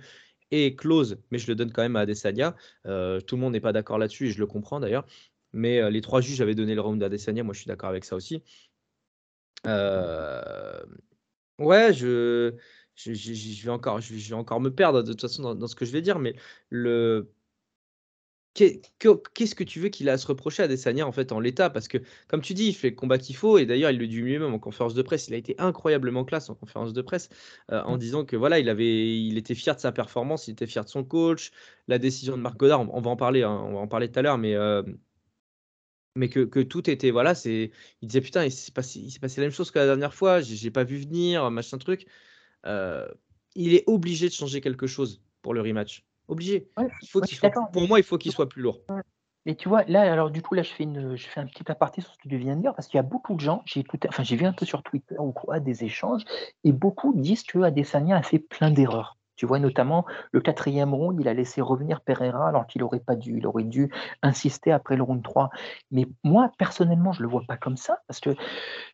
[0.51, 2.55] est close, mais je le donne quand même à Adesanya.
[2.83, 2.89] Tout
[3.35, 5.05] le monde n'est pas d'accord là-dessus et je le comprends d'ailleurs.
[5.53, 8.05] Mais euh, les trois juges avaient donné le round d'Adesanya, moi je suis d'accord avec
[8.05, 8.43] ça aussi.
[9.67, 10.81] Euh,
[11.59, 12.55] Ouais, je,
[12.95, 15.67] je, je- je vais encore, je, vais encore me perdre de toute façon dans, dans
[15.67, 16.35] ce que je vais dire, mais
[16.69, 17.33] le
[18.53, 21.31] qu'est- que- qu'est-ce que tu veux qu'il a à se reprocher à Adesanya en fait
[21.31, 21.69] en l'état?
[21.69, 21.97] Parce que
[22.27, 24.53] comme tu dis, il fait le combat qu'il faut et d'ailleurs il le dit lui-même
[24.53, 27.29] en conférence de presse, il a été incroyablement classe en conférence de presse
[27.71, 30.67] euh, en disant que voilà, il avait, il était fier de sa performance, il était
[30.67, 31.51] fier de son coach,
[31.87, 34.11] la décision de Marc Godard, on, on va en parler, hein, on va en parler
[34.11, 34.83] tout à l'heure, mais euh,
[36.15, 37.71] mais que, que tout était voilà, c'est,
[38.01, 40.13] il disait putain, il s'est passé, il s'est passé la même chose que la dernière
[40.13, 42.07] fois, j'ai pas vu venir, machin truc.
[42.65, 43.07] Euh,
[43.55, 46.05] il est obligé de changer quelque chose pour le rematch.
[46.27, 46.69] Obligé.
[46.77, 48.81] Ouais, Il faut ouais, qu'il soit, pour moi, il faut qu'il soit plus lourd.
[49.45, 51.63] Et tu vois, là, alors du coup, là, je fais, une, je fais un petit
[51.71, 53.63] aparté sur ce que tu viens de dire, parce qu'il y a beaucoup de gens,
[53.65, 56.23] j'ai écouté, enfin, j'ai vu un peu sur Twitter ou quoi, des échanges,
[56.63, 59.17] et beaucoup disent que Adesanya a fait plein d'erreurs.
[59.39, 63.15] Tu vois, notamment le quatrième round, il a laissé revenir Pereira alors qu'il n'aurait pas
[63.15, 63.37] dû.
[63.37, 63.89] Il aurait dû
[64.21, 65.49] insister après le round 3.
[65.91, 68.31] Mais moi, personnellement, je ne le vois pas comme ça, parce que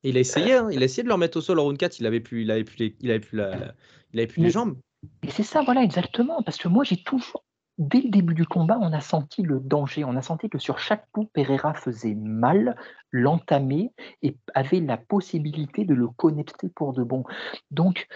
[0.04, 2.00] il a essayé, hein, il a essayé de le remettre au sol au round 4,
[2.00, 3.74] il avait plus, il avait plus les, il avait plus la, la-
[4.14, 4.78] il avait plus les jambes.
[5.24, 6.44] Et c'est ça, voilà, exactement.
[6.44, 7.44] Parce que moi, j'ai toujours,
[7.80, 10.04] dès le début du combat, on a senti le danger.
[10.04, 12.76] On a senti que sur chaque coup, Pereira faisait mal,
[13.10, 17.24] l'entamait et avait la possibilité de le connecter pour de bon.
[17.72, 18.08] Donc,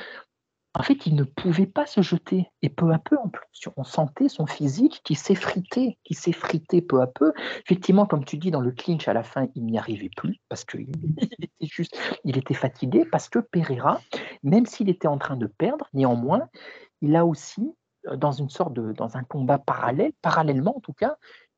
[0.80, 2.50] en fait, il ne pouvait pas se jeter.
[2.62, 7.02] Et peu à peu, en plus, on sentait son physique qui s'effritait, qui s'effritait peu
[7.02, 7.34] à peu.
[7.66, 10.64] Effectivement, comme tu dis, dans le clinch, à la fin, il n'y arrivait plus parce
[10.64, 10.90] qu'il
[11.42, 14.00] était juste, il était fatigué parce que Pereira,
[14.42, 16.48] même s'il était en train de perdre, néanmoins,
[17.02, 17.76] il a aussi,
[18.08, 21.18] euh, dans une sorte de, dans un combat parallèle, parallèlement en tout cas,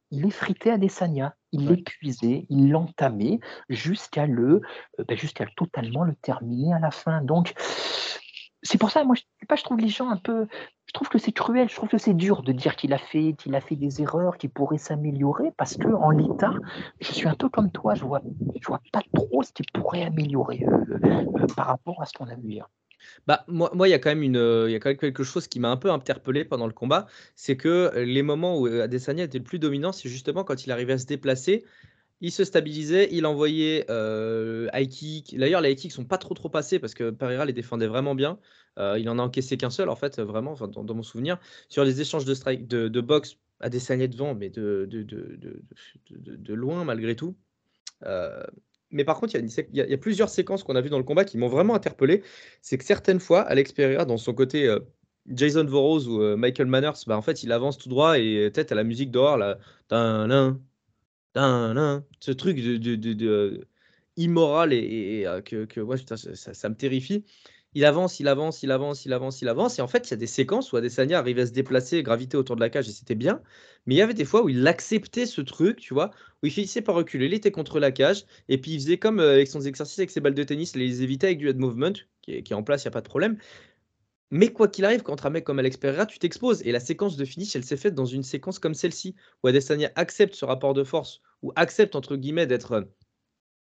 [0.10, 1.76] il effritait Adesanya, il Ouais.
[1.76, 3.40] l'épuisait, il l'entamait
[3.70, 4.62] jusqu'à le,
[5.00, 7.22] euh, ben, jusqu'à totalement le terminer à la fin.
[7.22, 7.54] Donc,
[8.64, 10.48] c'est pour ça, moi, je pas, je trouve les gens un peu,
[10.86, 13.34] je trouve que c'est cruel, je trouve que c'est dur de dire qu'il a fait,
[13.38, 16.54] qu'il a fait des erreurs, qu'il pourrait s'améliorer, parce que en l'état,
[17.00, 18.22] je suis un peu comme toi, je vois,
[18.60, 22.28] je vois pas trop ce qu'il pourrait améliorer euh, euh, par rapport à ce qu'on
[22.28, 22.70] a vu hier.
[23.26, 24.98] Bah, moi, moi, il y a quand même une, euh, il y a quand même
[24.98, 28.68] quelque chose qui m'a un peu interpellé pendant le combat, c'est que les moments où
[28.68, 31.66] Adesanya était le plus dominant, c'est justement quand il arrivait à se déplacer,
[32.22, 35.36] il se stabilisait, il envoyait euh, high kick.
[35.38, 38.14] D'ailleurs, les high kicks sont pas trop trop passés parce que Pereira les défendait vraiment
[38.14, 38.40] bien.
[38.78, 41.40] Euh, il en a encaissé qu'un seul en fait, vraiment, dans, mon souvenir.
[41.68, 45.60] Sur les échanges de strike, de, boxe, devant, mais de, de, de,
[46.10, 47.36] de, loin malgré tout.
[48.06, 48.44] Euh,
[48.92, 51.38] mais par contre, il y, a plusieurs séquences qu'on a vues dans le combat qui
[51.38, 52.24] m'ont vraiment interpellé.
[52.62, 54.80] C'est que certaines fois, Alex Pereira, dans son côté euh,
[55.28, 58.76] Jason Voorhees ou Michael Manners, bah, en fait, il avance tout droit et tête à
[58.76, 59.58] la musique dehors, là,
[62.20, 63.68] ce truc de, de- de- de-
[64.18, 67.26] immoral et, euh, que, que ouais, putain, ça, ça- ça me terrifie.
[67.74, 69.80] Il avance, il avance, il avance, il avance, il avance.
[69.80, 72.36] Et en fait, il y a des séquences où Adesanya arrivait à se déplacer, graviter
[72.38, 73.42] autour de la cage et c'était bien.
[73.86, 76.12] Mais il y avait des fois où il acceptait ce truc, tu vois,
[76.44, 79.20] où il finissait par reculer, il était contre la cage et puis il faisait comme
[79.22, 81.58] euh, avec son exercice avec ses balles de tennis, il les évitait avec du head
[81.58, 83.38] movement qui est, qui est en place, il n'y a pas de problème.
[84.32, 86.62] Mais quoi qu'il arrive, contre un mec comme Alex Pereira, tu t'exposes.
[86.66, 89.14] Et la séquence de finish, elle s'est faite dans une séquence comme celle-ci,
[89.44, 92.88] où Adesanya accepte ce rapport de force, ou accepte, entre guillemets, d'être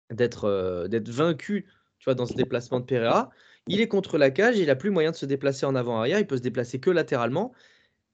[0.10, 1.68] d'être euh, d'être vaincu
[2.00, 3.30] tu vois, dans ce déplacement de Pereira.
[3.68, 6.28] Il est contre la cage, il n'a plus moyen de se déplacer en avant-arrière, il
[6.28, 7.54] peut se déplacer que latéralement.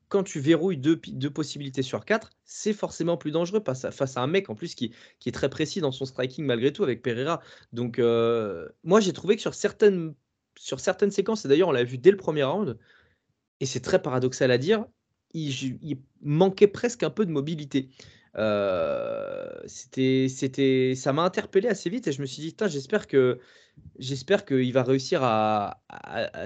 [0.09, 0.99] Quand tu verrouilles deux,
[1.31, 5.29] possibilités sur quatre, c'est forcément plus dangereux face à, un mec en plus qui, qui
[5.29, 7.41] est très précis dans son striking malgré tout avec Pereira.
[7.71, 10.13] Donc, euh, moi, j'ai trouvé que sur certaines
[10.57, 12.77] sur certaines séquences, et d'ailleurs on l'a vu dès le premier round,
[13.59, 14.85] et c'est très paradoxal à dire,
[15.33, 17.89] il, manquait presque un peu de mobilité.
[18.35, 23.39] Euh, c'était, c'était, ça m'a interpellé assez vite et je me suis dit, j'espère que,
[23.99, 25.81] j'espère qu'il va réussir à,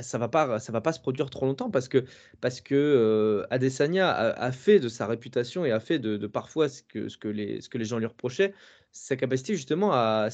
[0.01, 2.03] ça va pas, ça va pas se produire trop longtemps parce que,
[2.41, 6.84] parce que euh, Adesanya a, fait de sa réputation et a fait de, parfois ce
[6.84, 8.53] que, ce que les, ce que les gens lui reprochaient,
[8.91, 10.29] sa capacité justement à,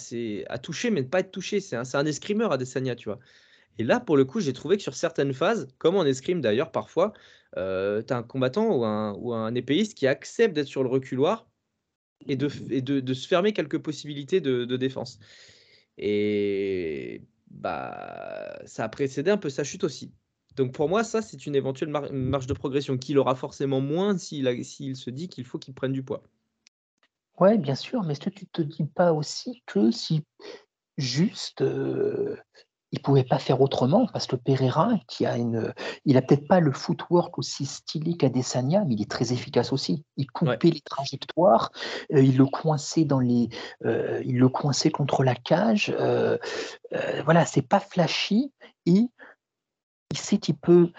[0.48, 1.60] à toucher mais ne pas être touché.
[1.60, 3.20] C'est un, c'est un escrimeur Adesanya, tu vois.
[3.80, 6.72] Et là, pour le coup, j'ai trouvé que sur certaines phases, comme en escrime d'ailleurs
[6.72, 7.14] parfois,
[7.58, 10.90] euh, tu as un combattant ou un, ou un épéiste qui accepte d'être sur le
[10.90, 11.48] reculoir
[12.28, 15.20] et de, et de, se fermer quelques possibilités de, défense.
[15.98, 20.12] Et bah, ça a précédé un peu sa chute aussi.
[20.56, 24.64] Donc pour moi, ça, c'est une éventuelle marge de progression qu'il aura forcément moins s'il
[24.64, 26.24] s'il se dit qu'il faut qu'il prenne du poids.
[27.40, 30.24] Ouais, bien sûr, mais est-ce que tu te dis pas aussi que si
[30.98, 32.38] juste euh,
[32.94, 35.74] il pouvait pas faire autrement parce que Pereira, qui a une,
[36.06, 40.06] il a peut-être pas le footwork aussi stylé qu'Adesanya, mais il est très efficace aussi.
[40.16, 41.72] Il coupait les trajectoires,
[42.14, 43.50] euh, il le coinçait dans les,
[43.84, 45.92] euh, il le coinçait contre la cage.
[46.00, 46.38] Euh,
[47.26, 48.54] voilà, c'est pas flashy
[48.86, 49.10] et
[50.12, 50.92] il sait qu'il peut,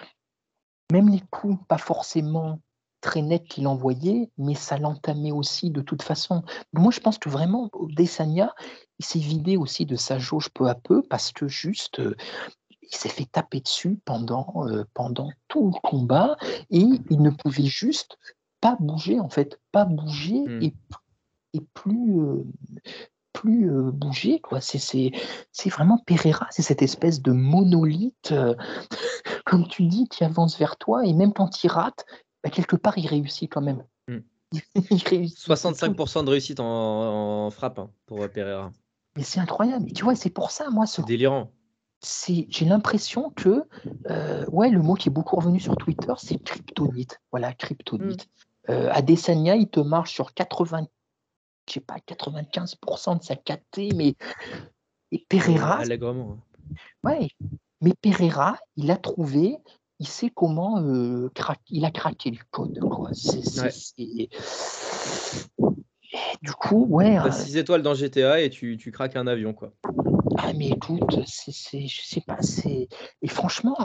[0.93, 2.59] même les coups pas forcément
[3.05, 6.43] très nets qu'il envoyait, mais ça l'entamait aussi de toute façon.
[6.73, 8.55] Moi, je pense que vraiment, Desania,
[8.99, 12.17] il s'est vidé aussi de sa jauge peu à peu parce que juste, euh,
[12.81, 16.39] il s'est fait taper dessus pendant, euh, pendant tout le combat
[16.71, 18.17] et il ne pouvait juste
[18.63, 20.63] pas bouger, en fait, pas bouger mmh.
[20.63, 20.75] et,
[21.53, 22.43] et plus, euh,
[23.35, 24.41] plus bouger.
[24.41, 24.63] Quoi.
[24.63, 25.13] C'est, c'est,
[25.53, 28.33] c'est vraiment Pereira, c'est cette espèce de monolithe,
[29.45, 32.07] comme tu dis, qui avance vers toi et même quand il rate,
[32.45, 33.85] bah, quelque part, il réussit quand même.
[34.07, 34.21] Hmm.
[34.91, 38.71] il réussit 65% de réussite en, frappe hein, pour euh, Pereira.
[39.17, 39.91] Mais c'est incroyable.
[39.93, 41.01] tu vois, c'est pour ça, moi, ce...
[41.01, 41.51] C'est délirant.
[42.29, 43.65] J'ai l'impression que,
[44.11, 47.19] euh, ouais, le mot qui est beaucoup revenu sur Twitter, c'est kryptonite.
[47.31, 48.27] Voilà, kryptonite.
[48.69, 48.73] Hmm.
[48.73, 50.87] Euh, Adesanya, il te marche sur 80,
[51.67, 54.17] je sais pas, 95% de sa KT, mais
[55.13, 55.77] et Pereira.
[55.77, 56.37] Allègrement.
[57.05, 57.29] Ouais,
[57.81, 59.57] mais Pereira, il a trouvé
[60.01, 61.31] il sait comment euh,
[61.71, 62.79] il a craqué le code.
[62.81, 63.11] Quoi.
[66.43, 67.17] du coup, ouais.
[67.17, 69.73] T'as 6 étoiles dans GTA et tu, tu, craques un avion, quoi.
[70.39, 72.89] Ah, mais écoute, c'est, je sais pas, c'est.
[73.23, 73.77] Et franchement,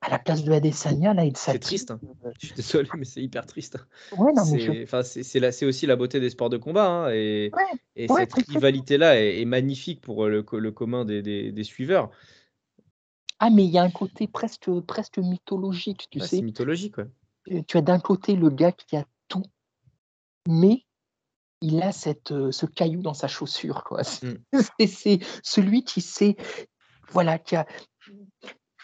[0.00, 1.90] à la place de Adesanya, là, il C'est triste.
[1.90, 2.00] Hein.
[2.40, 3.78] Je suis désolé, mais c'est hyper triste.
[4.16, 6.86] Ouais, non, c'est, c'est, aussi la beauté des sports de combat.
[6.86, 7.52] Hein, et,
[7.94, 12.10] et cette rivalité-là est, magnifique pour le, le commun des, des, des suiveurs.
[13.44, 16.36] Ah, mais il y a un côté presque, presque mythologique, tu sais.
[16.36, 17.08] C'est mythologique, ouais.
[17.50, 19.42] Euh, tu as d'un côté le gars qui a tout,
[20.48, 20.86] mais
[21.60, 24.02] il a cette, euh, ce caillou dans sa chaussure, quoi.
[24.22, 24.86] Mm.
[24.86, 26.36] C'est celui qui sait,
[27.10, 27.66] voilà, qui a.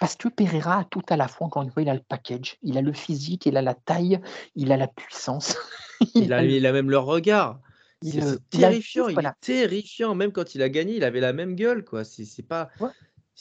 [0.01, 2.57] Parce que Pereira a tout à la fois, encore une fois, il a le package,
[2.63, 4.21] il a le physique, il a la taille,
[4.57, 5.57] il a la puissance.
[6.17, 7.61] il, a, il a même le regard.
[8.03, 10.17] C'est terrifiant, il, est terrifiant.
[10.17, 12.03] Même quand il a gagné, il avait la même gueule, quoi.
[12.03, 12.71] C'est pas.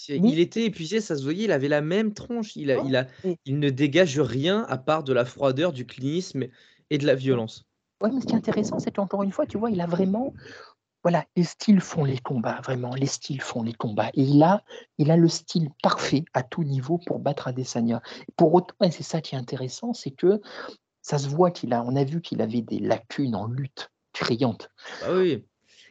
[0.07, 2.55] Il était épuisé, ça se voyait, il avait la même tronche.
[2.55, 3.07] Il, a, il, a,
[3.45, 6.45] il ne dégage rien à part de la froideur, du clinisme
[6.89, 7.65] et de la violence.
[8.01, 10.33] Oui, mais ce qui est intéressant, c'est qu'encore une fois, tu vois, il a vraiment.
[11.03, 14.09] Voilà, les styles font les combats, vraiment, les styles font les combats.
[14.13, 14.63] Et il a,
[14.97, 18.01] il a le style parfait à tout niveau pour battre Adesanya.
[18.35, 20.41] Pour autant, et c'est ça qui est intéressant, c'est que
[21.01, 24.69] ça se voit qu'il a, on a vu qu'il avait des lacunes en lutte criantes.
[25.03, 25.45] Ah oui.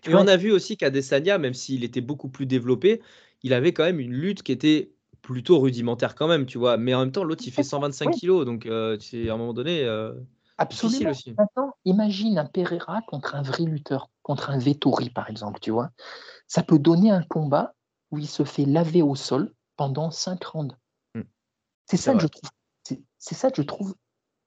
[0.06, 3.00] et on a vu aussi qu'Adesanya, même s'il était beaucoup plus développé,
[3.46, 4.90] il avait quand même une lutte qui était
[5.22, 6.76] plutôt rudimentaire quand même, tu vois.
[6.76, 9.54] Mais en même temps, l'autre, il fait 125 kilos, donc euh, c'est à un moment
[9.54, 10.12] donné euh,
[10.58, 11.10] Absolument.
[11.10, 11.32] aussi.
[11.38, 15.90] Maintenant, imagine un Pereira contre un vrai lutteur, contre un Vettori, par exemple, tu vois.
[16.48, 17.74] Ça peut donner un combat
[18.10, 20.76] où il se fait laver au sol pendant 5 rounds.
[21.14, 21.22] Hmm.
[21.84, 22.50] C'est ça, que je trouve,
[22.82, 23.94] c'est ça que je trouve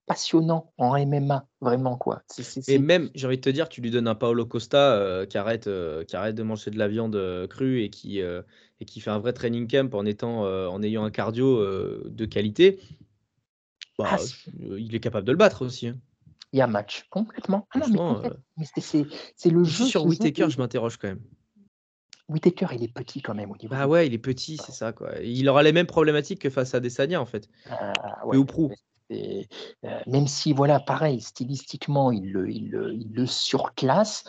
[0.10, 2.24] passionnant en MMA, vraiment quoi.
[2.68, 5.38] Et même, j'ai envie de te dire, tu lui donnes un Paolo Costa euh, qui,
[5.38, 5.70] arrête,
[6.08, 8.22] qui arrête de manger de la viande crue et qui,
[8.80, 12.04] et qui fait un vrai training camp en, étant, euh, en ayant un cardio euh,
[12.10, 12.80] de qualité,
[13.98, 14.18] bah, ah,
[14.64, 15.88] euh, il est capable de le battre aussi.
[15.88, 15.98] Hein.
[16.54, 17.68] Il y a match, complètement.
[17.74, 17.80] Ah
[18.58, 19.86] mais, c'est le jeu.
[19.86, 21.22] Sur Whitaker, je m'interroge quand même.
[22.28, 23.70] Whitaker, il est petit quand même au niveau.
[23.70, 25.20] Bah ouais, il est petit, c'est ça quoi.
[25.22, 27.50] Il aura les mêmes problématiques que face à Desania en fait.
[27.70, 28.46] Ah, ouais, ou
[29.10, 34.24] même si voilà, pareil, stylistiquement, il le, il, il le surclasse,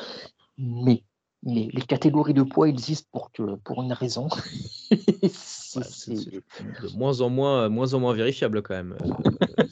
[0.59, 1.05] mais
[1.43, 4.29] les catégories de poids existent pour, que, pour une raison.
[5.33, 8.97] C'est- de moins en moins, moins en moins vérifiable quand même.
[9.01, 9.67] Euh,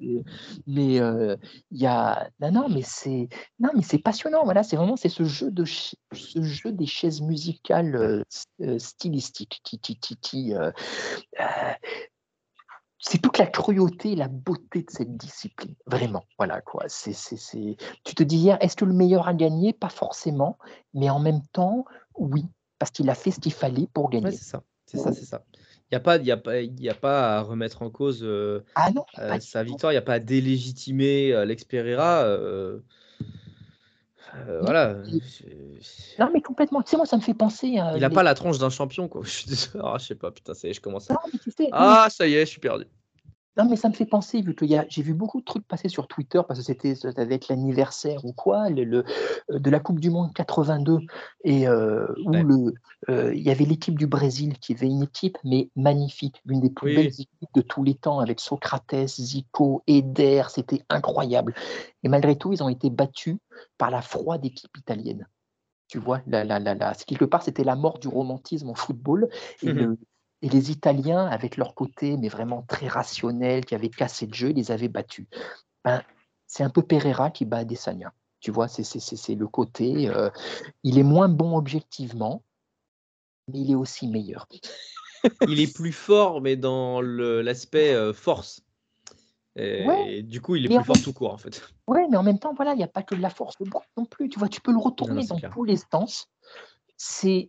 [0.66, 1.36] mais euh,
[1.70, 3.28] il y a non non mais c'est
[3.60, 6.86] non mais c'est passionnant voilà c'est vraiment c'est ce jeu de ch- ce jeu des
[6.86, 8.22] chaises musicales euh,
[8.62, 10.72] euh, stylistiques qui qui qui, qui, euh,
[11.40, 11.44] euh,
[13.06, 17.36] c'est toute la cruauté et la beauté de cette discipline vraiment voilà quoi c'est c'est
[17.36, 19.72] c'est tu te dis hier est-ce que le meilleur a gagné?
[19.72, 20.58] Pas forcément
[20.94, 21.84] mais en même temps
[22.16, 22.44] oui
[22.78, 25.24] parce qu'il a fait ce qu'il fallait pour ouais, gagner c'est ça, c'est ça, c'est
[25.24, 25.44] ça.
[25.90, 27.90] Il n'y a pas, il y a pas, il y a pas à remettre en
[27.90, 29.92] cause euh, ah non euh, sa victoire.
[29.92, 32.24] Il n'y a pas à délégitimer euh, Pereira.
[34.36, 34.96] Euh, euh, voilà.
[35.08, 38.08] il- c'est- non mais complètement tu sais moi ça me fait penser à Il n'a
[38.08, 39.22] les- pas la tronche d'un champion, quoi.
[39.24, 39.84] Je suis désolé.
[39.84, 41.14] Ah, je sais pas, putain, ça y est, je commence à.
[41.14, 42.86] non mais tu sais non, mais Ah, ça y est, je suis perdu.
[43.56, 46.08] Non, mais ça me fait penser, vu que j'ai vu beaucoup de trucs passer sur
[46.08, 49.04] Twitter, parce que c'était ça devait être l'anniversaire ou quoi, le, le-
[49.50, 50.98] euh, de la Coupe du Monde 82,
[51.44, 52.42] et euh, où Ouais.
[52.42, 52.74] le,
[53.10, 56.70] euh, il y avait l'équipe du Brésil, qui avait une équipe, mais magnifique, l'une des
[56.70, 61.54] plus Oui, belles équipes de tous les temps, avec Socrates, Zico, Eder, c'était incroyable.
[62.02, 63.36] Et malgré tout, ils ont été battus
[63.78, 65.28] par la froide équipe italienne.
[65.88, 69.28] Tu vois, la, la, la, la- quelque part, c'était la mort du romantisme en football.
[69.62, 69.98] Et, le-
[70.44, 74.50] et les Italiens, avec leur côté, mais vraiment très rationnel, qui avait cassé le jeu,
[74.50, 75.26] ils les avaient battus.
[75.82, 76.02] Ben,
[76.46, 78.12] c'est un peu Pereira qui bat Adesanya.
[78.40, 80.06] Tu vois, c'est le côté.
[80.10, 80.28] euh,
[80.82, 82.42] il est moins bon objectivement,
[83.48, 84.46] mais il est aussi meilleur.
[85.48, 88.60] Il est plus fort, mais dans l'aspect euh, force.
[89.56, 90.22] Et, Ouais.
[90.22, 91.62] du coup, il est plus fort tout court, en fait.
[91.86, 93.54] Ouais, mais en même temps, voilà, il n'y a pas que de la force
[93.96, 94.28] non plus.
[94.28, 95.50] Tu vois, tu peux le retourner dans clair.
[95.50, 96.28] tous les sens.
[96.98, 97.48] C'est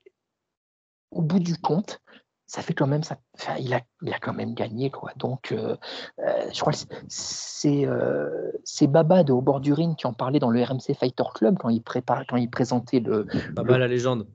[1.12, 2.00] au bout du compte,
[2.48, 3.18] ça fait quand même ça.
[3.36, 5.12] enfin, il a, il a quand même gagné quoi.
[5.18, 5.76] Donc, euh,
[6.20, 10.14] euh, je crois que c'est- c'est euh, c'est Babad au bord du ring qui en
[10.14, 13.88] parlait dans le RMC Fighter Club quand il prépare, quand il présentait le, mal la
[13.88, 14.28] légende.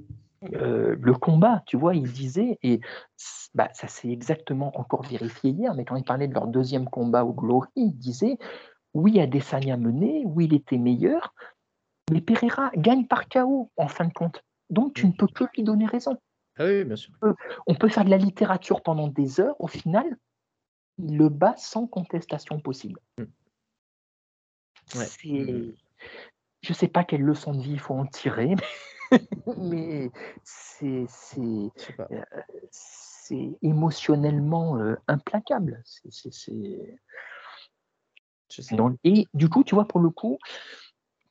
[0.43, 2.81] le combat, tu vois, il disait, et
[3.55, 7.25] bah, ça s'est exactement encore vérifié hier, mais quand il parlait de leur deuxième combat
[7.25, 8.39] au Glory, il disait,
[8.95, 11.35] oui, Adesanya mené, oui, il était meilleur,
[12.11, 14.43] mais Pereira gagne par KO, en fin de compte.
[14.71, 16.17] Donc, tu ne peux que lui donner raison.
[16.61, 17.15] Ah oui, oui, bien sûr.
[17.67, 20.05] On peut faire de la littérature pendant des heures, au final,
[20.99, 23.01] il le bat sans contestation possible.
[23.19, 23.23] Mm.
[24.99, 25.07] Ouais.
[25.07, 25.75] C'est- Mm.
[26.63, 28.55] Je ne sais pas quelle leçon de vie il faut en tirer,
[29.57, 30.11] mais
[30.45, 31.07] c'est
[33.63, 35.81] émotionnellement euh, implacable.
[35.87, 36.99] C'est- c'est- c'est-
[38.53, 38.75] Je sais.
[38.77, 40.37] Donc, et du coup, tu vois, pour le coup,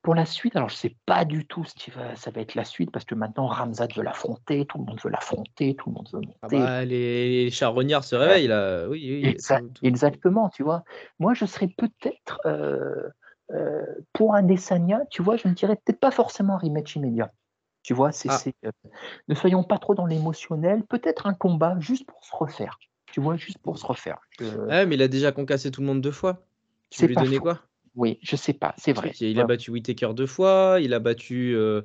[0.10, 2.42] pour la suite, alors je ne sais pas du tout ce qui va, ça va
[2.42, 5.90] être la suite, parce que maintenant Ramzat veut l'affronter, tout le monde veut l'affronter, tout
[5.90, 6.58] le monde veut Ah monter.
[6.58, 8.88] bah, les, les charognards se réveillent, là.
[8.90, 9.28] Oui, oui.
[9.28, 10.84] Exact- tout- tout- Exactement, tu vois.
[11.20, 13.08] Moi, je serais peut-être euh,
[13.52, 17.32] euh, pour un Desania, tu vois, je ne dirais peut-être pas forcément un rematch immédiat.
[17.84, 18.38] Tu vois, c'est, Ah.
[18.40, 18.72] c'est, euh,
[19.28, 22.80] ne soyons pas trop dans l'émotionnel, peut-être un combat juste pour se refaire.
[23.12, 24.18] Tu vois, juste pour se refaire.
[24.42, 26.48] Ouais, mais il a déjà concassé tout le monde deux fois.
[26.90, 27.62] Tu C'est veux lui donner quoi?
[28.00, 29.12] Oui, je sais pas, c'est vrai.
[29.20, 31.54] Il a battu Whitaker deux fois, il a battu.
[31.54, 31.82] euh,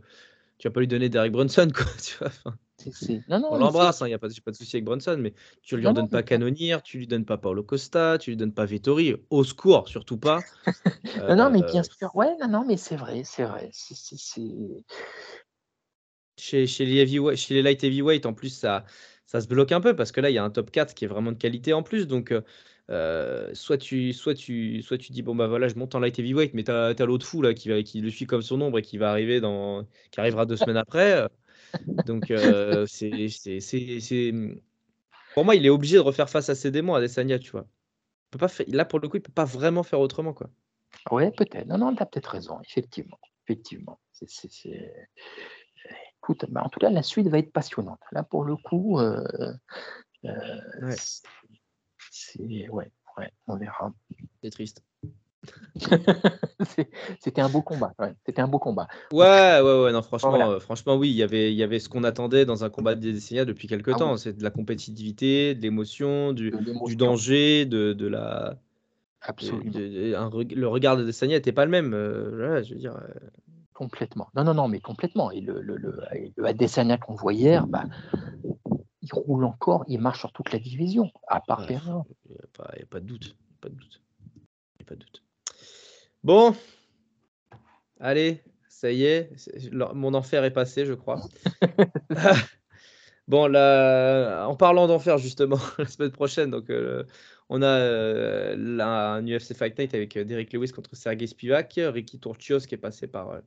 [0.58, 1.84] Tu vas pas lui donner Derek Brunson, quoi.
[2.02, 4.52] Tu vois, enfin, C'est- c'est- Non, non, on l'embrasse, il n'y a pas, j'ai pas
[4.52, 7.08] de souci avec Brunson, mais tu lui en Non, non, donnes pas Canonier, tu lui
[7.08, 10.44] donnes pas Paulo Costa, tu lui donnes pas Vettori, au secours, surtout pas.
[11.28, 12.14] Non, non, mais Euh, bien sûr.
[12.14, 13.70] Ouais, non, non, mais c'est vrai, c'est vrai.
[13.72, 14.84] C'est- c'est- c'est-
[16.36, 18.84] Chez, chez les heavyweight- chez les light heavyweight, en plus, ça,
[19.26, 21.04] ça se bloque un peu parce que là, il y a un top 4 qui
[21.04, 22.06] est vraiment de qualité en plus.
[22.06, 22.42] Donc, euh,
[22.90, 26.18] euh, soit, tu, soit, tu, soit tu dis, bon, bah voilà, je monte en light
[26.18, 28.78] heavyweight, mais tu as, l'autre fou là, qui, va, qui le suit comme son ombre
[28.78, 31.28] et qui va arriver dans, qui arrivera deux semaines après.
[32.04, 33.28] Donc, euh, c'est,
[35.34, 37.66] pour moi, il est obligé de refaire face à ses démons, à Desania, tu vois.
[37.66, 40.50] Il peut pas faire- là, pour le coup, il peut pas vraiment faire autrement, quoi.
[41.10, 41.66] Ouais, peut-être.
[41.66, 43.18] Non, non, tu as peut-être raison, effectivement.
[43.46, 43.98] Effectivement.
[44.12, 44.28] C'est,
[46.18, 48.00] Écoute, bah, en tout cas, la suite va être passionnante.
[48.12, 49.22] Là, pour le coup, euh,
[50.24, 50.96] euh, Ouais.
[52.14, 52.68] C'est-.
[52.70, 53.92] Ouais, ouais, on verra.
[54.42, 54.82] C'est triste.
[57.20, 57.92] C'était un beau combat.
[57.98, 58.88] ouais, C'était un beau combat.
[59.12, 60.48] Ouais, ouais, ouais, non, franchement, Voilà.
[60.48, 62.94] euh, franchement, oui, il y avait, il y avait ce qu'on attendait dans un combat
[62.94, 64.12] de Desenia depuis quelques Ah temps.
[64.12, 64.18] oui.
[64.18, 66.52] C'est de la compétitivité, de l'émotion, du,
[66.86, 68.58] du danger, de, de la.
[69.20, 69.70] Absolument.
[69.70, 71.92] de- de- un reg- le regard de Desania n'était pas le même.
[71.94, 72.96] euh, je veux dire.
[72.96, 73.28] euh,
[73.74, 74.28] Complètement.
[74.36, 75.32] Non, non, non, mais complètement.
[75.32, 76.00] Et le, le, le,
[76.36, 77.82] le Adesanya qu'on voit hier, bah,
[79.04, 81.66] il roule encore, il marche sur toute la division, à part Ouais.
[81.68, 83.36] Il n'y a, pas- y a pas de doute.
[83.60, 84.02] Pas de doute.
[84.86, 85.22] Pas de doute.
[86.22, 86.54] Bon.
[88.00, 89.30] Allez, ça y est.
[89.72, 91.20] Mon enfer est passé, je crois.
[93.28, 97.04] bon, là, en parlant d'enfer, justement, la semaine prochaine, donc, euh,
[97.50, 101.78] on a euh, là, un UFC Fight Night avec euh, Derek Lewis contre Sergey Spivak,
[101.78, 103.40] Ricky Turchios qui est passé par, euh,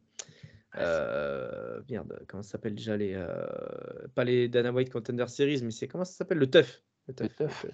[0.78, 3.14] Euh, merde, comment ça s'appelle déjà les.
[3.16, 6.38] euh, pas les Dana White Contender Series, mais c'est comment ça s'appelle?
[6.38, 6.84] Le Tough.
[7.08, 7.14] Le.
[7.14, 7.66] Tough.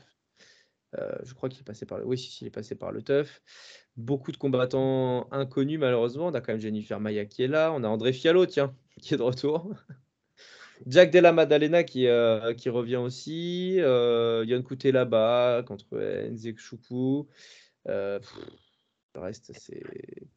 [0.98, 2.06] Euh, je crois qu'il est passé par le.
[2.06, 3.42] Oui, si, si, il est passé par le Tough.
[3.96, 6.28] Beaucoup de combattants inconnus, malheureusement.
[6.28, 7.72] On a quand même Jennifer Maya qui est là.
[7.74, 9.74] On a André Fiallo, tiens, qui est de retour.
[10.86, 13.78] Jack Della Maddalena qui, euh, qui revient aussi.
[13.80, 15.98] Euh, Yann Couté là-bas contre
[16.30, 17.28] Nzek Choukou.
[17.88, 18.20] Euh,
[19.16, 19.84] le reste, c'est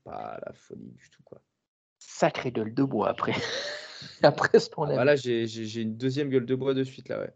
[0.05, 1.23] pas la folie du tout.
[1.25, 1.43] Quoi.
[2.09, 3.33] Sacré gueule de bois après.
[4.23, 7.09] après ce qu'on a Voilà, j'ai j'ai- j'ai une deuxième gueule de bois de suite
[7.09, 7.19] là.
[7.21, 7.35] Ouais.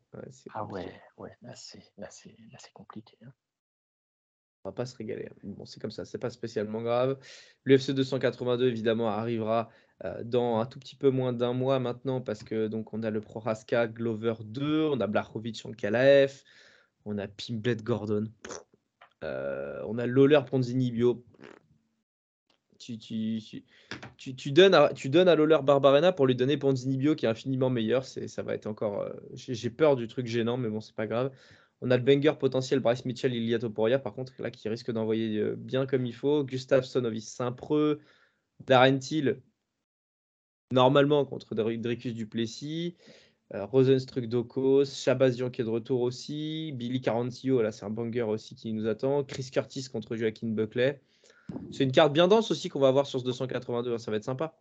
[0.54, 2.08] Ah ouais, ouais, là c'est là
[2.52, 3.16] là compliqué.
[3.24, 3.32] hein.
[4.64, 5.26] On va pas se régaler.
[5.30, 5.36] hein.
[5.42, 7.18] Bon, c'est comme ça, c'est pas spécialement grave.
[7.64, 9.70] L'UFC 282, évidemment, arrivera
[10.04, 13.10] euh, dans un tout petit peu moins d'un mois maintenant, parce que donc on a
[13.10, 16.42] le Proraska Glover 2, on a Blachowicz Ankalaev,
[17.06, 18.24] on a Pimblet Gordon,
[19.24, 21.24] euh, on a Lawler Ponzini Bio.
[22.80, 23.40] Tu, tu,
[24.16, 25.28] tu, tu donnes à, tu donnes
[25.62, 28.04] Barbarena pour lui donner Ponzini Bio qui est infiniment meilleur.
[28.04, 29.02] C'est, ça va être encore.
[29.02, 31.30] euh, j'ai, peur du truc gênant, mais bon, c'est pas grave.
[31.82, 35.38] On a le banger potentiel Bryce Mitchell, Ilia Topuria, par contre, là, qui risque d'envoyer
[35.38, 36.44] euh, bien comme il faut.
[36.44, 38.00] Gustafsson, Ovis Saint-Preux,
[38.66, 39.40] Darren Till,
[40.72, 42.96] normalement contre Dr- Dricus Duplessis.
[43.52, 48.22] Euh, Rosenstruck Dokos, Shabazian qui est de retour aussi, Billy Carantillo, là c'est un banger
[48.22, 51.00] aussi qui nous attend, Chris Curtis contre Joaquin Buckley.
[51.72, 54.16] C'est une carte bien dense aussi qu'on va avoir sur ce 282, hein, ça va
[54.16, 54.54] être sympa.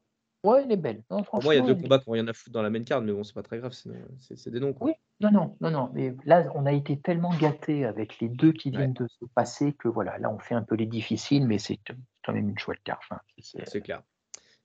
[0.43, 1.03] Ouais, elle est belle.
[1.11, 2.69] Non, Pour moi, il y a deux combats qui n'ont rien à foutre dans la
[2.69, 4.71] main card, mais bon, c'est pas très grave, c'est des noms.
[4.73, 4.87] Quoi.
[4.87, 5.89] Oui, non, non, non, non.
[5.93, 9.73] Mais là, on a été tellement gâtés avec les deux qui viennent de se passer
[9.73, 11.77] que voilà, là, on fait un peu les difficiles, mais c'est
[12.23, 13.03] quand même une chouette carte.
[13.11, 13.19] hein.
[13.41, 14.01] C'est- clair.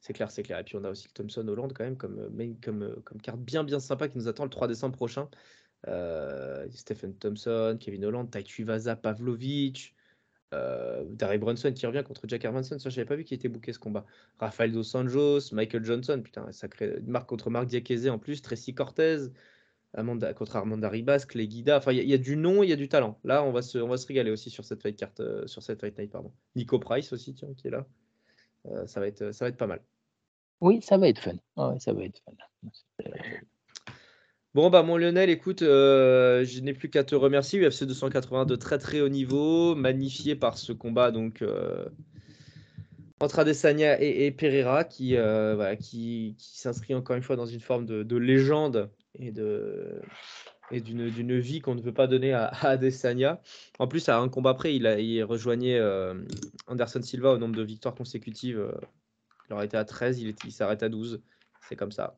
[0.00, 0.58] C'est clair, c'est clair.
[0.60, 2.30] Et puis on a aussi le Thompson Hollande quand même comme,
[2.62, 5.28] comme, comme carte bien bien sympa qui nous attend le 3 décembre prochain.
[5.88, 9.94] Euh, Stephen Thompson, Kevin Holland, Tai Tuivasa, Pavlovic,
[10.54, 12.78] euh, Darry Brunson qui revient contre Jack Hermanson.
[12.78, 14.06] Ça, je n'avais pas vu qui était booké ce combat.
[14.38, 16.98] Rafael Dos Anjos, Michael Johnson, putain, sacré.
[17.06, 19.18] Marc contre Marc Diakese en plus, Tracy Cortez,
[19.94, 21.76] Amanda, contre Armanda Ribas, Clay Guida.
[21.78, 23.18] Enfin, il y, a- du nom, il y a du talent.
[23.24, 25.62] Là, on va se, on va se régaler aussi sur cette fight carte, euh, sur
[25.62, 26.32] cette fight night, pardon.
[26.56, 27.86] Nico Price aussi, tiens, qui est là.
[28.66, 29.80] Euh, ça, va être, ça va être pas mal.
[30.60, 31.34] Oui, ça va être fun.
[31.78, 32.32] Ça va être fun.
[34.54, 37.58] Bon, bah, mon Lionel, écoute, euh, je n'ai plus qu'à te remercier.
[37.58, 41.84] UFC 280 de très très haut niveau, magnifié par ce combat donc euh,
[43.18, 48.04] entre Adesanya et, Pereira qui, euh, qui, s'inscrit encore une fois dans une forme de,
[48.04, 49.32] de légende et
[50.80, 53.40] d'une vie qu'on ne peut pas donner à, Adesanya.
[53.80, 55.80] En plus, à un combat après, il, a, il rejoignait
[56.68, 58.64] Anderson Silva au nombre de victoires consécutives.
[59.50, 61.20] il aurait été à 13, il, était- il s'arrête à 12.
[61.68, 62.14] C'est comme ça.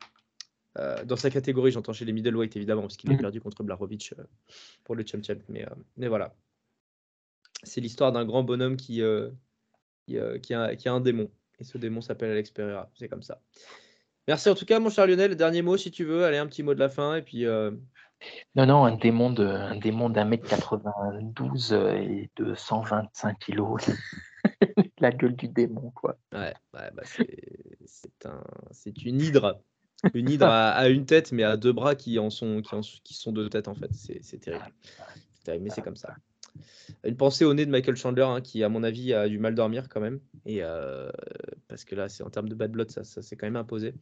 [0.78, 3.20] Euh, dans sa catégorie, j'entends chez les middleweight évidemment, parce qu'il a Mhm.
[3.20, 4.24] perdu contre Blarovic euh,
[4.84, 5.38] pour le champ champ.
[5.48, 6.34] Mais, euh, mais voilà.
[7.62, 9.00] C'est l'histoire d'un grand bonhomme qui,
[10.06, 11.30] qui, qui a, qui a un démon.
[11.58, 12.90] Et ce démon s'appelle Alex Pereira.
[12.94, 13.40] C'est comme ça.
[14.28, 15.34] Merci en tout cas, mon cher Lionel.
[15.36, 16.24] Dernier mot si tu veux.
[16.24, 17.16] Allez, un petit mot de la fin.
[17.16, 17.44] Et puis,
[18.54, 23.88] Non, non, un démon de, un démon d'un mètre 92 euh, et de 125 kilos.
[24.98, 26.18] La gueule du démon, quoi.
[26.32, 29.62] ouais, ouais, bah, c'est c'est un, c'est une hydre.
[30.14, 32.80] Une hydre à, à une tête, mais à deux bras qui en sont, qui en-
[32.80, 33.92] qui sont deux têtes en fait.
[33.94, 34.64] C'est terrible.
[35.34, 36.14] C'est terrible, mais c'est comme ça.
[37.04, 39.54] Une pensée au nez de Michael Chandler, hein, qui, à mon avis, a du mal
[39.54, 40.20] dormir quand même.
[40.44, 41.10] Et euh,
[41.68, 43.94] parce que là, c'est en termes de bad blood, ça, ça s'est quand même imposé.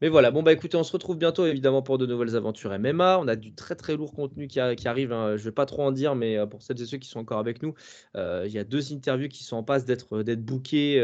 [0.00, 3.18] Mais voilà, bon, bah écoutez, on se retrouve bientôt évidemment pour de nouvelles aventures MMA.
[3.18, 5.12] On a du très très lourd contenu qui, arrive.
[5.12, 5.36] hein.
[5.36, 7.38] Je vais pas trop en dire, mais euh, pour celles et ceux qui sont encore
[7.38, 7.74] avec nous,
[8.16, 10.96] euh, il y a deux interviews qui sont en passe d'être bookées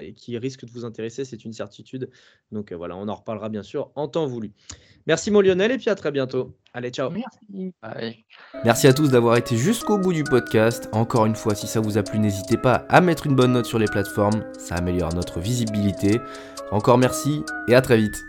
[0.00, 2.10] et qui risquent de vous intéresser, c'est une certitude.
[2.52, 4.52] Donc voilà, on en reparlera bien sûr en temps voulu.
[5.10, 6.54] Merci mon Lionel et puis à très bientôt.
[6.72, 7.10] Allez, ciao.
[7.10, 7.72] Merci.
[7.82, 8.24] Bye.
[8.64, 10.88] Merci à tous d'avoir été jusqu'au bout du podcast.
[10.92, 13.66] Encore une fois, si ça vous a plu, n'hésitez pas à mettre une bonne note
[13.66, 16.20] sur les plateformes, ça améliore notre visibilité.
[16.70, 18.22] Encore merci et à très vite.